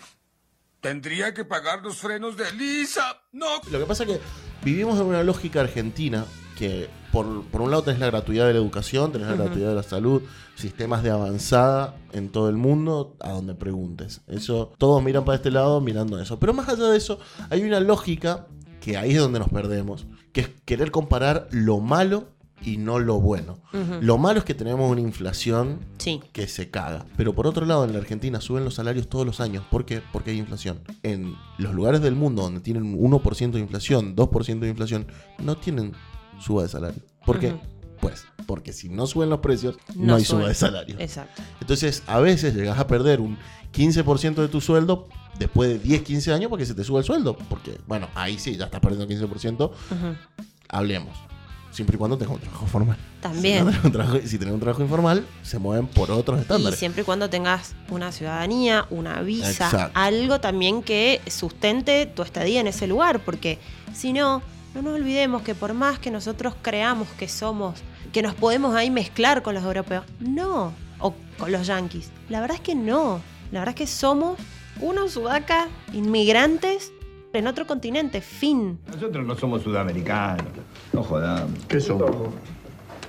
tendría 0.81 1.33
que 1.33 1.45
pagar 1.45 1.83
los 1.83 1.97
frenos 1.97 2.37
de 2.37 2.51
Lisa. 2.53 3.21
No. 3.31 3.61
Lo 3.71 3.79
que 3.79 3.85
pasa 3.85 4.03
es 4.03 4.09
que 4.09 4.19
vivimos 4.63 4.99
en 4.99 5.05
una 5.05 5.23
lógica 5.23 5.61
argentina 5.61 6.25
que 6.57 6.89
por, 7.11 7.43
por 7.45 7.61
un 7.61 7.69
lado 7.69 7.83
tenés 7.83 7.99
la 7.99 8.07
gratuidad 8.07 8.47
de 8.47 8.53
la 8.53 8.59
educación, 8.59 9.11
tenés 9.11 9.27
la 9.27 9.35
gratuidad 9.35 9.69
de 9.69 9.75
la 9.75 9.83
salud, 9.83 10.23
sistemas 10.55 11.03
de 11.03 11.11
avanzada 11.11 11.97
en 12.13 12.29
todo 12.29 12.49
el 12.49 12.55
mundo, 12.55 13.15
a 13.19 13.29
donde 13.29 13.53
preguntes. 13.53 14.21
Eso, 14.27 14.73
todos 14.79 15.03
miran 15.03 15.23
para 15.23 15.35
este 15.35 15.51
lado 15.51 15.81
mirando 15.81 16.19
eso. 16.19 16.39
Pero 16.39 16.53
más 16.53 16.67
allá 16.67 16.85
de 16.85 16.97
eso, 16.97 17.19
hay 17.49 17.63
una 17.63 17.79
lógica 17.79 18.47
que 18.81 18.97
ahí 18.97 19.11
es 19.11 19.19
donde 19.19 19.39
nos 19.39 19.49
perdemos, 19.49 20.05
que 20.35 20.41
es 20.41 20.49
querer 20.65 20.91
comparar 20.91 21.47
lo 21.51 21.79
malo 21.79 22.27
y 22.61 22.75
no 22.75 22.99
lo 22.99 23.21
bueno. 23.21 23.57
Lo 24.01 24.17
malo 24.17 24.39
es 24.39 24.45
que 24.45 24.53
tenemos 24.53 24.91
una 24.91 24.99
inflación 24.99 25.79
Sí. 25.97 26.21
que 26.33 26.45
se 26.47 26.69
caga. 26.69 27.05
Pero 27.15 27.33
por 27.33 27.47
otro 27.47 27.65
lado, 27.65 27.85
en 27.85 27.93
la 27.93 27.99
Argentina 27.99 28.41
suben 28.41 28.65
los 28.65 28.73
salarios 28.75 29.07
todos 29.07 29.25
los 29.25 29.39
años. 29.39 29.63
¿Por 29.71 29.85
qué? 29.85 30.01
Porque 30.11 30.31
hay 30.31 30.37
inflación. 30.39 30.81
En 31.03 31.35
los 31.57 31.73
lugares 31.73 32.01
del 32.01 32.15
mundo 32.15 32.41
donde 32.41 32.59
tienen 32.59 32.97
1% 32.99 33.51
de 33.53 33.61
inflación, 33.61 34.13
2% 34.13 34.59
de 34.59 34.67
inflación, 34.71 35.07
no 35.39 35.55
tienen 35.55 35.93
suba 36.41 36.63
de 36.63 36.67
salario. 36.67 37.01
¿Por 37.25 37.39
qué? 37.39 37.55
Pues 38.01 38.25
porque 38.45 38.73
si 38.73 38.89
no 38.89 39.07
suben 39.07 39.29
los 39.29 39.39
precios, 39.39 39.77
no, 39.95 40.15
hay 40.15 40.25
suba 40.25 40.49
de 40.49 40.53
salario. 40.53 40.97
Exacto. 40.99 41.41
Entonces, 41.61 42.03
a 42.07 42.19
veces 42.19 42.55
llegas 42.55 42.77
a 42.77 42.87
perder 42.87 43.21
un 43.21 43.37
15% 43.73 44.35
de 44.35 44.49
tu 44.49 44.59
sueldo 44.59 45.07
después 45.39 45.69
de 45.69 45.79
10, 45.79 46.01
15 46.03 46.33
años 46.33 46.49
porque 46.49 46.65
se 46.65 46.73
te 46.73 46.83
sube 46.83 46.99
el 46.99 47.05
sueldo. 47.05 47.37
Porque, 47.49 47.79
bueno, 47.87 48.07
ahí 48.15 48.37
sí, 48.39 48.55
ya 48.55 48.65
estás 48.65 48.79
perdiendo 48.81 49.07
15%. 49.07 49.69
Ujú. 49.69 50.15
Hablemos. 50.69 51.17
Siempre 51.71 51.95
y 51.95 51.99
cuando 51.99 52.17
tengas 52.17 52.35
un 52.35 52.41
trabajo 52.41 52.67
formal. 52.67 52.97
También. 53.21 53.65
Si, 53.65 53.71
tenés 53.71 53.83
un 53.85 53.91
trabajo, 53.91 54.17
si 54.25 54.37
tenés 54.39 54.53
un 54.53 54.59
trabajo 54.61 54.81
informal, 54.81 55.25
se 55.43 55.59
mueven 55.59 55.87
por 55.87 56.09
otros 56.09 56.37
Y 56.37 56.41
estándares. 56.43 56.79
siempre 56.79 57.01
y 57.01 57.05
cuando 57.05 57.29
tengas 57.29 57.75
una 57.89 58.13
ciudadanía, 58.13 58.85
una 58.89 59.21
visa, 59.21 59.49
Exacto. 59.51 59.91
algo 59.93 60.39
también 60.39 60.81
que 60.81 61.21
sustente 61.27 62.05
tu 62.05 62.21
estadía 62.21 62.61
en 62.61 62.67
ese 62.67 62.87
lugar, 62.87 63.19
porque 63.25 63.59
si 63.93 64.13
no, 64.13 64.41
no 64.73 64.81
nos 64.83 64.93
olvidemos 64.95 65.41
que 65.41 65.53
por 65.53 65.73
más 65.73 65.99
que 65.99 66.11
nosotros 66.11 66.53
creamos 66.61 67.09
que 67.17 67.27
somos, 67.27 67.81
que 68.13 68.21
nos 68.21 68.35
podemos 68.35 68.73
ahí 68.73 68.89
mezclar 68.89 69.41
con 69.41 69.53
los 69.53 69.63
europeos, 69.65 70.05
no, 70.21 70.71
o 70.99 71.13
con 71.37 71.51
los 71.51 71.67
yanquis, 71.67 72.09
la 72.29 72.39
verdad 72.39 72.55
es 72.55 72.61
que 72.61 72.75
no, 72.75 73.19
la 73.51 73.59
verdad 73.59 73.75
es 73.75 73.79
que 73.79 73.87
somos 73.87 74.39
unos 74.81 75.11
sudacas 75.13 75.67
inmigrantes 75.93 76.91
en 77.33 77.47
otro 77.47 77.67
continente, 77.67 78.21
fin. 78.21 78.79
Nosotros 78.87 79.25
no 79.25 79.35
somos 79.35 79.61
sudamericanos. 79.61 80.45
No 80.93 81.03
jodamos. 81.03 81.65
¿Qué 81.67 81.79
somos? 81.81 82.09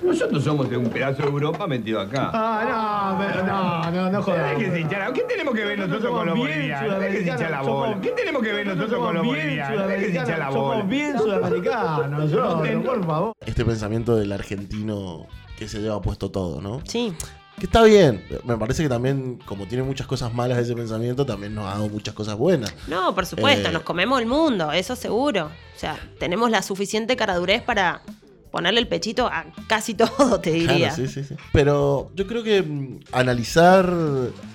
Nosotros 0.03 0.43
somos 0.43 0.69
de 0.69 0.77
un 0.77 0.89
pedazo 0.89 1.23
de 1.23 1.29
Europa 1.29 1.65
metido 1.65 1.99
acá. 1.99 2.29
Ah, 2.33 3.15
no, 3.17 3.25
pero 3.25 3.43
no, 3.47 3.91
no, 3.91 4.11
no 4.11 4.27
la- 4.27 5.11
¿Qué 5.13 5.21
tenemos 5.27 5.55
que 5.55 5.65
ver 5.65 5.79
nosotros 5.79 6.11
con 6.11 6.25
los 6.27 6.37
bolivianos? 6.37 7.39
La 7.49 7.61
bola. 7.63 8.01
¿Qué 8.01 8.09
tenemos 8.11 8.43
que 8.43 8.53
ver 8.53 8.67
nosotros 8.67 8.99
con 8.99 9.15
los 9.15 9.25
bolivianos? 9.25 10.27
La 10.37 10.49
bola. 10.49 10.51
Somos 10.51 10.87
bien 10.87 11.17
sudamericanos, 11.17 12.09
nosotros, 12.09 12.83
por 12.85 13.05
favor. 13.05 13.33
Este 13.45 13.65
pensamiento 13.65 14.15
del 14.15 14.31
argentino 14.33 15.25
que 15.57 15.67
se 15.67 15.79
lleva 15.81 15.99
puesto 16.01 16.29
todo, 16.29 16.61
¿no? 16.61 16.81
Sí. 16.83 17.13
Que 17.59 17.65
está 17.65 17.83
bien. 17.83 18.23
Me 18.45 18.55
parece 18.55 18.83
que 18.83 18.89
también, 18.89 19.39
como 19.45 19.65
tiene 19.65 19.83
muchas 19.83 20.05
cosas 20.05 20.31
malas 20.33 20.59
ese 20.59 20.75
pensamiento, 20.75 21.25
también 21.25 21.55
nos 21.55 21.65
ha 21.65 21.69
dado 21.71 21.89
muchas 21.89 22.13
cosas 22.13 22.35
buenas. 22.37 22.71
No, 22.87 23.15
por 23.15 23.25
supuesto, 23.25 23.69
Eh, 23.69 23.71
nos 23.71 23.81
comemos 23.81 24.19
el 24.21 24.27
mundo, 24.27 24.71
eso 24.71 24.95
seguro. 24.95 25.45
O 25.45 25.79
sea, 25.79 25.97
tenemos 26.19 26.51
la 26.51 26.61
suficiente 26.61 27.15
caradurez 27.15 27.63
para 27.63 28.01
ponerle 28.51 28.79
el 28.79 28.87
pechito 28.87 29.25
a 29.25 29.45
casi 29.67 29.93
todo, 29.95 30.39
te 30.39 30.51
diría. 30.51 30.89
Claro, 30.89 30.95
sí, 30.95 31.07
sí, 31.07 31.23
sí. 31.23 31.35
Pero 31.51 32.11
yo 32.15 32.27
creo 32.27 32.43
que 32.43 32.61
mm, 32.61 32.99
analizar, 33.11 33.91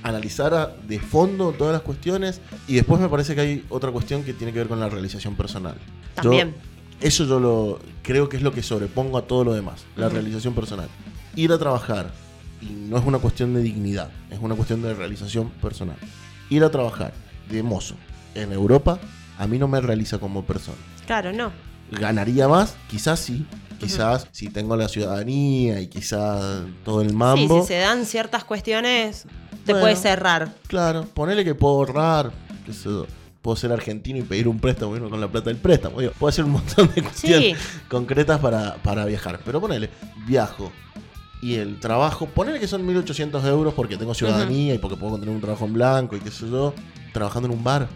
analizar 0.05 0.77
de 0.87 1.01
fondo 1.01 1.53
todas 1.53 1.73
las 1.73 1.83
cuestiones 1.83 2.41
y 2.69 2.75
después 2.77 3.01
me 3.01 3.09
parece 3.09 3.35
que 3.35 3.41
hay 3.41 3.65
otra 3.69 3.91
cuestión 3.91 4.23
que 4.23 4.33
tiene 4.33 4.53
que 4.53 4.61
ver 4.61 4.69
con 4.69 4.79
la 4.79 4.89
realización 4.89 5.35
personal. 5.35 5.75
Yo- 5.75 6.23
También. 6.23 6.55
eso 7.01 7.25
yo 7.25 7.41
lo 7.41 7.81
creo 8.03 8.29
que 8.29 8.37
es 8.37 8.43
lo 8.45 8.53
que 8.53 8.63
sobrepongo 8.63 9.19
a 9.19 9.23
todo 9.27 9.43
lo 9.43 9.55
demás, 9.55 9.85
la 9.97 10.09
realización 10.09 10.55
personal. 10.55 10.89
Ir 11.35 11.51
a 11.53 11.59
trabajar 11.59 12.13
y 12.63 12.73
no 12.89 12.97
es 12.99 13.05
una 13.05 13.19
cuestión 13.19 13.53
de 13.55 13.61
dignidad, 13.61 14.11
es 14.31 14.39
una 14.41 14.55
cuestión 14.55 14.81
de 14.83 14.95
realización 14.95 15.51
personal. 15.51 15.97
Ir 16.49 16.63
a 16.65 16.71
trabajar 16.71 17.13
de 17.51 17.63
mozo 17.63 17.97
en 18.35 18.53
Europa 18.53 18.99
a 19.39 19.47
mí 19.47 19.59
no 19.59 19.67
me 19.69 19.81
realiza 19.81 20.19
como 20.19 20.45
persona 20.45 20.77
Claro, 21.07 21.33
no. 21.33 21.51
ganaría 21.91 22.49
más, 22.49 22.77
quizás 22.89 23.21
sí. 23.21 23.47
Quizás 23.81 24.29
si 24.31 24.49
tengo 24.49 24.77
la 24.77 24.87
ciudadanía 24.89 25.81
y 25.81 25.89
quizás 25.89 26.63
todo 26.85 27.03
el 27.03 27.09
Sí, 27.11 27.15
mambo. 27.17 27.63
si 27.63 27.67
se 27.67 27.79
dan 27.81 28.07
ciertas 28.07 28.45
cuestiones, 28.45 29.25
te 29.67 29.73
Bueno. 29.73 29.81
puede 29.81 29.97
cerrar. 29.97 30.53
Claro, 30.69 31.05
ponele 31.13 31.45
que 31.45 31.57
puedo 31.57 31.75
ahorrar, 31.75 32.31
qué 32.65 32.73
sé 32.73 32.85
yo, 32.85 33.07
puedo 33.43 33.57
ser 33.57 33.73
argentino 33.73 34.21
y 34.21 34.23
pedir 34.23 34.47
un 34.47 34.61
préstamo 34.61 34.93
bueno, 34.93 35.11
con 35.11 35.21
la 35.21 35.27
plata 35.27 35.51
del 35.51 35.57
préstamo. 35.57 35.99
Digo, 36.01 36.13
puedo 36.17 36.29
hacer 36.29 36.45
un 36.45 36.53
montón 36.53 36.93
de 36.95 37.03
cuestiones 37.03 37.59
concretas 37.89 38.39
para, 38.39 38.77
para 38.77 39.05
viajar. 39.05 39.41
Pero 39.45 39.61
ponele, 39.61 39.91
viajo. 40.29 40.71
Y 41.43 41.57
el 41.57 41.81
trabajo, 41.81 42.27
ponele 42.27 42.61
que 42.61 42.69
son 42.69 42.87
1800 42.87 43.45
euros 43.45 43.75
porque 43.75 43.97
tengo 43.97 44.15
ciudadanía 44.15 44.75
y 44.75 44.79
porque 44.79 44.97
puedo 44.97 45.19
tener 45.19 45.35
un 45.35 45.41
trabajo 45.41 45.65
en 45.65 45.73
blanco 45.73 46.17
y 46.17 46.21
qué 46.21 46.31
sé 46.31 46.49
yo, 46.49 46.73
trabajando 47.13 47.49
en 47.49 47.55
un 47.59 47.65
bar. 47.65 47.89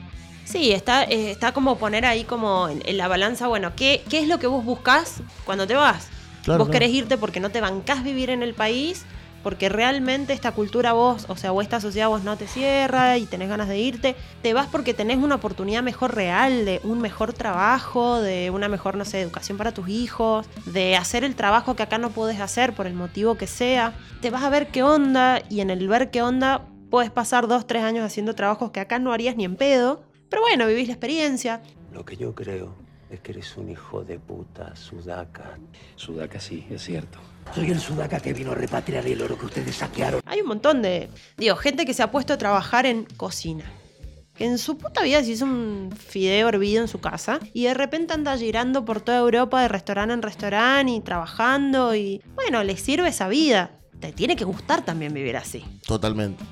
Sí, 0.44 0.72
está, 0.72 1.04
eh, 1.04 1.30
está 1.30 1.52
como 1.52 1.78
poner 1.78 2.04
ahí 2.04 2.24
como 2.24 2.68
en, 2.68 2.82
en 2.84 2.96
la 2.96 3.06
balanza, 3.06 3.46
bueno, 3.46 3.72
¿qué, 3.76 4.02
¿qué 4.08 4.18
es 4.18 4.26
lo 4.26 4.40
que 4.40 4.48
vos 4.48 4.64
buscás 4.64 5.22
cuando 5.44 5.64
te 5.64 5.74
vas? 5.74 6.08
Claro, 6.42 6.58
vos 6.58 6.68
claro. 6.68 6.72
querés 6.72 6.90
irte 6.92 7.16
porque 7.16 7.38
no 7.38 7.50
te 7.50 7.60
bancás 7.60 8.02
vivir 8.02 8.30
en 8.30 8.42
el 8.42 8.52
país, 8.52 9.04
porque 9.46 9.68
realmente 9.68 10.32
esta 10.32 10.50
cultura 10.50 10.92
vos, 10.92 11.26
o 11.28 11.36
sea, 11.36 11.52
o 11.52 11.62
esta 11.62 11.80
sociedad 11.80 12.08
vos 12.08 12.24
no 12.24 12.36
te 12.36 12.48
cierra 12.48 13.16
y 13.16 13.26
tenés 13.26 13.48
ganas 13.48 13.68
de 13.68 13.78
irte. 13.78 14.16
Te 14.42 14.52
vas 14.54 14.66
porque 14.66 14.92
tenés 14.92 15.18
una 15.18 15.36
oportunidad 15.36 15.84
mejor 15.84 16.16
real, 16.16 16.64
de 16.64 16.80
un 16.82 17.00
mejor 17.00 17.32
trabajo, 17.32 18.20
de 18.20 18.50
una 18.50 18.66
mejor, 18.66 18.96
no 18.96 19.04
sé, 19.04 19.20
educación 19.20 19.56
para 19.56 19.70
tus 19.70 19.88
hijos, 19.88 20.48
de 20.64 20.96
hacer 20.96 21.22
el 21.22 21.36
trabajo 21.36 21.76
que 21.76 21.84
acá 21.84 21.96
no 21.96 22.10
podés 22.10 22.40
hacer 22.40 22.72
por 22.72 22.88
el 22.88 22.94
motivo 22.94 23.36
que 23.36 23.46
sea. 23.46 23.96
Te 24.20 24.30
vas 24.30 24.42
a 24.42 24.50
ver 24.50 24.66
qué 24.72 24.82
onda 24.82 25.40
y 25.48 25.60
en 25.60 25.70
el 25.70 25.86
ver 25.86 26.10
qué 26.10 26.22
onda 26.22 26.66
puedes 26.90 27.12
pasar 27.12 27.46
dos, 27.46 27.68
tres 27.68 27.84
años 27.84 28.04
haciendo 28.04 28.34
trabajos 28.34 28.72
que 28.72 28.80
acá 28.80 28.98
no 28.98 29.12
harías 29.12 29.36
ni 29.36 29.44
en 29.44 29.54
pedo. 29.54 30.02
Pero 30.28 30.42
bueno, 30.42 30.66
vivís 30.66 30.88
la 30.88 30.94
experiencia. 30.94 31.62
Lo 31.92 32.04
que 32.04 32.16
yo 32.16 32.34
creo 32.34 32.74
es 33.10 33.20
que 33.20 33.30
eres 33.30 33.56
un 33.56 33.70
hijo 33.70 34.02
de 34.02 34.18
puta, 34.18 34.74
sudaca. 34.74 35.56
Sudaca 35.94 36.40
sí, 36.40 36.66
es 36.68 36.82
cierto. 36.82 37.20
Soy 37.54 37.70
el 37.70 37.80
sudaca 37.80 38.20
que 38.20 38.32
vino 38.32 38.52
a 38.52 38.54
repatriar 38.54 39.06
el 39.06 39.22
oro 39.22 39.38
que 39.38 39.46
ustedes 39.46 39.76
saquearon. 39.76 40.20
Hay 40.26 40.40
un 40.40 40.48
montón 40.48 40.82
de, 40.82 41.08
digo, 41.36 41.56
gente 41.56 41.86
que 41.86 41.94
se 41.94 42.02
ha 42.02 42.10
puesto 42.10 42.34
a 42.34 42.38
trabajar 42.38 42.86
en 42.86 43.04
cocina. 43.16 43.64
Que 44.34 44.44
en 44.44 44.58
su 44.58 44.76
puta 44.76 45.02
vida 45.02 45.24
se 45.24 45.30
hizo 45.30 45.46
un 45.46 45.90
fideo 45.96 46.48
hervido 46.48 46.82
en 46.82 46.88
su 46.88 47.00
casa 47.00 47.40
y 47.54 47.64
de 47.64 47.74
repente 47.74 48.12
anda 48.12 48.36
girando 48.36 48.84
por 48.84 49.00
toda 49.00 49.18
Europa 49.18 49.62
de 49.62 49.68
restaurante 49.68 50.12
en 50.12 50.20
restaurante 50.20 50.92
y 50.92 51.00
trabajando 51.00 51.94
y 51.94 52.22
bueno, 52.34 52.62
le 52.62 52.76
sirve 52.76 53.08
esa 53.08 53.28
vida. 53.28 53.70
Te 53.98 54.12
tiene 54.12 54.36
que 54.36 54.44
gustar 54.44 54.84
también 54.84 55.14
vivir 55.14 55.38
así. 55.38 55.64
Totalmente. 55.86 56.44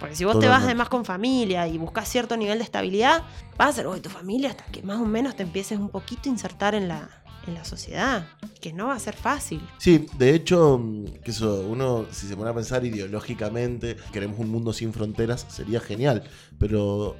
Porque 0.00 0.14
si 0.14 0.24
vos 0.24 0.38
te 0.38 0.48
vas 0.48 0.62
además 0.62 0.88
con 0.88 1.04
familia 1.04 1.66
y 1.66 1.78
buscas 1.78 2.08
cierto 2.08 2.36
nivel 2.36 2.58
de 2.58 2.64
estabilidad, 2.64 3.22
vas 3.56 3.70
a 3.70 3.72
ser 3.72 3.86
vos 3.86 3.98
y 3.98 4.00
tu 4.00 4.10
familia 4.10 4.50
hasta 4.50 4.64
que 4.64 4.82
más 4.82 4.98
o 4.98 5.04
menos 5.04 5.34
te 5.36 5.42
empieces 5.42 5.78
un 5.78 5.88
poquito 5.88 6.28
a 6.28 6.32
insertar 6.32 6.74
en 6.74 6.88
la, 6.88 7.08
en 7.46 7.54
la 7.54 7.64
sociedad. 7.64 8.26
Que 8.60 8.72
no 8.72 8.88
va 8.88 8.94
a 8.94 8.98
ser 8.98 9.14
fácil. 9.14 9.60
Sí, 9.78 10.06
de 10.18 10.34
hecho, 10.34 10.78
mm, 10.78 11.04
que 11.24 11.30
eso, 11.30 11.60
uno, 11.68 12.06
si 12.10 12.26
se 12.26 12.36
pone 12.36 12.50
a 12.50 12.54
pensar 12.54 12.84
ideológicamente, 12.84 13.96
queremos 14.12 14.38
un 14.38 14.50
mundo 14.50 14.72
sin 14.72 14.92
fronteras, 14.92 15.46
sería 15.48 15.80
genial, 15.80 16.24
pero 16.58 17.16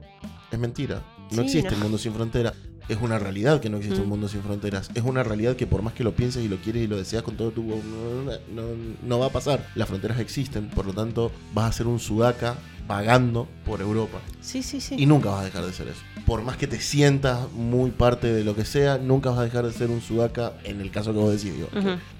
es 0.50 0.58
mentira. 0.58 1.02
No 1.30 1.42
Sí, 1.42 1.48
existe 1.48 1.70
no. 1.70 1.76
el 1.76 1.82
mundo 1.82 1.98
sin 1.98 2.12
fronteras. 2.14 2.54
Es 2.88 2.96
una 3.02 3.18
realidad 3.18 3.60
que 3.60 3.68
no 3.68 3.76
existe 3.76 4.00
un 4.00 4.06
Mm. 4.06 4.08
mundo 4.10 4.28
sin 4.28 4.42
fronteras. 4.42 4.90
Es 4.94 5.02
una 5.02 5.22
realidad 5.22 5.56
que 5.56 5.66
por 5.66 5.82
más 5.82 5.92
que 5.92 6.02
lo 6.04 6.16
pienses 6.16 6.42
y 6.42 6.48
lo 6.48 6.56
quieres 6.56 6.82
y 6.84 6.86
lo 6.86 6.96
deseas 6.96 7.22
con 7.22 7.36
todo 7.36 7.50
tu... 7.50 7.62
No, 7.62 8.22
no- 8.54 8.94
no 9.02 9.18
va 9.18 9.26
a 9.26 9.30
pasar. 9.30 9.66
Las 9.74 9.88
fronteras 9.88 10.18
existen, 10.20 10.70
por 10.70 10.86
lo 10.86 10.94
tanto 10.94 11.30
vas 11.52 11.68
a 11.68 11.72
ser 11.72 11.86
un 11.86 12.00
sudaca 12.00 12.56
vagando 12.88 13.46
por 13.64 13.80
Europa. 13.82 14.18
Sí, 14.40 14.62
sí, 14.62 14.80
sí. 14.80 14.96
Y 14.98 15.06
nunca 15.06 15.30
vas 15.30 15.42
a 15.42 15.44
dejar 15.44 15.64
de 15.64 15.72
ser 15.72 15.88
eso. 15.88 16.00
Por 16.26 16.42
más 16.42 16.56
que 16.56 16.66
te 16.66 16.80
sientas 16.80 17.50
muy 17.52 17.90
parte 17.90 18.32
de 18.32 18.42
lo 18.42 18.56
que 18.56 18.64
sea, 18.64 18.98
nunca 18.98 19.30
vas 19.30 19.38
a 19.40 19.44
dejar 19.44 19.66
de 19.66 19.72
ser 19.72 19.90
un 19.90 20.00
sudaca 20.00 20.54
en 20.64 20.80
el 20.80 20.90
caso 20.90 21.12
que 21.12 21.18
vos 21.18 21.30
decís. 21.30 21.54
digo. 21.54 21.68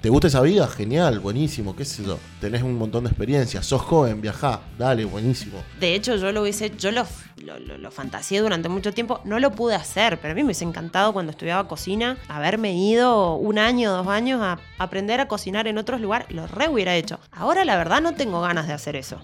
¿Te 0.01 0.09
gusta 0.09 0.27
esa 0.27 0.41
vida? 0.41 0.67
Genial, 0.67 1.19
buenísimo, 1.19 1.75
qué 1.75 1.85
sé 1.85 2.03
yo. 2.03 2.19
Tenés 2.39 2.61
un 2.61 2.77
montón 2.77 3.03
de 3.03 3.09
experiencia, 3.09 3.61
sos 3.63 3.81
joven, 3.81 4.21
viajá, 4.21 4.61
dale, 4.77 5.05
buenísimo. 5.05 5.61
De 5.79 5.95
hecho, 5.95 6.15
yo 6.15 6.31
lo 6.31 6.43
hubiese, 6.43 6.71
yo 6.77 6.91
lo, 6.91 7.05
lo, 7.43 7.59
lo- 7.59 7.77
lo 7.77 7.91
fantaseé 7.91 8.39
durante 8.39 8.69
mucho 8.69 8.93
tiempo. 8.93 9.19
No 9.23 9.39
lo 9.39 9.51
pude 9.51 9.75
hacer, 9.75 10.19
pero 10.19 10.31
a 10.31 10.35
mí 10.35 10.41
me 10.41 10.45
hubiese 10.47 10.63
encantado 10.65 11.13
cuando 11.13 11.31
estudiaba 11.31 11.67
cocina 11.67 12.17
haberme 12.27 12.73
ido 12.73 13.35
un 13.35 13.57
año, 13.59 13.91
dos 13.91 14.07
años 14.07 14.41
a 14.41 14.59
aprender 14.77 15.19
a 15.21 15.27
cocinar 15.27 15.67
en 15.67 15.77
otros 15.77 16.01
lugares. 16.01 16.27
Lo 16.31 16.47
re 16.47 16.67
hubiera 16.69 16.95
hecho. 16.95 17.19
Ahora, 17.31 17.65
la 17.65 17.77
verdad, 17.77 18.01
no 18.01 18.13
tengo 18.13 18.41
ganas 18.41 18.67
de 18.67 18.73
hacer 18.73 18.95
eso. 18.95 19.21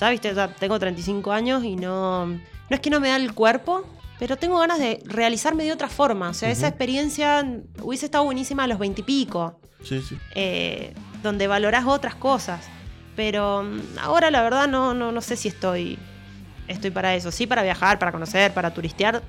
Ya 0.00 0.10
viste, 0.10 0.34
ya 0.34 0.48
tengo 0.48 0.78
35 0.78 1.32
años 1.32 1.64
y 1.64 1.76
no. 1.76 2.26
No 2.26 2.40
es 2.70 2.80
que 2.80 2.90
no 2.90 3.00
me 3.00 3.08
da 3.08 3.16
el 3.16 3.34
cuerpo, 3.34 3.84
pero 4.18 4.36
tengo 4.36 4.58
ganas 4.58 4.78
de 4.78 5.00
realizarme 5.04 5.64
de 5.64 5.72
otra 5.72 5.88
forma. 5.88 6.30
O 6.30 6.34
sea, 6.34 6.50
esa 6.50 6.68
experiencia 6.68 7.46
hubiese 7.82 8.06
estado 8.06 8.24
buenísima 8.24 8.64
a 8.64 8.66
los 8.66 8.78
20 8.78 9.00
y 9.02 9.04
pico 9.04 9.60
Sí, 9.82 10.00
sí. 10.00 10.16
eh, 10.34 10.94
donde 11.22 11.46
valorás 11.46 11.84
otras 11.86 12.14
cosas. 12.14 12.64
Pero 13.16 13.62
mm, 13.62 13.98
ahora 14.00 14.30
la 14.30 14.42
verdad 14.42 14.66
no, 14.66 14.94
no, 14.94 15.12
no 15.12 15.20
sé 15.20 15.36
si 15.36 15.48
estoy, 15.48 15.98
estoy 16.68 16.90
para 16.90 17.14
eso. 17.14 17.30
Sí, 17.30 17.46
para 17.46 17.62
viajar, 17.62 17.98
para 17.98 18.12
conocer, 18.12 18.52
para 18.52 18.72
turistear, 18.72 19.22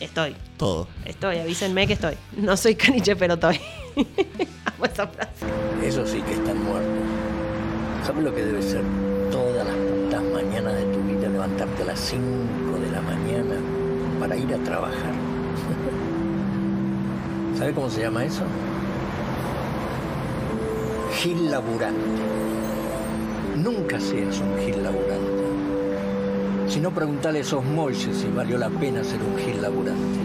estoy. 0.00 0.36
Todo. 0.56 0.88
Estoy, 1.04 1.38
avísenme 1.38 1.86
que 1.86 1.94
estoy. 1.94 2.14
No 2.36 2.56
soy 2.56 2.74
caniche, 2.74 3.16
pero 3.16 3.34
estoy. 3.34 3.60
Amo 3.96 4.84
esa 4.84 5.06
frase. 5.06 5.46
Eso 5.82 6.06
sí 6.06 6.20
que 6.22 6.34
están 6.34 6.62
muertos. 6.62 6.90
¿Sabes 8.06 8.24
lo 8.24 8.34
que 8.34 8.44
debe 8.44 8.62
ser 8.62 8.82
todas 9.30 9.66
las 9.66 9.76
putas 9.76 10.22
mañanas 10.22 10.74
de 10.74 10.84
tu 10.84 11.02
vida 11.02 11.28
levantarte 11.28 11.82
a 11.82 11.86
las 11.86 12.00
5 12.00 12.78
de 12.78 12.90
la 12.90 13.00
mañana 13.02 13.54
para 14.18 14.36
ir 14.36 14.54
a 14.54 14.58
trabajar? 14.58 15.12
¿Sabes 17.58 17.74
cómo 17.74 17.90
se 17.90 18.02
llama 18.02 18.24
eso? 18.24 18.42
Gil 21.20 21.50
laburante. 21.50 22.00
Nunca 23.56 24.00
seas 24.00 24.40
un 24.40 24.58
gil 24.58 24.82
laburante. 24.82 25.39
Si 26.70 26.78
no, 26.78 26.94
preguntale 26.94 27.38
a 27.38 27.42
esos 27.42 27.64
molles 27.64 28.16
si 28.16 28.28
valió 28.28 28.56
la 28.56 28.70
pena 28.70 29.02
ser 29.02 29.20
un 29.20 29.36
gil 29.36 29.60
laburante. 29.60 30.20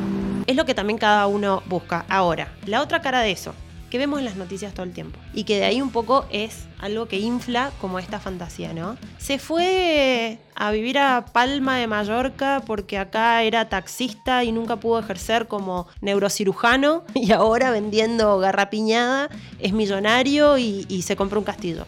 Es 0.46 0.56
lo 0.56 0.64
que 0.64 0.76
también 0.76 1.00
cada 1.00 1.26
uno 1.26 1.64
busca. 1.66 2.06
Ahora, 2.08 2.54
la 2.68 2.84
otra 2.84 3.02
cara 3.02 3.22
de 3.22 3.32
eso, 3.32 3.56
que 3.90 3.98
vemos 3.98 4.20
en 4.20 4.26
las 4.26 4.36
noticias 4.36 4.72
todo 4.76 4.86
el 4.86 4.94
tiempo. 4.94 5.20
Y 5.34 5.46
que 5.46 5.58
de 5.58 5.66
ahí 5.66 5.82
un 5.82 5.90
poco 5.90 6.28
es 6.30 6.68
algo 6.78 7.08
que 7.08 7.18
infla 7.18 7.72
como 7.82 7.98
esta 7.98 8.20
fantasía, 8.20 8.74
¿no? 8.74 8.96
Se 9.18 9.40
fue 9.40 10.38
a 10.54 10.70
vivir 10.70 11.00
a 11.00 11.26
Palma 11.34 11.78
de 11.78 11.88
Mallorca 11.88 12.62
porque 12.64 13.00
acá 13.00 13.42
era 13.42 13.68
taxista 13.68 14.44
y 14.44 14.52
nunca 14.52 14.76
pudo 14.76 15.00
ejercer 15.00 15.48
como 15.48 15.88
neurocirujano 16.02 17.06
y 17.16 17.32
ahora 17.32 17.72
vendiendo 17.72 18.38
garrapiñada 18.38 19.30
es 19.58 19.74
millonario 19.74 20.60
y, 20.60 20.86
y 20.90 21.02
se 21.02 21.16
compró 21.16 21.40
un 21.40 21.46
castillo. 21.46 21.88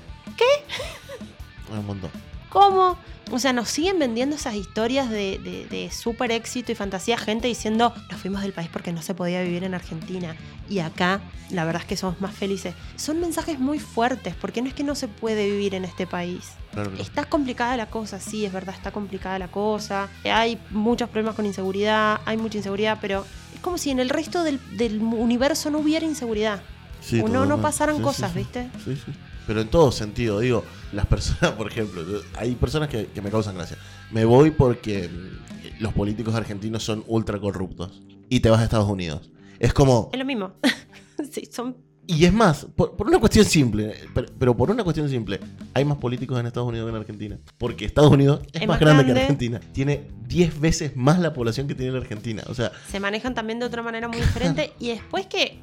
Un 1.70 1.86
montón. 1.86 2.10
¿Cómo? 2.50 2.98
O 3.32 3.40
sea, 3.40 3.54
nos 3.54 3.70
siguen 3.70 4.00
vendiendo 4.00 4.36
esas 4.36 4.56
historias 4.56 5.10
de, 5.10 5.40
de, 5.44 5.66
de 5.66 5.92
súper 5.92 6.32
éxito 6.32 6.72
y 6.72 6.76
fantasía, 6.76 7.18
gente 7.18 7.48
diciendo, 7.48 7.94
nos 8.10 8.22
fuimos 8.22 8.42
del 8.42 8.54
país 8.54 8.70
porque 8.72 8.92
no 8.94 9.02
se 9.02 9.14
podía 9.14 9.42
vivir 9.42 9.64
en 9.64 9.74
Argentina. 9.74 10.36
Y 10.70 10.80
acá, 10.80 11.22
la 11.50 11.66
verdad 11.66 11.82
es 11.82 11.88
que 11.88 11.98
somos 11.98 12.20
más 12.22 12.34
felices. 12.34 12.74
Son 12.96 13.20
mensajes 13.20 13.60
muy 13.60 13.80
fuertes, 13.80 14.36
porque 14.36 14.62
no 14.62 14.68
es 14.68 14.74
que 14.74 14.84
no 14.84 14.96
se 14.96 15.08
puede 15.08 15.50
vivir 15.50 15.76
en 15.76 15.86
este 15.86 16.08
país. 16.08 16.52
Claro. 16.74 16.92
Está 17.00 17.26
complicada 17.26 17.78
la 17.78 17.88
cosa, 17.88 18.20
sí, 18.20 18.46
es 18.46 18.54
verdad, 18.54 18.76
está 18.76 18.92
complicada 18.92 19.40
la 19.40 19.48
cosa. 19.48 20.10
Hay 20.24 20.60
muchos 20.70 21.10
problemas 21.10 21.36
con 21.36 21.46
inseguridad, 21.46 22.20
hay 22.26 22.38
mucha 22.38 22.58
inseguridad, 22.58 23.00
pero 23.02 23.26
es 23.54 23.60
como 23.62 23.78
si 23.78 23.90
en 23.90 24.00
el 24.00 24.10
resto 24.10 24.44
del, 24.44 24.60
del 24.78 25.02
universo 25.02 25.70
no 25.72 25.80
hubiera 25.80 26.06
inseguridad. 26.06 26.62
Sí, 27.02 27.22
o 27.22 27.28
no, 27.28 27.62
pasaran 27.62 27.98
sí, 27.98 28.02
cosas, 28.02 28.32
sí. 28.32 28.40
¿viste? 28.40 28.70
Sí, 28.84 28.96
sí. 28.96 29.12
Pero 29.48 29.62
en 29.62 29.70
todo 29.70 29.92
sentido, 29.92 30.40
digo, 30.40 30.64
las 30.92 31.06
personas, 31.06 31.52
por 31.58 31.72
ejemplo, 31.72 32.04
hay 32.36 32.56
personas 32.56 32.90
que, 32.90 33.08
que 33.08 33.22
me 33.22 33.32
causan 33.32 33.56
gracia. 33.56 33.78
Me 34.12 34.26
voy 34.26 34.52
porque 34.52 35.10
mm, 35.10 35.82
los 35.82 35.94
políticos 35.94 36.36
argentinos 36.36 36.84
son 36.84 37.04
ultra 37.08 37.40
corruptos 37.40 38.02
y 38.30 38.42
te 38.42 38.50
vas 38.50 38.60
a 38.60 38.66
Estados 38.66 38.90
Unidos. 38.90 39.32
Es 39.60 39.74
como, 39.74 40.10
Es 40.14 40.20
lo 40.20 40.26
mismo. 40.26 40.54
sí, 41.32 41.48
son 41.52 41.88
y 42.10 42.24
es 42.24 42.32
más, 42.32 42.66
por, 42.74 42.96
por 42.96 43.08
una 43.08 43.20
cuestión 43.20 43.44
simple, 43.44 43.94
pero, 44.14 44.28
pero 44.40 44.56
por 44.56 44.72
una 44.72 44.82
cuestión 44.86 45.10
simple, 45.10 45.42
hay 45.74 45.84
más 45.84 45.98
políticos 45.98 46.40
en 46.40 46.46
Estados 46.46 46.70
Unidos 46.70 46.86
que 46.86 46.90
en 46.92 46.96
Argentina. 46.96 47.40
Porque 47.58 47.84
Estados 47.84 48.12
Unidos 48.12 48.40
es, 48.54 48.62
Es 48.62 48.68
más 48.68 48.76
más 48.76 48.80
grande, 48.80 49.04
que 49.04 49.10
grande. 49.10 49.22
Argentina. 49.24 49.60
Tiene 49.74 50.08
10 50.26 50.60
veces 50.62 50.96
más 50.96 51.20
la 51.20 51.34
población 51.34 51.68
que 51.68 51.76
tiene 51.76 51.92
la 51.92 52.00
Argentina. 52.00 52.44
O 52.48 52.54
sea, 52.54 52.72
se 52.90 53.02
manejan 53.02 53.36
también 53.36 53.60
de 53.60 53.66
otra 53.66 53.84
manera 53.84 54.08
muy 54.08 54.18
diferente. 54.20 54.72
Y 54.80 54.90
después 54.90 55.28
que. 55.28 55.60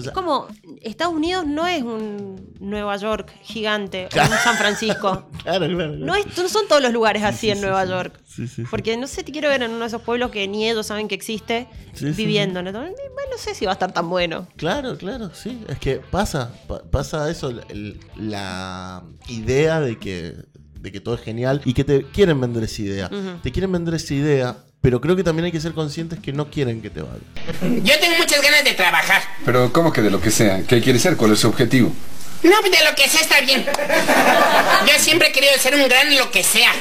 O 0.00 0.02
sea- 0.02 0.10
es 0.12 0.14
como. 0.14 0.48
Estados 0.82 1.14
Unidos 1.14 1.46
no 1.46 1.66
es 1.66 1.82
un 1.82 2.54
Nueva 2.60 2.96
York 2.96 3.32
gigante 3.42 4.08
o 4.14 4.20
un 4.22 4.28
San 4.42 4.56
Francisco. 4.56 5.28
claro, 5.42 5.66
claro. 5.68 5.92
No, 5.96 6.14
es- 6.14 6.26
no 6.36 6.48
son 6.48 6.66
todos 6.68 6.82
los 6.82 6.92
lugares 6.92 7.22
así 7.22 7.38
sí, 7.46 7.50
en 7.50 7.56
sí, 7.58 7.62
Nueva 7.62 7.84
sí. 7.84 7.90
York. 7.90 8.20
Sí, 8.26 8.46
sí, 8.48 8.54
sí. 8.56 8.64
Porque 8.70 8.96
no 8.96 9.06
sé, 9.06 9.22
te 9.24 9.32
quiero 9.32 9.48
ver 9.48 9.62
en 9.62 9.70
uno 9.72 9.80
de 9.80 9.86
esos 9.86 10.02
pueblos 10.02 10.30
que 10.30 10.46
ni 10.48 10.68
ellos 10.68 10.86
saben 10.86 11.08
que 11.08 11.14
existe 11.14 11.66
viviendo. 12.16 12.62
¿no? 12.62 12.72
Bueno, 12.72 12.90
no 13.30 13.38
sé 13.38 13.54
si 13.54 13.64
va 13.64 13.72
a 13.72 13.74
estar 13.74 13.92
tan 13.92 14.08
bueno. 14.08 14.46
Claro, 14.56 14.96
claro, 14.96 15.30
sí. 15.34 15.62
Es 15.68 15.78
que 15.78 15.96
pasa, 15.96 16.52
pa- 16.66 16.82
pasa 16.84 17.30
eso, 17.30 17.50
el- 17.68 18.00
la 18.16 19.02
idea 19.28 19.80
de 19.80 19.98
que, 19.98 20.34
de 20.80 20.92
que 20.92 21.00
todo 21.00 21.14
es 21.16 21.20
genial 21.20 21.60
y 21.64 21.74
que 21.74 21.84
te 21.84 22.04
quieren 22.04 22.40
vender 22.40 22.64
esa 22.64 22.82
idea. 22.82 23.10
Te 23.42 23.52
quieren 23.52 23.70
vender 23.72 23.94
esa 23.94 24.14
idea, 24.14 24.56
pero 24.80 25.00
creo 25.00 25.14
que 25.16 25.24
también 25.24 25.46
hay 25.46 25.52
que 25.52 25.60
ser 25.60 25.72
conscientes 25.72 26.18
que 26.20 26.32
no 26.32 26.50
quieren 26.50 26.80
que 26.80 26.90
te 26.90 27.02
vaya. 27.02 27.20
Yo 27.82 27.98
tengo 27.98 28.16
muchas 28.16 28.40
ganas 28.40 28.64
de 28.64 28.72
trabajar. 28.72 29.22
Pero, 29.44 29.72
¿cómo 29.72 29.92
que 29.92 30.00
de 30.00 30.10
lo 30.10 30.20
que 30.20 30.30
sea? 30.30 30.62
¿Qué 30.66 30.80
quiere 30.80 30.98
ser? 30.98 31.16
¿Cuál 31.16 31.32
es 31.32 31.40
su 31.40 31.48
objetivo? 31.48 31.92
No, 32.42 32.52
pues 32.60 32.72
de 32.72 32.84
lo 32.88 32.94
que 32.94 33.06
sea 33.06 33.20
está 33.20 33.40
bien. 33.42 33.66
Yo 34.86 34.98
siempre 34.98 35.28
he 35.28 35.32
querido 35.32 35.52
ser 35.58 35.74
un 35.74 35.86
gran 35.86 36.14
lo 36.16 36.30
que 36.30 36.42
sea. 36.42 36.72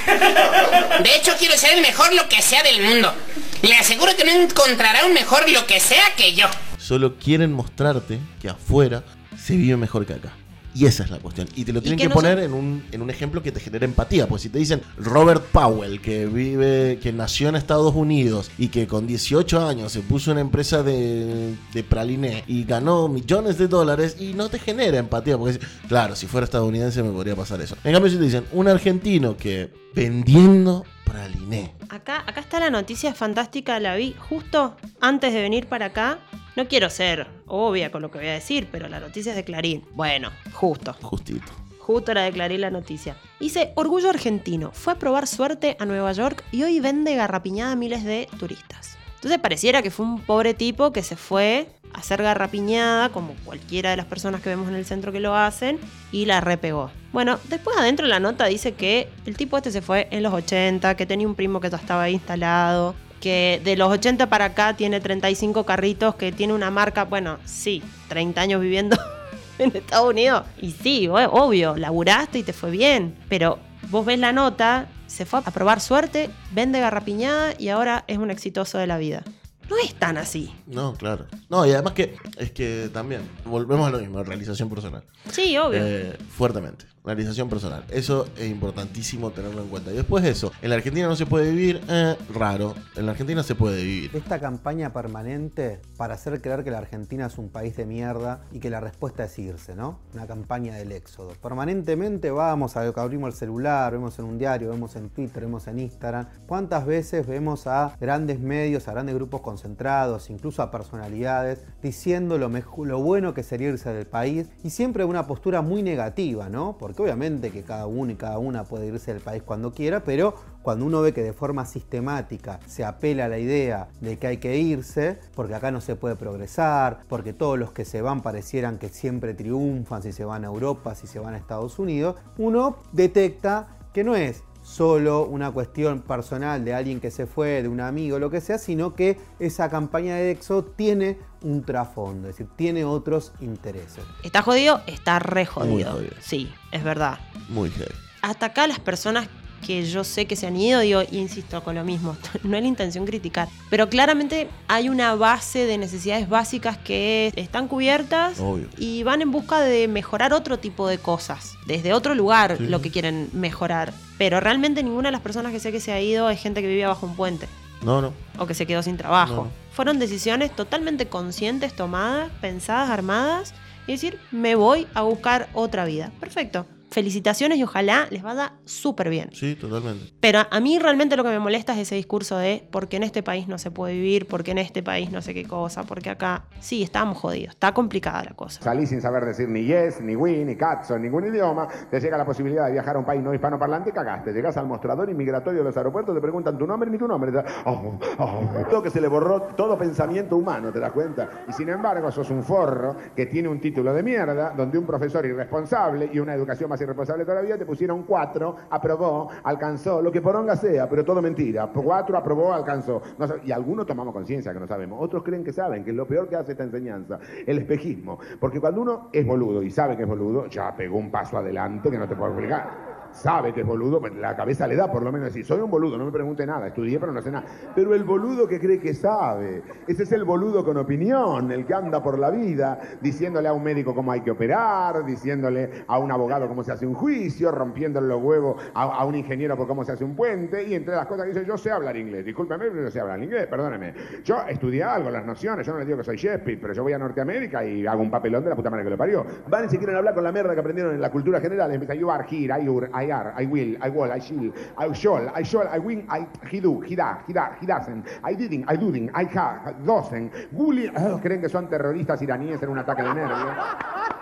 De 1.04 1.16
hecho, 1.18 1.34
quiero 1.38 1.58
ser 1.58 1.74
el 1.74 1.82
mejor 1.82 2.14
lo 2.14 2.30
que 2.30 2.42
sea 2.42 2.64
del 2.64 2.82
mundo. 2.82 3.14
Le 3.62 3.76
aseguro 3.76 4.16
que 4.16 4.24
no 4.24 4.32
encontrará 4.32 5.06
un 5.06 5.14
mejor 5.14 5.50
lo 5.50 5.68
que 5.68 5.82
sea 5.82 6.16
que 6.16 6.34
yo. 6.34 6.48
Solo 6.78 7.16
quieren 7.18 7.52
mostrarte 7.52 8.20
que 8.42 8.48
afuera 8.48 9.04
se 9.38 9.58
vive 9.58 9.76
mejor 9.76 10.06
que 10.06 10.14
acá. 10.14 10.32
Y 10.76 10.86
esa 10.86 11.04
es 11.04 11.10
la 11.10 11.18
cuestión. 11.20 11.48
Y 11.56 11.66
te 11.66 11.74
lo 11.74 11.82
tienen 11.82 11.98
que 11.98 12.04
que, 12.04 12.10
no 12.10 12.16
poner 12.16 12.40
en, 12.40 12.54
un, 12.54 12.84
en 12.92 13.02
un 13.02 13.10
ejemplo 13.10 13.42
que 13.42 13.52
te 13.52 13.60
genere 13.60 13.86
empatía. 13.86 14.28
Pues 14.28 14.44
si 14.44 14.50
te 14.50 14.60
dicen 14.60 14.82
Robert 14.98 15.44
Powell, 15.52 16.00
que 16.02 16.26
vive, 16.26 17.00
que 17.02 17.12
nació 17.12 17.50
en 17.50 17.56
Estados 17.56 17.96
Unidos 17.96 18.52
y 18.58 18.68
que 18.68 18.88
con 18.88 19.08
18 19.08 19.68
años 19.68 19.92
se 19.92 20.02
puso 20.02 20.32
una 20.32 20.42
empresa 20.42 20.84
de, 20.84 21.56
de 21.74 21.84
praliné 21.84 22.44
y 22.48 22.64
ganó 22.64 23.08
millones 23.08 23.58
de 23.58 23.68
dólares 23.68 24.18
y 24.20 24.34
no 24.34 24.50
te 24.50 24.60
genera 24.60 24.98
empatía. 24.98 25.38
Porque 25.38 25.60
claro, 25.88 26.16
si 26.16 26.28
fuera 26.28 26.46
estadounidense 26.46 27.02
me 27.04 27.12
podría 27.12 27.36
pasar 27.36 27.62
eso. 27.62 27.76
En 27.84 27.94
cambio, 27.94 28.12
si 28.12 28.18
te 28.18 28.24
dicen 28.24 28.46
un 28.52 28.68
argentino 28.68 29.36
que 29.38 29.72
vendiendo 29.96 30.86
praliné. 31.04 31.74
Acá, 31.90 32.24
acá 32.28 32.40
está 32.40 32.60
la 32.60 32.70
noticia 32.70 33.14
fantástica, 33.14 33.80
la 33.80 33.96
vi 33.96 34.16
justo 34.18 34.76
antes 35.02 35.34
de 35.34 35.42
venir 35.42 35.68
para 35.68 35.88
acá. 35.88 36.20
No 36.60 36.68
quiero 36.68 36.90
ser 36.90 37.26
obvia 37.48 37.90
con 37.90 38.02
lo 38.02 38.12
que 38.12 38.18
voy 38.18 38.28
a 38.28 38.34
decir, 38.34 38.68
pero 38.70 38.90
la 38.90 39.00
noticia 39.00 39.30
es 39.30 39.38
de 39.38 39.46
Clarín. 39.46 39.86
Bueno, 39.94 40.30
justo. 40.52 40.92
Justito. 41.02 41.54
Justo 41.80 42.12
era 42.12 42.24
de 42.24 42.34
Clarín 42.34 42.60
la 42.60 42.70
noticia. 42.70 43.16
Dice, 43.40 43.72
Orgullo 43.76 44.10
Argentino. 44.10 44.72
Fue 44.74 44.92
a 44.92 44.98
probar 44.98 45.26
suerte 45.26 45.78
a 45.80 45.86
Nueva 45.86 46.12
York 46.12 46.44
y 46.52 46.64
hoy 46.64 46.82
vende 46.82 47.16
garrapiñada 47.16 47.72
a 47.72 47.76
miles 47.78 48.04
de 48.04 48.28
turistas. 48.38 48.98
Entonces 49.16 49.40
pareciera 49.40 49.82
que 49.82 49.90
fue 49.90 50.06
un 50.06 50.20
pobre 50.20 50.54
tipo 50.54 50.92
que 50.92 51.02
se 51.02 51.16
fue 51.16 51.70
a 51.94 52.00
hacer 52.00 52.22
garrapiñada, 52.22 53.08
como 53.08 53.36
cualquiera 53.46 53.92
de 53.92 53.96
las 53.96 54.08
personas 54.08 54.42
que 54.42 54.50
vemos 54.50 54.68
en 54.68 54.76
el 54.76 54.84
centro 54.84 55.14
que 55.14 55.22
lo 55.22 55.38
hacen, 55.38 55.80
y 56.12 56.26
la 56.26 56.42
repegó. 56.42 56.92
Bueno, 57.14 57.40
después 57.46 57.78
adentro 57.78 58.06
de 58.06 58.10
la 58.10 58.20
nota 58.20 58.48
dice 58.48 58.74
que 58.74 59.08
el 59.26 59.38
tipo 59.38 59.56
este 59.56 59.72
se 59.72 59.82
fue 59.82 60.10
en 60.12 60.24
los 60.24 60.34
80, 60.34 60.96
que 60.96 61.06
tenía 61.06 61.26
un 61.26 61.36
primo 61.36 61.62
que 61.62 61.70
ya 61.70 61.78
estaba 61.78 62.04
ahí 62.04 62.16
instalado, 62.16 62.96
que 63.20 63.62
de 63.64 63.76
los 63.76 63.92
80 63.92 64.30
para 64.30 64.46
acá 64.46 64.76
tiene 64.76 65.00
35 65.00 65.66
carritos, 65.66 66.16
que 66.16 66.32
tiene 66.32 66.54
una 66.54 66.72
marca, 66.72 67.06
bueno, 67.06 67.38
sí, 67.46 67.84
30 68.08 68.42
años 68.42 68.62
viviendo 68.62 68.98
en 69.60 69.76
Estados 69.76 70.10
Unidos. 70.10 70.44
Y 70.62 70.72
sí, 70.72 71.08
obvio, 71.08 71.76
laburaste 71.76 72.40
y 72.40 72.44
te 72.44 72.54
fue 72.54 72.72
bien. 72.72 73.16
Pero 73.28 73.60
vos 73.90 74.06
ves 74.06 74.20
la 74.20 74.32
nota, 74.32 74.88
se 75.08 75.26
fue 75.26 75.40
a 75.40 75.52
probar 75.52 75.82
suerte, 75.82 76.30
vende 76.52 76.80
garrapiñada 76.80 77.54
y 77.58 77.70
ahora 77.70 78.04
es 78.08 78.18
un 78.18 78.32
exitoso 78.32 78.78
de 78.78 78.88
la 78.88 78.98
vida. 78.98 79.24
No 79.70 79.78
es 79.78 79.94
tan 79.94 80.18
así. 80.18 80.52
No, 80.66 80.96
claro. 80.96 81.28
No, 81.48 81.66
y 81.66 81.72
además 81.72 81.94
que 81.94 82.16
es 82.38 82.52
que 82.52 82.90
también 82.92 83.22
volvemos 83.46 83.88
a 83.88 83.92
lo 83.92 84.00
mismo, 84.00 84.24
realización 84.24 84.68
personal. 84.68 85.04
Sí, 85.32 85.56
obvio. 85.58 85.80
Eh, 85.84 86.18
fuertemente. 86.36 86.86
Realización 87.10 87.50
personal. 87.50 87.84
Eso 87.90 88.28
es 88.38 88.50
importantísimo 88.52 89.32
tenerlo 89.32 89.64
en 89.64 89.70
cuenta. 89.70 89.92
Y 89.92 89.96
después 89.96 90.24
eso, 90.26 90.52
en 90.62 90.70
la 90.70 90.76
Argentina 90.76 91.08
no 91.08 91.16
se 91.16 91.26
puede 91.26 91.50
vivir, 91.50 91.82
eh, 91.90 92.16
raro. 92.36 92.76
En 92.96 93.08
la 93.08 93.14
Argentina 93.14 93.42
se 93.42 93.56
puede 93.56 93.82
vivir. 93.84 94.12
Esta 94.14 94.40
campaña 94.40 94.94
permanente 94.94 95.82
para 95.98 96.14
hacer 96.14 96.40
creer 96.40 96.64
que 96.64 96.70
la 96.70 96.78
Argentina 96.78 97.26
es 97.26 97.40
un 97.40 97.50
país 97.50 97.76
de 97.76 97.88
mierda 97.88 98.42
y 98.52 98.60
que 98.60 98.70
la 98.70 98.80
respuesta 98.80 99.24
es 99.24 99.40
irse, 99.40 99.76
¿no? 99.76 100.00
Una 100.14 100.28
campaña 100.28 100.76
del 100.76 100.92
éxodo. 100.92 101.32
Permanentemente 101.42 102.30
vamos 102.30 102.78
a 102.78 102.82
abrimos 103.00 103.34
el 103.34 103.34
celular, 103.34 103.92
vemos 103.92 104.20
en 104.20 104.26
un 104.26 104.38
diario, 104.38 104.70
vemos 104.70 104.96
en 104.96 105.10
Twitter, 105.10 105.44
vemos 105.44 105.68
en 105.68 105.80
Instagram. 105.80 106.28
¿Cuántas 106.46 106.86
veces 106.86 107.26
vemos 107.26 107.66
a 107.66 107.96
grandes 108.00 108.40
medios, 108.40 108.88
a 108.88 108.92
grandes 108.92 109.16
grupos 109.16 109.42
concentrados, 109.42 110.30
incluso 110.30 110.62
a 110.62 110.70
personalidades, 110.70 111.60
diciendo 111.82 112.38
lo, 112.38 112.50
mejo- 112.50 112.86
lo 112.86 113.00
bueno 113.02 113.34
que 113.34 113.42
sería 113.42 113.70
irse 113.70 113.92
del 113.94 114.06
país? 114.06 114.48
Y 114.64 114.70
siempre 114.70 115.06
una 115.06 115.26
postura 115.28 115.62
muy 115.62 115.82
negativa, 115.82 116.50
¿no? 116.50 116.78
Porque 116.78 116.99
obviamente 117.04 117.52
que 117.52 117.64
cada 117.64 117.88
uno 117.88 118.12
y 118.12 118.16
cada 118.16 118.40
una 118.40 118.64
puede 118.64 118.88
irse 118.88 119.14
del 119.14 119.22
país 119.22 119.44
cuando 119.44 119.74
quiera, 119.74 120.04
pero 120.04 120.36
cuando 120.62 120.86
uno 120.86 121.02
ve 121.02 121.14
que 121.14 121.24
de 121.24 121.34
forma 121.34 121.66
sistemática 121.66 122.60
se 122.68 122.84
apela 122.84 123.26
a 123.26 123.28
la 123.28 123.40
idea 123.40 123.88
de 124.02 124.18
que 124.18 124.28
hay 124.28 124.38
que 124.38 124.58
irse, 124.58 125.18
porque 125.36 125.56
acá 125.56 125.72
no 125.72 125.82
se 125.82 125.96
puede 125.96 126.16
progresar, 126.16 127.00
porque 127.08 127.34
todos 127.34 127.58
los 127.58 127.72
que 127.72 127.86
se 127.86 128.02
van 128.02 128.22
parecieran 128.22 128.78
que 128.78 128.90
siempre 128.90 129.34
triunfan 129.34 130.04
si 130.04 130.12
se 130.12 130.26
van 130.26 130.44
a 130.44 130.48
Europa, 130.48 130.96
si 130.96 131.08
se 131.08 131.20
van 131.20 131.34
a 131.34 131.38
Estados 131.38 131.80
Unidos, 131.80 132.16
uno 132.38 132.78
detecta 132.92 133.68
que 133.94 134.04
no 134.04 134.16
es 134.16 134.44
solo 134.70 135.26
una 135.26 135.50
cuestión 135.50 136.02
personal 136.02 136.64
de 136.64 136.76
alguien 136.76 137.00
que 137.00 137.10
se 137.10 137.26
fue, 137.26 137.64
de 137.64 137.68
un 137.68 137.82
amigo, 137.82 138.20
lo 138.20 138.30
que 138.30 138.40
sea, 138.40 138.60
sino 138.60 138.94
que 138.94 139.18
esa 139.40 139.68
campaña 139.70 140.16
de 140.16 140.30
EXO 140.30 140.64
tiene 140.64 141.18
un 141.42 141.64
trasfondo, 141.64 142.30
es 142.30 142.36
decir, 142.38 142.52
tiene 142.56 142.86
otros 142.86 143.32
intereses. 143.42 144.04
¿Está 144.22 144.44
jodido? 144.44 144.82
Está 144.86 145.18
re 145.18 145.42
Muy 145.42 145.46
jodido. 145.46 145.92
jodido. 145.94 146.14
Sí, 146.22 146.54
es 146.72 146.84
verdad. 146.84 147.18
Muy 147.50 147.72
heavy. 147.72 147.92
Hasta 148.22 148.48
acá 148.48 148.68
las 148.68 148.80
personas 148.80 149.28
que 149.60 149.84
yo 149.86 150.04
sé 150.04 150.26
que 150.26 150.36
se 150.36 150.48
han 150.48 150.56
ido, 150.58 150.80
digo, 150.80 151.02
insisto 151.12 151.64
con 151.64 151.76
lo 151.76 151.84
mismo, 151.84 152.16
no 152.44 152.56
es 152.58 152.62
la 152.64 152.68
intención 152.68 153.06
criticar, 153.06 153.48
pero 153.70 153.90
claramente 153.90 154.48
hay 154.68 154.90
una 154.90 155.16
base 155.16 155.66
de 155.66 155.78
necesidades 155.78 156.28
básicas 156.30 156.78
que 156.78 157.32
están 157.36 157.68
cubiertas 157.68 158.40
Obvio. 158.40 158.68
y 158.78 159.04
van 159.04 159.22
en 159.22 159.32
busca 159.32 159.60
de 159.62 159.88
mejorar 159.88 160.34
otro 160.34 160.60
tipo 160.60 160.88
de 160.88 160.98
cosas, 160.98 161.54
desde 161.68 161.94
otro 161.94 162.16
lugar 162.16 162.58
Sí. 162.58 162.66
lo 162.68 162.82
que 162.82 162.90
quieren 162.92 163.30
mejorar, 163.34 163.94
pero 164.18 164.40
realmente 164.40 164.82
ninguna 164.84 165.10
de 165.10 165.14
las 165.14 165.22
personas 165.22 165.52
que 165.52 165.60
sé 165.60 165.72
que 165.72 165.80
se 165.80 165.92
ha 165.92 166.02
ido 166.02 166.30
es 166.30 166.40
gente 166.42 166.62
que 166.62 166.68
vivía 166.68 166.88
bajo 166.88 167.06
un 167.06 167.16
puente 167.16 167.48
No, 167.84 168.02
no. 168.02 168.14
o 168.38 168.46
que 168.48 168.54
se 168.54 168.66
quedó 168.66 168.82
sin 168.84 168.98
trabajo. 168.98 169.36
No. 169.46 169.52
Fueron 169.74 170.00
decisiones 170.00 170.54
totalmente 170.56 171.06
conscientes, 171.08 171.74
tomadas, 171.74 172.30
pensadas, 172.42 172.90
armadas, 172.90 173.54
y 173.88 173.94
decir, 173.94 174.20
me 174.32 174.56
voy 174.56 174.86
a 174.94 175.02
buscar 175.04 175.48
otra 175.54 175.86
vida. 175.86 176.12
Perfecto. 176.20 176.66
Felicitaciones 176.92 177.58
y 177.58 177.64
ojalá 177.64 178.08
les 178.10 178.24
vaya 178.24 178.54
súper 178.66 179.10
bien. 179.10 179.30
Sí, 179.34 179.56
totalmente. 179.56 180.12
Pero 180.20 180.40
a 180.50 180.60
mí 180.60 180.80
realmente 180.80 181.16
lo 181.16 181.24
que 181.24 181.30
me 181.30 181.40
molesta 181.40 181.74
es 181.74 181.80
ese 181.80 181.96
discurso 181.96 182.38
de 182.38 182.68
porque 182.72 182.98
en 182.98 183.04
este 183.04 183.22
país 183.24 183.48
no 183.48 183.58
se 183.58 183.72
puede 183.72 183.94
vivir, 183.94 184.28
porque 184.28 184.52
en 184.52 184.58
este 184.58 184.82
país 184.84 185.12
no 185.12 185.22
sé 185.22 185.34
qué 185.34 185.46
cosa, 185.46 185.84
porque 185.84 186.10
acá 186.10 186.46
sí, 186.60 186.82
estamos 186.84 187.18
jodidos, 187.18 187.54
está 187.54 187.74
complicada 187.74 188.24
la 188.24 188.32
cosa. 188.32 188.62
Salís 188.62 188.90
sin 188.90 189.02
saber 189.02 189.26
decir 189.26 189.48
ni 189.50 189.66
yes, 189.66 190.02
ni 190.02 190.16
we, 190.16 190.44
ni 190.46 190.56
cazzo, 190.56 190.96
en 190.96 191.04
ningún 191.04 191.26
idioma, 191.28 191.68
te 191.92 192.00
llega 192.00 192.18
la 192.18 192.26
posibilidad 192.26 192.66
de 192.66 192.72
viajar 192.74 192.96
a 192.96 193.00
un 193.00 193.06
país 193.06 193.22
no 193.22 193.34
hispanoparlante, 193.34 193.92
cagaste. 193.92 194.32
Llegás 194.34 194.58
al 194.58 194.66
mostrador 194.68 195.10
inmigratorio 195.10 195.60
de 195.60 195.66
los 195.66 195.78
aeropuertos, 195.78 196.16
te 196.16 196.22
preguntan 196.22 196.58
tu 196.58 196.66
nombre 196.66 196.90
ni 196.90 196.98
tu 196.98 197.08
nombre. 197.08 197.32
Te- 197.32 197.44
Oh, 197.66 198.00
oh. 198.18 198.50
Todo 198.70 198.82
que 198.82 198.90
se 198.90 199.02
le 199.02 199.08
borró 199.08 199.42
todo 199.56 199.78
pensamiento 199.78 200.38
humano, 200.38 200.72
¿te 200.72 200.80
das 200.80 200.92
cuenta? 200.92 201.30
Y 201.48 201.54
sin 201.54 201.70
embargo, 201.70 202.12
sos 202.12 202.30
un 202.30 202.44
forro 202.44 202.96
que 203.16 203.26
tiene 203.28 203.48
un 203.48 203.60
título 203.60 203.94
de 203.94 204.02
mierda, 204.04 204.52
donde 204.56 204.78
un 204.78 204.86
profesor 204.86 205.26
irresponsable 205.26 206.10
y 206.12 206.20
una 206.20 206.34
educación 206.34 206.70
más 206.70 206.79
irresponsable 206.84 207.26
todavía 207.26 207.58
te 207.58 207.66
pusieron 207.66 208.04
cuatro, 208.04 208.56
aprobó, 208.70 209.30
alcanzó, 209.44 210.02
lo 210.02 210.12
que 210.12 210.22
poronga 210.22 210.56
sea, 210.56 210.90
pero 210.90 211.04
todo 211.04 211.22
mentira. 211.22 211.70
Cuatro 211.74 212.18
aprobó, 212.18 212.54
alcanzó. 212.54 213.02
Y 213.44 213.52
algunos 213.52 213.86
tomamos 213.86 214.14
conciencia 214.14 214.54
que 214.54 214.60
no 214.60 214.68
sabemos, 214.68 215.00
otros 215.02 215.24
creen 215.24 215.44
que 215.44 215.54
saben, 215.54 215.84
que 215.84 215.92
es 215.92 215.96
lo 215.96 216.06
peor 216.06 216.28
que 216.28 216.36
hace 216.36 216.52
esta 216.52 216.64
enseñanza, 216.64 217.20
el 217.46 217.58
espejismo. 217.60 218.20
Porque 218.40 218.60
cuando 218.60 218.82
uno 218.82 219.10
es 219.12 219.26
boludo 219.26 219.64
y 219.64 219.72
sabe 219.72 219.96
que 219.96 220.04
es 220.04 220.10
boludo, 220.10 220.48
ya 220.48 220.76
pegó 220.76 220.98
un 220.98 221.12
paso 221.12 221.38
adelante 221.38 221.90
que 221.90 221.98
no 221.98 222.08
te 222.08 222.16
puedo 222.16 222.32
explicar. 222.32 222.99
Sabe 223.12 223.54
que 223.54 223.62
es 223.62 223.68
boludo, 223.68 224.02
la 224.20 224.36
cabeza 224.36 224.68
le 224.68 224.76
da 224.76 224.92
por 224.92 225.04
lo 225.04 225.12
menos 225.12 225.28
decir, 225.28 225.46
soy 225.46 225.60
un 225.60 225.70
boludo, 225.70 225.98
no 225.98 226.06
me 226.06 226.12
pregunte 226.12 226.46
nada, 226.46 226.68
estudié 226.68 227.00
pero 227.00 227.12
no 227.12 227.22
sé 227.22 227.32
nada. 227.32 227.46
Pero 227.76 227.94
el 227.94 228.04
boludo 228.04 228.48
que 228.48 228.60
cree 228.60 228.80
que 228.80 228.94
sabe, 228.94 229.62
ese 229.88 230.04
es 230.04 230.12
el 230.12 230.24
boludo 230.24 230.64
con 230.64 230.78
opinión, 230.78 231.52
el 231.52 231.66
que 231.66 231.74
anda 231.74 232.02
por 232.02 232.18
la 232.18 232.30
vida 232.30 232.80
diciéndole 233.02 233.48
a 233.48 233.54
un 233.54 233.64
médico 233.64 233.94
cómo 233.94 234.12
hay 234.12 234.22
que 234.22 234.32
operar, 234.32 235.06
diciéndole 235.06 235.84
a 235.88 236.00
un 236.00 236.12
abogado 236.12 236.48
cómo 236.48 236.64
se 236.64 236.72
hace 236.72 236.86
un 236.86 236.94
juicio, 236.94 237.52
rompiéndole 237.52 238.08
los 238.08 238.22
huevos 238.22 238.62
a, 238.74 238.84
a 238.84 239.06
un 239.06 239.16
ingeniero 239.16 239.58
por 239.58 239.68
cómo 239.68 239.84
se 239.84 239.92
hace 239.92 240.04
un 240.04 240.16
puente, 240.16 240.64
y 240.64 240.74
entre 240.76 240.96
las 240.96 241.08
cosas 241.08 241.26
que 241.26 241.34
dice, 241.34 241.46
yo 241.46 241.58
sé 241.58 241.72
hablar 241.72 241.98
inglés, 241.98 242.26
discúlpeme, 242.26 242.70
pero 242.70 242.84
yo 242.84 242.92
sé 242.92 243.00
hablar 243.00 243.22
inglés, 243.22 243.48
perdóneme. 243.48 243.94
Yo 244.24 244.38
estudié 244.48 244.84
algo, 244.84 245.10
las 245.10 245.26
nociones, 245.26 245.66
yo 245.66 245.74
no 245.74 245.80
les 245.80 245.88
digo 245.88 245.98
que 245.98 246.04
soy 246.04 246.18
Shakespeare, 246.18 246.60
pero 246.62 246.74
yo 246.74 246.84
voy 246.84 246.94
a 246.94 247.00
Norteamérica 247.00 247.66
y 247.66 247.86
hago 247.86 248.02
un 248.02 248.12
papelón 248.12 248.44
de 248.44 248.50
la 248.52 248.56
puta 248.56 248.70
madre 248.70 248.84
que 248.84 248.90
lo 248.92 248.98
parió. 248.98 249.26
Van 249.48 249.66
y 249.66 249.70
si 249.70 249.78
quieren 249.78 249.96
hablar 249.96 250.14
con 250.14 250.24
la 250.24 250.32
mierda 250.32 250.54
que 250.54 250.60
aprendieron 250.60 250.94
en 250.94 251.02
la 251.02 251.12
cultura 251.12 251.42
general, 251.42 251.72
empieza 251.72 251.96
you 251.96 252.10
are 252.10 252.26
here, 252.30 252.54
I 252.62 252.68
ur, 252.68 252.90
I 253.00 253.12
are, 253.12 253.34
I 253.38 253.46
will, 253.46 253.78
I 253.82 253.90
will, 253.90 254.12
I 254.12 254.20
shall, 254.20 254.52
I 254.78 254.94
shall, 254.94 255.32
I 255.34 255.44
shall, 255.44 255.68
I 255.68 255.80
win, 255.80 256.06
I, 256.10 256.28
he 256.52 256.60
do, 256.60 256.82
he 256.82 256.96
da, 256.96 257.24
he 257.28 257.34
da, 257.34 257.56
he 257.60 257.66
doesn't, 257.66 258.06
I 258.24 258.36
didn't, 258.36 258.66
I 258.68 258.76
doing, 258.76 259.10
I 259.14 259.26
ha, 259.26 259.74
doesn't, 259.86 260.32
Gulli, 260.52 260.90
ah, 260.96 261.20
creen 261.24 261.42
que 261.42 261.50
son 261.50 261.70
terroristas 261.70 262.22
iraníes 262.22 262.62
en 262.62 262.70
un 262.70 262.80
ataque 262.80 263.04
de 263.04 263.14
nervios. 263.14 263.40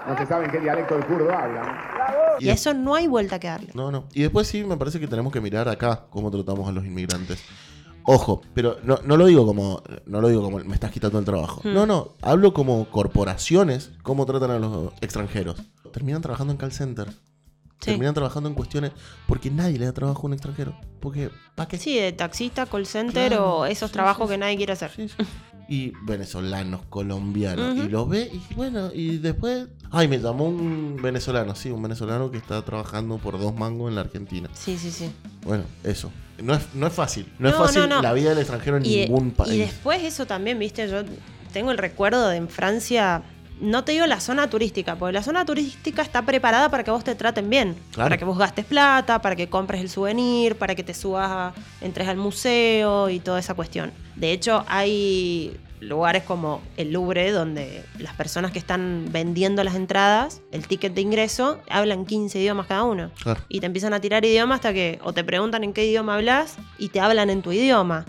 No 0.08 0.18
se 0.18 0.26
saben 0.26 0.50
qué 0.50 0.60
dialecto 0.60 0.96
el 0.96 1.06
kurdo 1.06 1.32
habla. 1.32 2.38
Y 2.40 2.50
eso 2.50 2.74
no 2.74 2.96
hay 2.96 3.08
vuelta 3.08 3.40
que 3.40 3.48
darle. 3.48 3.72
No, 3.74 3.92
no. 3.92 4.06
Y 4.14 4.22
después 4.22 4.48
sí, 4.48 4.64
me 4.64 4.78
parece 4.78 5.00
que 5.00 5.08
tenemos 5.08 5.34
que 5.34 5.42
mirar 5.42 5.68
acá 5.68 6.06
cómo 6.10 6.32
tratamos 6.32 6.68
a 6.70 6.72
los 6.72 6.86
inmigrantes. 6.86 7.44
Ojo, 8.10 8.42
pero 8.54 8.78
no, 8.84 9.00
no 9.04 9.18
lo 9.18 9.26
digo 9.26 9.46
como 9.46 9.82
no 10.06 10.22
lo 10.22 10.30
digo 10.30 10.42
como 10.42 10.60
me 10.60 10.74
estás 10.74 10.92
quitando 10.92 11.20
el 11.20 11.26
trabajo. 11.26 11.60
Hmm. 11.66 11.74
No, 11.74 11.86
no, 11.86 12.14
hablo 12.22 12.54
como 12.54 12.90
corporaciones 12.90 13.92
cómo 14.02 14.26
tratan 14.26 14.52
a 14.52 14.60
los 14.60 14.94
extranjeros. 15.02 15.62
Terminan 15.92 16.22
trabajando 16.22 16.54
en 16.54 16.58
call 16.58 16.72
center. 16.72 17.10
Sí. 17.80 17.92
Terminan 17.92 18.14
trabajando 18.14 18.50
en 18.50 18.56
cuestiones 18.56 18.92
porque 19.28 19.52
nadie 19.52 19.78
le 19.78 19.86
da 19.86 19.94
trabajo 19.94 20.24
a 20.24 20.26
un 20.26 20.34
extranjero. 20.34 20.76
Porque 21.00 21.30
¿para 21.54 21.68
qué? 21.68 21.78
Sí, 21.78 21.96
de 21.98 22.12
taxista, 22.12 22.66
call 22.66 22.88
center 22.88 23.30
Claro, 23.30 23.58
o 23.58 23.66
esos 23.66 23.92
trabajos 23.92 24.28
que 24.30 24.38
nadie 24.38 24.58
quiere 24.58 24.74
hacer. 24.74 24.92
Y 25.70 25.92
venezolanos, 26.04 26.82
colombianos. 26.90 27.76
Y 27.78 27.90
los 27.90 28.08
ve 28.08 28.32
y 28.34 28.54
bueno, 28.56 28.90
y 28.94 29.18
después... 29.18 29.68
Ay, 29.92 30.08
me 30.08 30.18
llamó 30.18 30.46
un 30.46 30.98
venezolano, 31.02 31.56
sí, 31.56 31.70
un 31.70 31.82
venezolano 31.82 32.32
que 32.32 32.38
está 32.38 32.64
trabajando 32.64 33.18
por 33.18 33.38
dos 33.38 33.54
mangos 33.54 33.90
en 33.90 33.96
la 33.96 34.02
Argentina. 34.02 34.50
Sí, 34.54 34.78
sí, 34.78 34.92
sí. 34.92 35.12
Bueno, 35.44 35.66
eso. 35.84 36.10
No 36.42 36.54
es, 36.54 36.74
no 36.74 36.88
es 36.88 36.94
fácil. 36.94 37.32
No, 37.38 37.50
es 37.50 37.56
fácil 37.56 37.90
no, 37.90 38.02
la 38.02 38.14
vida 38.14 38.30
del 38.30 38.40
extranjero 38.40 38.78
en 38.78 38.86
Y, 38.86 39.02
ningún 39.02 39.32
país. 39.32 39.54
y 39.54 39.58
después 39.58 40.04
eso 40.04 40.26
también, 40.26 40.58
viste, 40.58 40.88
yo 40.90 41.04
tengo 41.52 41.72
el 41.72 41.78
recuerdo 41.78 42.28
de 42.30 42.38
en 42.38 42.48
Francia, 42.48 43.24
no 43.62 43.84
te 43.84 43.94
digo 43.94 44.06
la 44.06 44.20
zona 44.20 44.50
turística, 44.50 44.96
porque 44.96 45.14
la 45.14 45.24
zona 45.24 45.46
turística 45.46 46.02
está 46.02 46.22
preparada 46.22 46.70
para 46.70 46.84
que 46.84 46.92
vos 46.92 47.04
te 47.04 47.16
traten 47.16 47.50
bien, 47.50 47.76
Claro. 47.92 48.06
para 48.10 48.18
que 48.18 48.26
vos 48.26 48.38
gastes 48.38 48.66
plata, 48.66 49.22
para 49.22 49.36
que 49.36 49.50
compres 49.50 49.82
el 49.82 49.90
souvenir, 49.90 50.56
para 50.58 50.76
que 50.76 50.84
te 50.84 50.94
subas, 50.94 51.30
a- 51.30 51.54
entres 51.82 52.08
al 52.08 52.18
museo 52.18 53.10
y 53.10 53.20
toda 53.20 53.40
esa 53.40 53.54
cuestión. 53.54 53.92
De 54.16 54.32
hecho, 54.32 54.64
hay 54.68 55.58
lugares 55.80 56.24
como 56.24 56.62
el 56.76 56.92
Louvre, 56.92 57.32
donde 57.32 57.84
las 58.00 58.16
personas 58.16 58.52
que 58.52 58.58
están 58.60 59.06
vendiendo 59.12 59.64
las 59.64 59.76
entradas, 59.76 60.42
el 60.52 60.68
ticket 60.68 60.94
de 60.96 61.02
ingreso, 61.02 61.60
hablan 61.70 62.06
15 62.06 62.40
idiomas 62.40 62.66
cada 62.68 62.84
uno. 62.84 63.12
Claro. 63.22 63.42
Y 63.48 63.60
te 63.60 63.68
empiezan 63.68 63.94
a 63.94 64.00
tirar 64.02 64.26
idiomas 64.26 64.56
hasta 64.56 64.74
que 64.74 65.00
o 65.04 65.14
te 65.14 65.24
preguntan 65.24 65.64
en 65.64 65.74
qué 65.74 65.86
idioma 65.86 66.16
hablas 66.16 66.58
y 66.80 66.90
te 66.90 67.00
hablan 67.00 67.30
en 67.30 67.44
tu 67.44 67.52
idioma. 67.52 68.06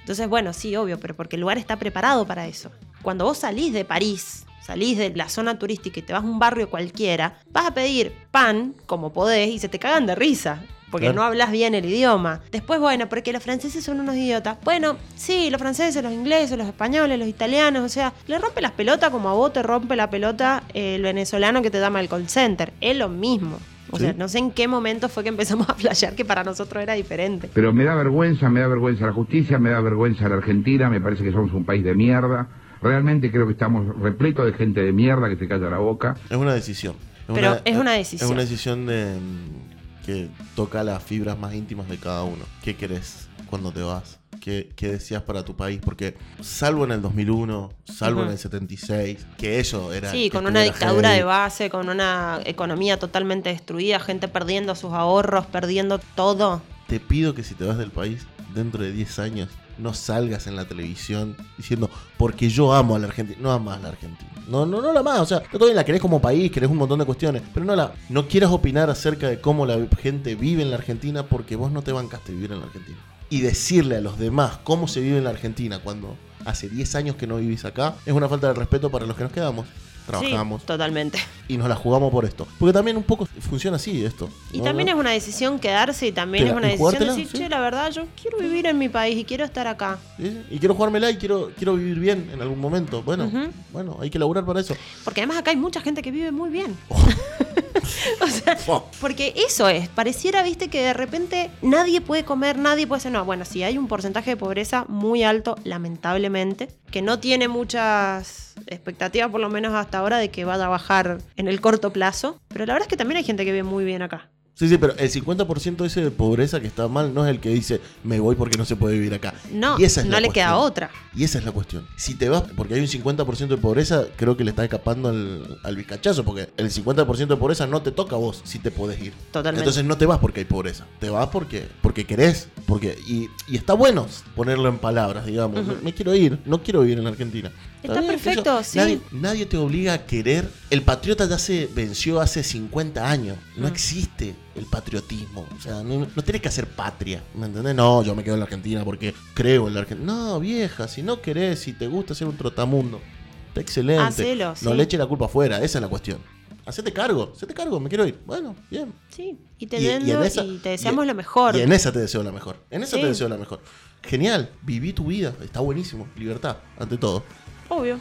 Entonces, 0.00 0.28
bueno, 0.28 0.52
sí, 0.52 0.74
obvio, 0.76 0.98
pero 0.98 1.14
porque 1.14 1.36
el 1.36 1.40
lugar 1.40 1.56
está 1.56 1.76
preparado 1.76 2.26
para 2.26 2.46
eso. 2.46 2.70
Cuando 3.02 3.24
vos 3.24 3.38
salís 3.38 3.72
de 3.72 3.84
París, 3.84 4.44
salís 4.64 4.96
de 4.98 5.10
la 5.14 5.28
zona 5.28 5.58
turística 5.58 6.00
y 6.00 6.02
te 6.02 6.12
vas 6.12 6.22
a 6.22 6.26
un 6.26 6.38
barrio 6.38 6.70
cualquiera, 6.70 7.38
vas 7.52 7.66
a 7.66 7.74
pedir 7.74 8.12
pan 8.30 8.74
como 8.86 9.12
podés 9.12 9.48
y 9.50 9.58
se 9.58 9.68
te 9.68 9.78
cagan 9.78 10.06
de 10.06 10.14
risa. 10.14 10.62
Porque 10.90 11.06
Claro. 11.06 11.16
no 11.22 11.22
hablas 11.24 11.50
bien 11.50 11.74
el 11.74 11.86
idioma. 11.86 12.40
Después, 12.52 12.78
bueno, 12.78 13.08
porque 13.08 13.32
los 13.32 13.42
franceses 13.42 13.82
son 13.84 13.98
unos 13.98 14.14
idiotas. 14.14 14.58
Bueno, 14.62 14.96
sí, 15.16 15.50
los 15.50 15.60
franceses, 15.60 16.00
los 16.04 16.12
ingleses, 16.12 16.56
los 16.56 16.68
españoles, 16.68 17.18
los 17.18 17.26
italianos, 17.26 17.82
o 17.82 17.88
sea, 17.88 18.12
le 18.28 18.38
rompe 18.38 18.60
las 18.60 18.70
pelotas 18.70 19.10
como 19.10 19.28
a 19.28 19.32
vos 19.32 19.52
te 19.52 19.64
rompe 19.64 19.96
la 19.96 20.08
pelota 20.08 20.62
el 20.72 21.02
venezolano 21.02 21.62
que 21.62 21.70
te 21.70 21.80
llama 21.80 21.98
al 21.98 22.08
call 22.08 22.28
center. 22.28 22.72
Es 22.80 22.96
lo 22.96 23.08
mismo. 23.08 23.58
O 23.90 23.96
Sí. 23.98 24.04
sea, 24.04 24.12
no 24.12 24.28
sé 24.28 24.38
en 24.38 24.52
qué 24.52 24.68
momento 24.68 25.08
fue 25.08 25.24
que 25.24 25.30
empezamos 25.30 25.68
a 25.68 25.74
flashear 25.74 26.14
que 26.14 26.24
para 26.24 26.44
nosotros 26.44 26.80
era 26.80 26.94
diferente. 26.94 27.50
Pero 27.52 27.72
me 27.72 27.82
da 27.82 27.96
vergüenza, 27.96 28.48
me 28.48 28.60
da 28.60 28.68
vergüenza 28.68 29.04
la 29.06 29.12
justicia, 29.12 29.58
me 29.58 29.70
da 29.70 29.80
vergüenza 29.80 30.28
la 30.28 30.36
Argentina, 30.36 30.88
me 30.88 31.00
parece 31.00 31.24
que 31.24 31.32
somos 31.32 31.52
un 31.54 31.64
país 31.64 31.82
de 31.82 31.94
mierda. 31.94 32.46
Realmente 32.84 33.30
creo 33.32 33.46
que 33.46 33.52
estamos 33.52 33.98
repletos 33.98 34.44
de 34.44 34.52
gente 34.52 34.82
de 34.82 34.92
mierda 34.92 35.30
que 35.30 35.36
se 35.36 35.48
calla 35.48 35.70
la 35.70 35.78
boca. 35.78 36.16
Es 36.28 36.36
una 36.36 36.52
decisión. 36.52 36.94
Pero 37.32 37.58
es 37.64 37.76
una 37.76 37.92
decisión. 37.92 38.28
Es 38.28 38.30
una 38.30 38.42
decisión 38.42 38.84
de, 38.84 39.16
mm, 39.18 40.04
que 40.04 40.28
toca 40.54 40.84
las 40.84 41.02
fibras 41.02 41.38
más 41.38 41.54
íntimas 41.54 41.88
de 41.88 41.96
cada 41.96 42.24
uno. 42.24 42.44
¿Qué 42.62 42.76
querés? 42.76 43.28
cuando 43.54 43.70
te 43.70 43.82
vas? 43.82 44.18
¿Qué, 44.40 44.72
qué 44.74 44.88
decías 44.88 45.22
para 45.22 45.44
tu 45.44 45.54
país? 45.54 45.78
Porque 45.82 46.16
salvo 46.40 46.84
en 46.84 46.90
el 46.90 47.02
2001, 47.02 47.72
salvo 47.84 48.20
en 48.20 48.26
Ujú. 48.26 48.32
el 48.32 48.38
76, 48.38 49.26
que 49.38 49.60
eso 49.60 49.92
era... 49.92 50.10
Sí, 50.10 50.28
con 50.28 50.46
una 50.46 50.62
dictadura 50.62 51.10
heavy. 51.10 51.20
de 51.20 51.24
base, 51.24 51.70
con 51.70 51.88
una 51.88 52.40
economía 52.44 52.98
totalmente 52.98 53.50
destruida, 53.50 54.00
gente 54.00 54.26
perdiendo 54.26 54.74
sus 54.74 54.92
ahorros, 54.92 55.46
perdiendo 55.46 56.00
todo. 56.16 56.62
Te 56.88 56.98
pido 56.98 57.34
que 57.34 57.44
si 57.44 57.54
te 57.54 57.64
vas 57.64 57.78
del 57.78 57.92
país 57.92 58.26
dentro 58.54 58.82
de 58.82 58.90
10 58.92 59.18
años, 59.20 59.50
no 59.78 59.94
salgas 59.94 60.46
en 60.46 60.56
la 60.56 60.66
televisión 60.66 61.36
diciendo, 61.56 61.90
porque 62.16 62.48
yo 62.48 62.72
amo 62.72 62.96
a 62.96 62.98
la 62.98 63.06
Argentina. 63.06 63.38
No 63.40 63.52
amas 63.52 63.78
a 63.78 63.82
la 63.82 63.88
Argentina. 63.88 64.30
No, 64.48 64.66
no, 64.66 64.82
no 64.82 64.92
la 64.92 65.00
amas. 65.00 65.20
O 65.20 65.26
sea, 65.26 65.40
tú 65.40 65.58
todavía 65.58 65.74
la 65.74 65.84
querés 65.84 66.00
como 66.00 66.20
país, 66.20 66.50
querés 66.50 66.70
un 66.70 66.76
montón 66.76 66.98
de 66.98 67.04
cuestiones. 67.04 67.42
Pero 67.52 67.66
no 67.66 67.74
la. 67.74 67.92
No 68.08 68.28
quieras 68.28 68.50
opinar 68.50 68.90
acerca 68.90 69.28
de 69.28 69.40
cómo 69.40 69.66
la 69.66 69.78
gente 70.00 70.34
vive 70.34 70.62
en 70.62 70.70
la 70.70 70.76
Argentina 70.76 71.26
porque 71.26 71.56
vos 71.56 71.72
no 71.72 71.82
te 71.82 71.92
bancaste 71.92 72.32
vivir 72.32 72.52
en 72.52 72.60
la 72.60 72.66
Argentina. 72.66 72.98
Y 73.30 73.40
decirle 73.40 73.96
a 73.96 74.00
los 74.00 74.18
demás 74.18 74.58
cómo 74.64 74.86
se 74.86 75.00
vive 75.00 75.18
en 75.18 75.24
la 75.24 75.30
Argentina 75.30 75.80
cuando 75.80 76.16
hace 76.44 76.68
10 76.68 76.94
años 76.94 77.16
que 77.16 77.26
no 77.26 77.36
vivís 77.36 77.64
acá 77.64 77.94
es 78.04 78.12
una 78.12 78.28
falta 78.28 78.48
de 78.48 78.54
respeto 78.54 78.90
para 78.90 79.06
los 79.06 79.16
que 79.16 79.24
nos 79.24 79.32
quedamos. 79.32 79.66
Trabajamos. 80.06 80.60
Sí, 80.62 80.66
totalmente. 80.66 81.18
Y 81.48 81.56
nos 81.56 81.68
la 81.68 81.76
jugamos 81.76 82.10
por 82.10 82.24
esto. 82.24 82.46
Porque 82.58 82.72
también 82.72 82.96
un 82.96 83.02
poco 83.02 83.26
funciona 83.26 83.76
así 83.76 84.04
esto. 84.04 84.28
Y 84.52 84.58
¿no? 84.58 84.64
también 84.64 84.88
es 84.88 84.94
una 84.94 85.10
decisión 85.10 85.58
quedarse 85.58 86.06
y 86.06 86.12
también 86.12 86.48
es 86.48 86.52
una 86.52 86.68
decisión 86.68 87.08
decir, 87.08 87.28
sí. 87.28 87.38
che, 87.38 87.48
la 87.48 87.60
verdad, 87.60 87.90
yo 87.90 88.04
quiero 88.20 88.38
vivir 88.38 88.66
en 88.66 88.78
mi 88.78 88.88
país 88.88 89.16
y 89.16 89.24
quiero 89.24 89.44
estar 89.44 89.66
acá. 89.66 89.98
¿Sí? 90.16 90.42
Y 90.50 90.58
quiero 90.58 90.74
jugármela 90.74 91.10
y 91.10 91.16
quiero, 91.16 91.50
quiero 91.56 91.74
vivir 91.76 91.98
bien 91.98 92.30
en 92.32 92.40
algún 92.40 92.60
momento. 92.60 93.02
Bueno, 93.02 93.30
bueno, 93.72 93.98
hay 94.00 94.10
que 94.10 94.18
laburar 94.18 94.44
para 94.44 94.60
eso. 94.60 94.76
Porque 95.04 95.20
además 95.20 95.38
acá 95.38 95.50
hay 95.50 95.56
mucha 95.56 95.80
gente 95.80 96.02
que 96.02 96.10
vive 96.10 96.32
muy 96.32 96.50
bien. 96.50 96.76
o 98.20 98.26
sea, 98.26 98.58
porque 99.00 99.34
eso 99.36 99.68
es, 99.68 99.88
pareciera, 99.88 100.42
viste, 100.42 100.68
que 100.68 100.82
de 100.82 100.94
repente 100.94 101.50
nadie 101.62 102.00
puede 102.00 102.24
comer, 102.24 102.58
nadie 102.58 102.86
puede 102.86 103.00
ser. 103.00 103.12
No, 103.12 103.24
bueno, 103.24 103.44
sí, 103.44 103.62
hay 103.62 103.78
un 103.78 103.88
porcentaje 103.88 104.30
de 104.30 104.36
pobreza 104.36 104.84
muy 104.88 105.22
alto, 105.22 105.56
lamentablemente, 105.64 106.68
que 106.90 107.02
no 107.02 107.18
tiene 107.18 107.48
muchas 107.48 108.54
expectativas, 108.66 109.30
por 109.30 109.40
lo 109.40 109.48
menos 109.48 109.74
hasta 109.74 109.93
ahora, 109.94 110.18
de 110.18 110.30
que 110.30 110.44
vaya 110.44 110.66
a 110.66 110.68
bajar 110.68 111.18
en 111.36 111.48
el 111.48 111.60
corto 111.60 111.92
plazo. 111.92 112.40
Pero 112.48 112.66
la 112.66 112.74
verdad 112.74 112.86
es 112.86 112.90
que 112.90 112.96
también 112.96 113.18
hay 113.18 113.24
gente 113.24 113.44
que 113.44 113.52
vive 113.52 113.64
muy 113.64 113.84
bien 113.84 114.02
acá. 114.02 114.30
Sí, 114.54 114.68
sí, 114.68 114.78
pero 114.78 114.94
el 114.96 115.10
50% 115.10 115.84
ese 115.84 116.00
de 116.04 116.10
pobreza 116.12 116.60
que 116.60 116.68
está 116.68 116.86
mal 116.86 117.12
no 117.12 117.24
es 117.26 117.30
el 117.30 117.40
que 117.40 117.48
dice 117.48 117.80
me 118.04 118.20
voy 118.20 118.36
porque 118.36 118.56
no 118.56 118.64
se 118.64 118.76
puede 118.76 118.94
vivir 118.94 119.12
acá. 119.12 119.34
No, 119.50 119.80
Y 119.80 119.84
esa 119.84 120.02
es 120.02 120.06
no 120.06 120.12
la 120.12 120.20
le 120.20 120.28
queda 120.28 120.56
otra. 120.56 120.90
Y 121.12 121.24
esa 121.24 121.38
es 121.38 121.44
la 121.44 121.50
cuestión. 121.50 121.88
Si 121.96 122.14
te 122.14 122.28
vas, 122.28 122.44
porque 122.56 122.74
hay 122.74 122.80
un 122.80 122.86
50% 122.86 123.48
de 123.48 123.56
pobreza, 123.56 124.04
creo 124.16 124.36
que 124.36 124.44
le 124.44 124.50
está 124.50 124.62
escapando 124.62 125.08
al, 125.08 125.58
al 125.64 125.76
bizcachazo, 125.76 126.24
porque 126.24 126.50
el 126.56 126.70
50% 126.70 127.26
de 127.26 127.36
pobreza 127.36 127.66
no 127.66 127.82
te 127.82 127.90
toca 127.90 128.14
a 128.14 128.18
vos 128.20 128.42
si 128.44 128.60
te 128.60 128.70
podés 128.70 129.02
ir. 129.02 129.12
Totalmente. 129.32 129.62
Entonces 129.62 129.84
no 129.84 129.98
te 129.98 130.06
vas 130.06 130.18
porque 130.20 130.40
hay 130.40 130.46
pobreza, 130.46 130.86
te 131.00 131.10
vas 131.10 131.28
porque, 131.30 131.66
porque 131.82 132.06
querés, 132.06 132.48
porque 132.66 132.96
y, 133.08 133.28
y 133.48 133.56
está 133.56 133.72
bueno 133.72 134.06
ponerlo 134.36 134.68
en 134.68 134.78
palabras, 134.78 135.26
digamos. 135.26 135.82
Me 135.82 135.92
quiero 135.92 136.14
ir, 136.14 136.38
no 136.44 136.62
quiero 136.62 136.82
vivir 136.82 137.00
en 137.00 137.08
Argentina. 137.08 137.50
Está 137.84 138.02
perfecto, 138.06 138.62
sí. 138.64 138.78
Nadie, 138.78 139.00
nadie 139.12 139.46
te 139.46 139.56
obliga 139.56 139.92
a 139.92 140.06
querer. 140.06 140.48
El 140.70 140.82
patriota 140.82 141.28
ya 141.28 141.38
se 141.38 141.68
venció 141.74 142.20
hace 142.20 142.42
50 142.42 143.08
años. 143.08 143.36
No 143.56 143.68
Mm. 143.68 143.72
existe 143.72 144.34
el 144.56 144.64
patriotismo. 144.66 145.46
O 145.56 145.60
sea, 145.60 145.82
no, 145.82 146.06
no 146.14 146.22
tienes 146.22 146.40
que 146.42 146.48
hacer 146.48 146.66
patria. 146.66 147.22
¿Me 147.34 147.46
entendés? 147.46 147.74
No, 147.74 148.02
yo 148.02 148.14
me 148.14 148.24
quedo 148.24 148.34
en 148.34 148.40
la 148.40 148.44
Argentina 148.44 148.84
porque 148.84 149.14
creo 149.34 149.68
en 149.68 149.74
la 149.74 149.80
Argentina. 149.80 150.12
No, 150.12 150.40
vieja, 150.40 150.88
si 150.88 151.02
no 151.02 151.20
querés, 151.20 151.58
si 151.60 151.72
te 151.74 151.86
gusta 151.86 152.14
ser 152.14 152.26
un 152.26 152.36
trotamundo, 152.36 153.00
está 153.48 153.60
excelente. 153.60 154.02
Hacelo, 154.02 154.48
No 154.62 154.70
sí. 154.70 154.76
le 154.76 154.82
eche 154.82 154.96
la 154.98 155.06
culpa 155.06 155.26
afuera, 155.26 155.58
esa 155.62 155.78
es 155.78 155.82
la 155.82 155.88
cuestión. 155.88 156.18
Hacete 156.66 156.94
cargo, 156.94 157.32
hacete 157.36 157.52
cargo, 157.52 157.78
me 157.78 157.90
quiero 157.90 158.06
ir. 158.06 158.18
Bueno, 158.24 158.56
bien. 158.70 158.90
Sí, 159.14 159.36
y 159.58 159.66
te, 159.66 159.76
Y- 159.78 159.86
y 159.86 160.58
te 160.62 160.70
deseamos 160.70 161.04
y- 161.04 161.08
lo 161.08 161.14
mejor. 161.14 161.54
Y 161.56 161.60
en 161.60 161.70
esa 161.72 161.92
te 161.92 161.98
deseo 161.98 162.22
la 162.22 162.32
mejor. 162.32 162.56
En 162.70 162.82
esa 162.82 162.96
Sí. 162.96 163.02
te 163.02 163.08
deseo 163.08 163.28
la 163.28 163.36
mejor. 163.36 163.60
Genial, 164.02 164.50
viví 164.62 164.94
tu 164.94 165.04
vida, 165.06 165.34
está 165.42 165.60
buenísimo. 165.60 166.08
Libertad, 166.16 166.56
ante 166.78 166.96
todo. 166.96 167.22
Obvio. 167.68 167.98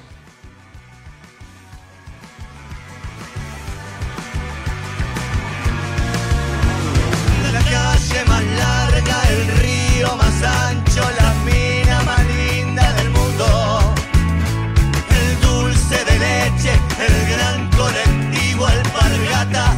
La 7.52 7.60
calle 7.60 8.26
más 8.28 8.44
larga, 8.44 9.24
el 9.30 9.48
río 9.60 10.16
más 10.16 10.44
ancho, 10.44 11.02
la 11.20 11.34
mina 11.46 12.02
más 12.04 12.26
linda 12.26 12.94
del 12.94 13.10
mundo. 13.12 13.94
El 15.10 15.40
dulce 15.42 16.04
de 16.06 16.20
leche, 16.20 16.74
el 17.08 17.30
gran 17.36 17.70
colectivo, 17.72 18.66
alpargata, 18.68 19.66
soda 19.66 19.73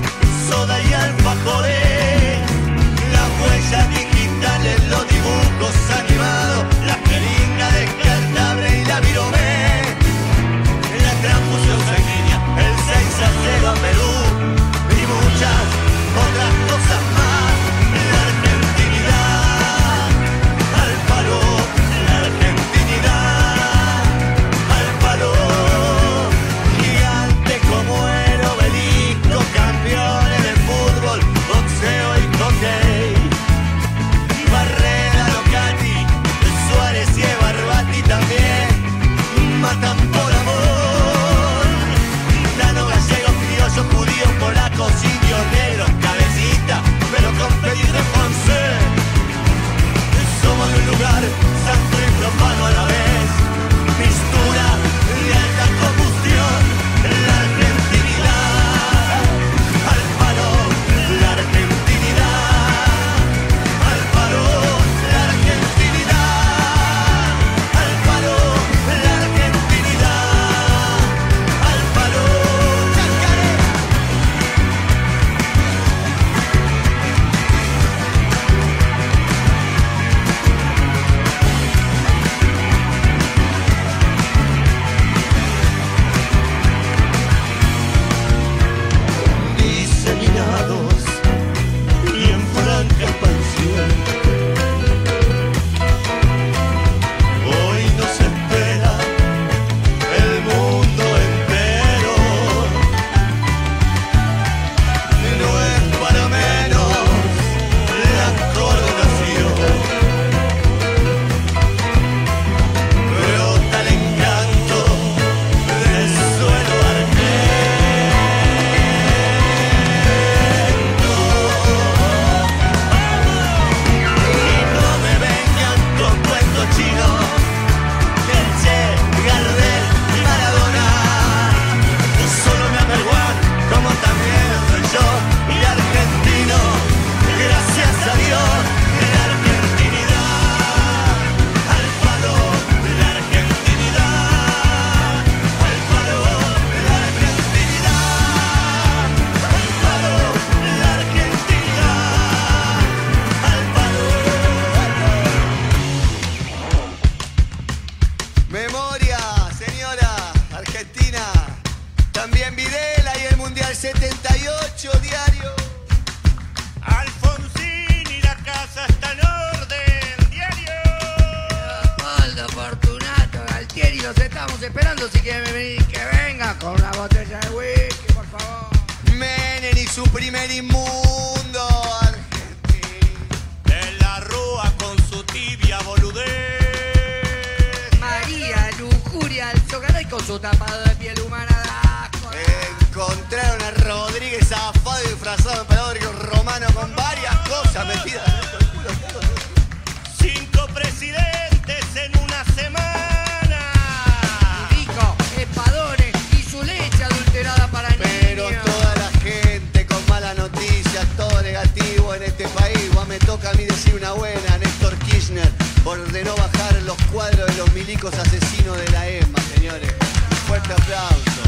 milicos 217.85 218.15
asesinos 218.15 218.77
de 218.77 218.89
la 218.89 219.07
EMA, 219.07 219.39
señores. 219.55 219.93
Un 220.31 220.37
fuerte 220.47 220.73
aplauso. 220.73 221.41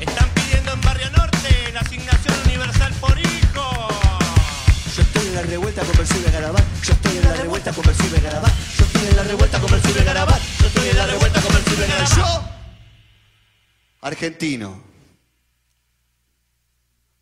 Están 0.00 0.28
pidiendo 0.34 0.72
en 0.72 0.80
Barrio 0.80 1.10
Norte 1.12 1.72
la 1.72 1.80
asignación 1.80 2.34
universal 2.44 2.92
por 3.00 3.16
hijo. 3.18 3.88
Yo 4.96 5.02
estoy 5.02 5.28
en 5.28 5.34
la 5.34 5.42
revuelta 5.42 5.82
con 5.82 5.96
Percibe 5.96 6.30
Garabat. 6.32 6.64
Yo 6.82 6.92
estoy 6.92 7.16
en 7.18 7.24
la 7.24 7.34
revuelta 7.34 7.72
con 7.72 7.84
Percibe 7.84 8.20
Garabat. 8.20 8.52
Yo 8.78 8.84
estoy 8.84 9.08
en 9.08 9.16
la 9.16 9.22
revuelta 9.22 9.60
con 9.60 9.70
Percibe 9.70 10.04
Garabat. 10.04 10.40
Yo 10.60 10.66
estoy 10.66 10.88
en 10.88 10.96
la 10.96 11.06
revuelta 11.06 11.40
con 11.40 11.52
Percibe 11.52 11.86
Garabat. 11.86 12.16
Yo, 12.16 12.44
argentino, 14.00 14.82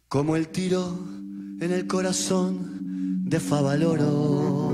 como 0.08 0.36
el 0.36 0.48
tiro 0.48 0.98
en 1.60 1.70
el 1.70 1.86
corazón 1.86 3.24
de 3.28 3.40
Favaloro. 3.40 4.67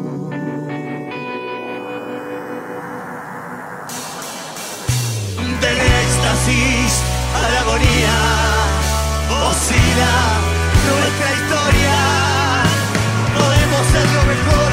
A 6.37 7.49
la 7.49 7.61
agonía, 7.61 8.17
oscila 9.47 10.15
nuestra 10.91 11.29
historia. 11.39 11.97
Podemos 13.39 13.87
ser 13.93 14.07
lo 14.11 14.23
mejor 14.25 14.64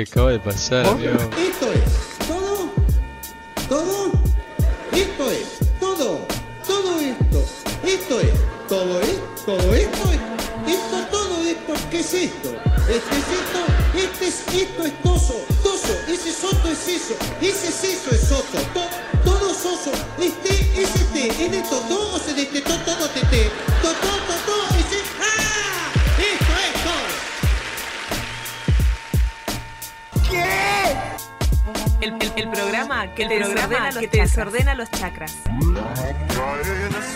¿Qué 0.00 0.06
acaba 0.10 0.30
de 0.30 0.40
pasar, 0.40 0.86
amigo? 0.86 1.12
Esto 1.12 1.72
es 1.74 2.26
todo, 2.26 2.70
todo, 3.68 4.12
esto 4.92 5.30
es 5.30 5.58
todo, 5.78 6.26
todo 6.66 7.00
esto, 7.00 7.44
esto 7.84 8.20
es, 8.20 8.30
todo 8.66 9.00
es, 9.02 9.18
todo 9.44 9.74
esto 9.74 10.12
es, 10.12 10.72
esto, 10.72 11.06
todo 11.10 11.42
esto, 11.44 11.74
¿qué 11.90 12.00
es 12.00 12.14
esto? 12.14 12.48
Este 12.88 12.96
es 12.96 13.28
esto, 13.40 13.60
este 13.94 14.28
es 14.28 14.62
esto 14.62 14.84
es 14.86 15.02
toso, 15.02 15.34
toso, 15.62 15.92
ese 16.08 16.32
soto 16.32 16.68
es 16.70 16.88
eso, 16.88 17.14
ese 17.42 17.68
es 17.68 17.84
eso 17.84 18.10
es 18.10 18.20
soto, 18.22 18.58
to- 18.72 18.80
todo 18.80 18.88
que 33.14 33.26
te 33.26 33.38
desordena, 33.38 33.90
que 33.90 34.08
te 34.08 34.20
desordena 34.20 34.74
los 34.74 34.90
chakras. 34.90 35.36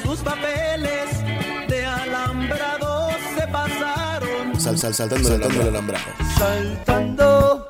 Sus 0.03 0.21
papeles 0.21 1.25
de 1.69 1.85
alambrado 1.85 3.11
se 3.37 3.47
pasaron. 3.49 4.61
Sal, 4.61 4.79
sal, 4.79 4.95
saltando, 4.95 5.29
saltando 5.29 5.63
el 5.63 5.69
alambrado. 5.69 6.05
Saltando 6.39 7.69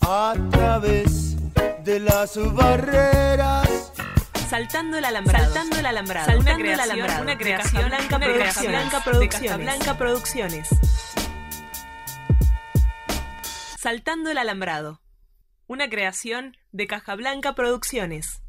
a 0.00 0.34
través 0.50 1.36
de 1.84 2.00
las 2.00 2.36
barreras. 2.54 3.92
Saltando 4.48 4.98
el 4.98 5.04
alambrado. 5.04 5.44
Saltando 5.46 5.78
el 5.78 5.86
alambrado. 5.86 6.26
Saltando 6.26 6.50
una 6.50 6.52
el 6.52 6.62
creación, 6.62 6.90
alambrado. 6.90 7.22
Una 7.22 7.30
de 7.32 7.38
creación, 7.38 7.90
de 7.90 7.90
Producciones. 7.90 8.54
Casablanca 8.54 8.98
De 8.98 9.04
Producciones. 9.04 9.40
Casablanca 9.42 9.98
Producciones. 9.98 10.68
Saltando 13.78 14.30
el 14.30 14.38
alambrado. 14.38 15.00
Una 15.72 15.88
creación 15.88 16.58
de 16.72 16.86
Caja 16.86 17.14
Blanca 17.14 17.54
Producciones. 17.54 18.41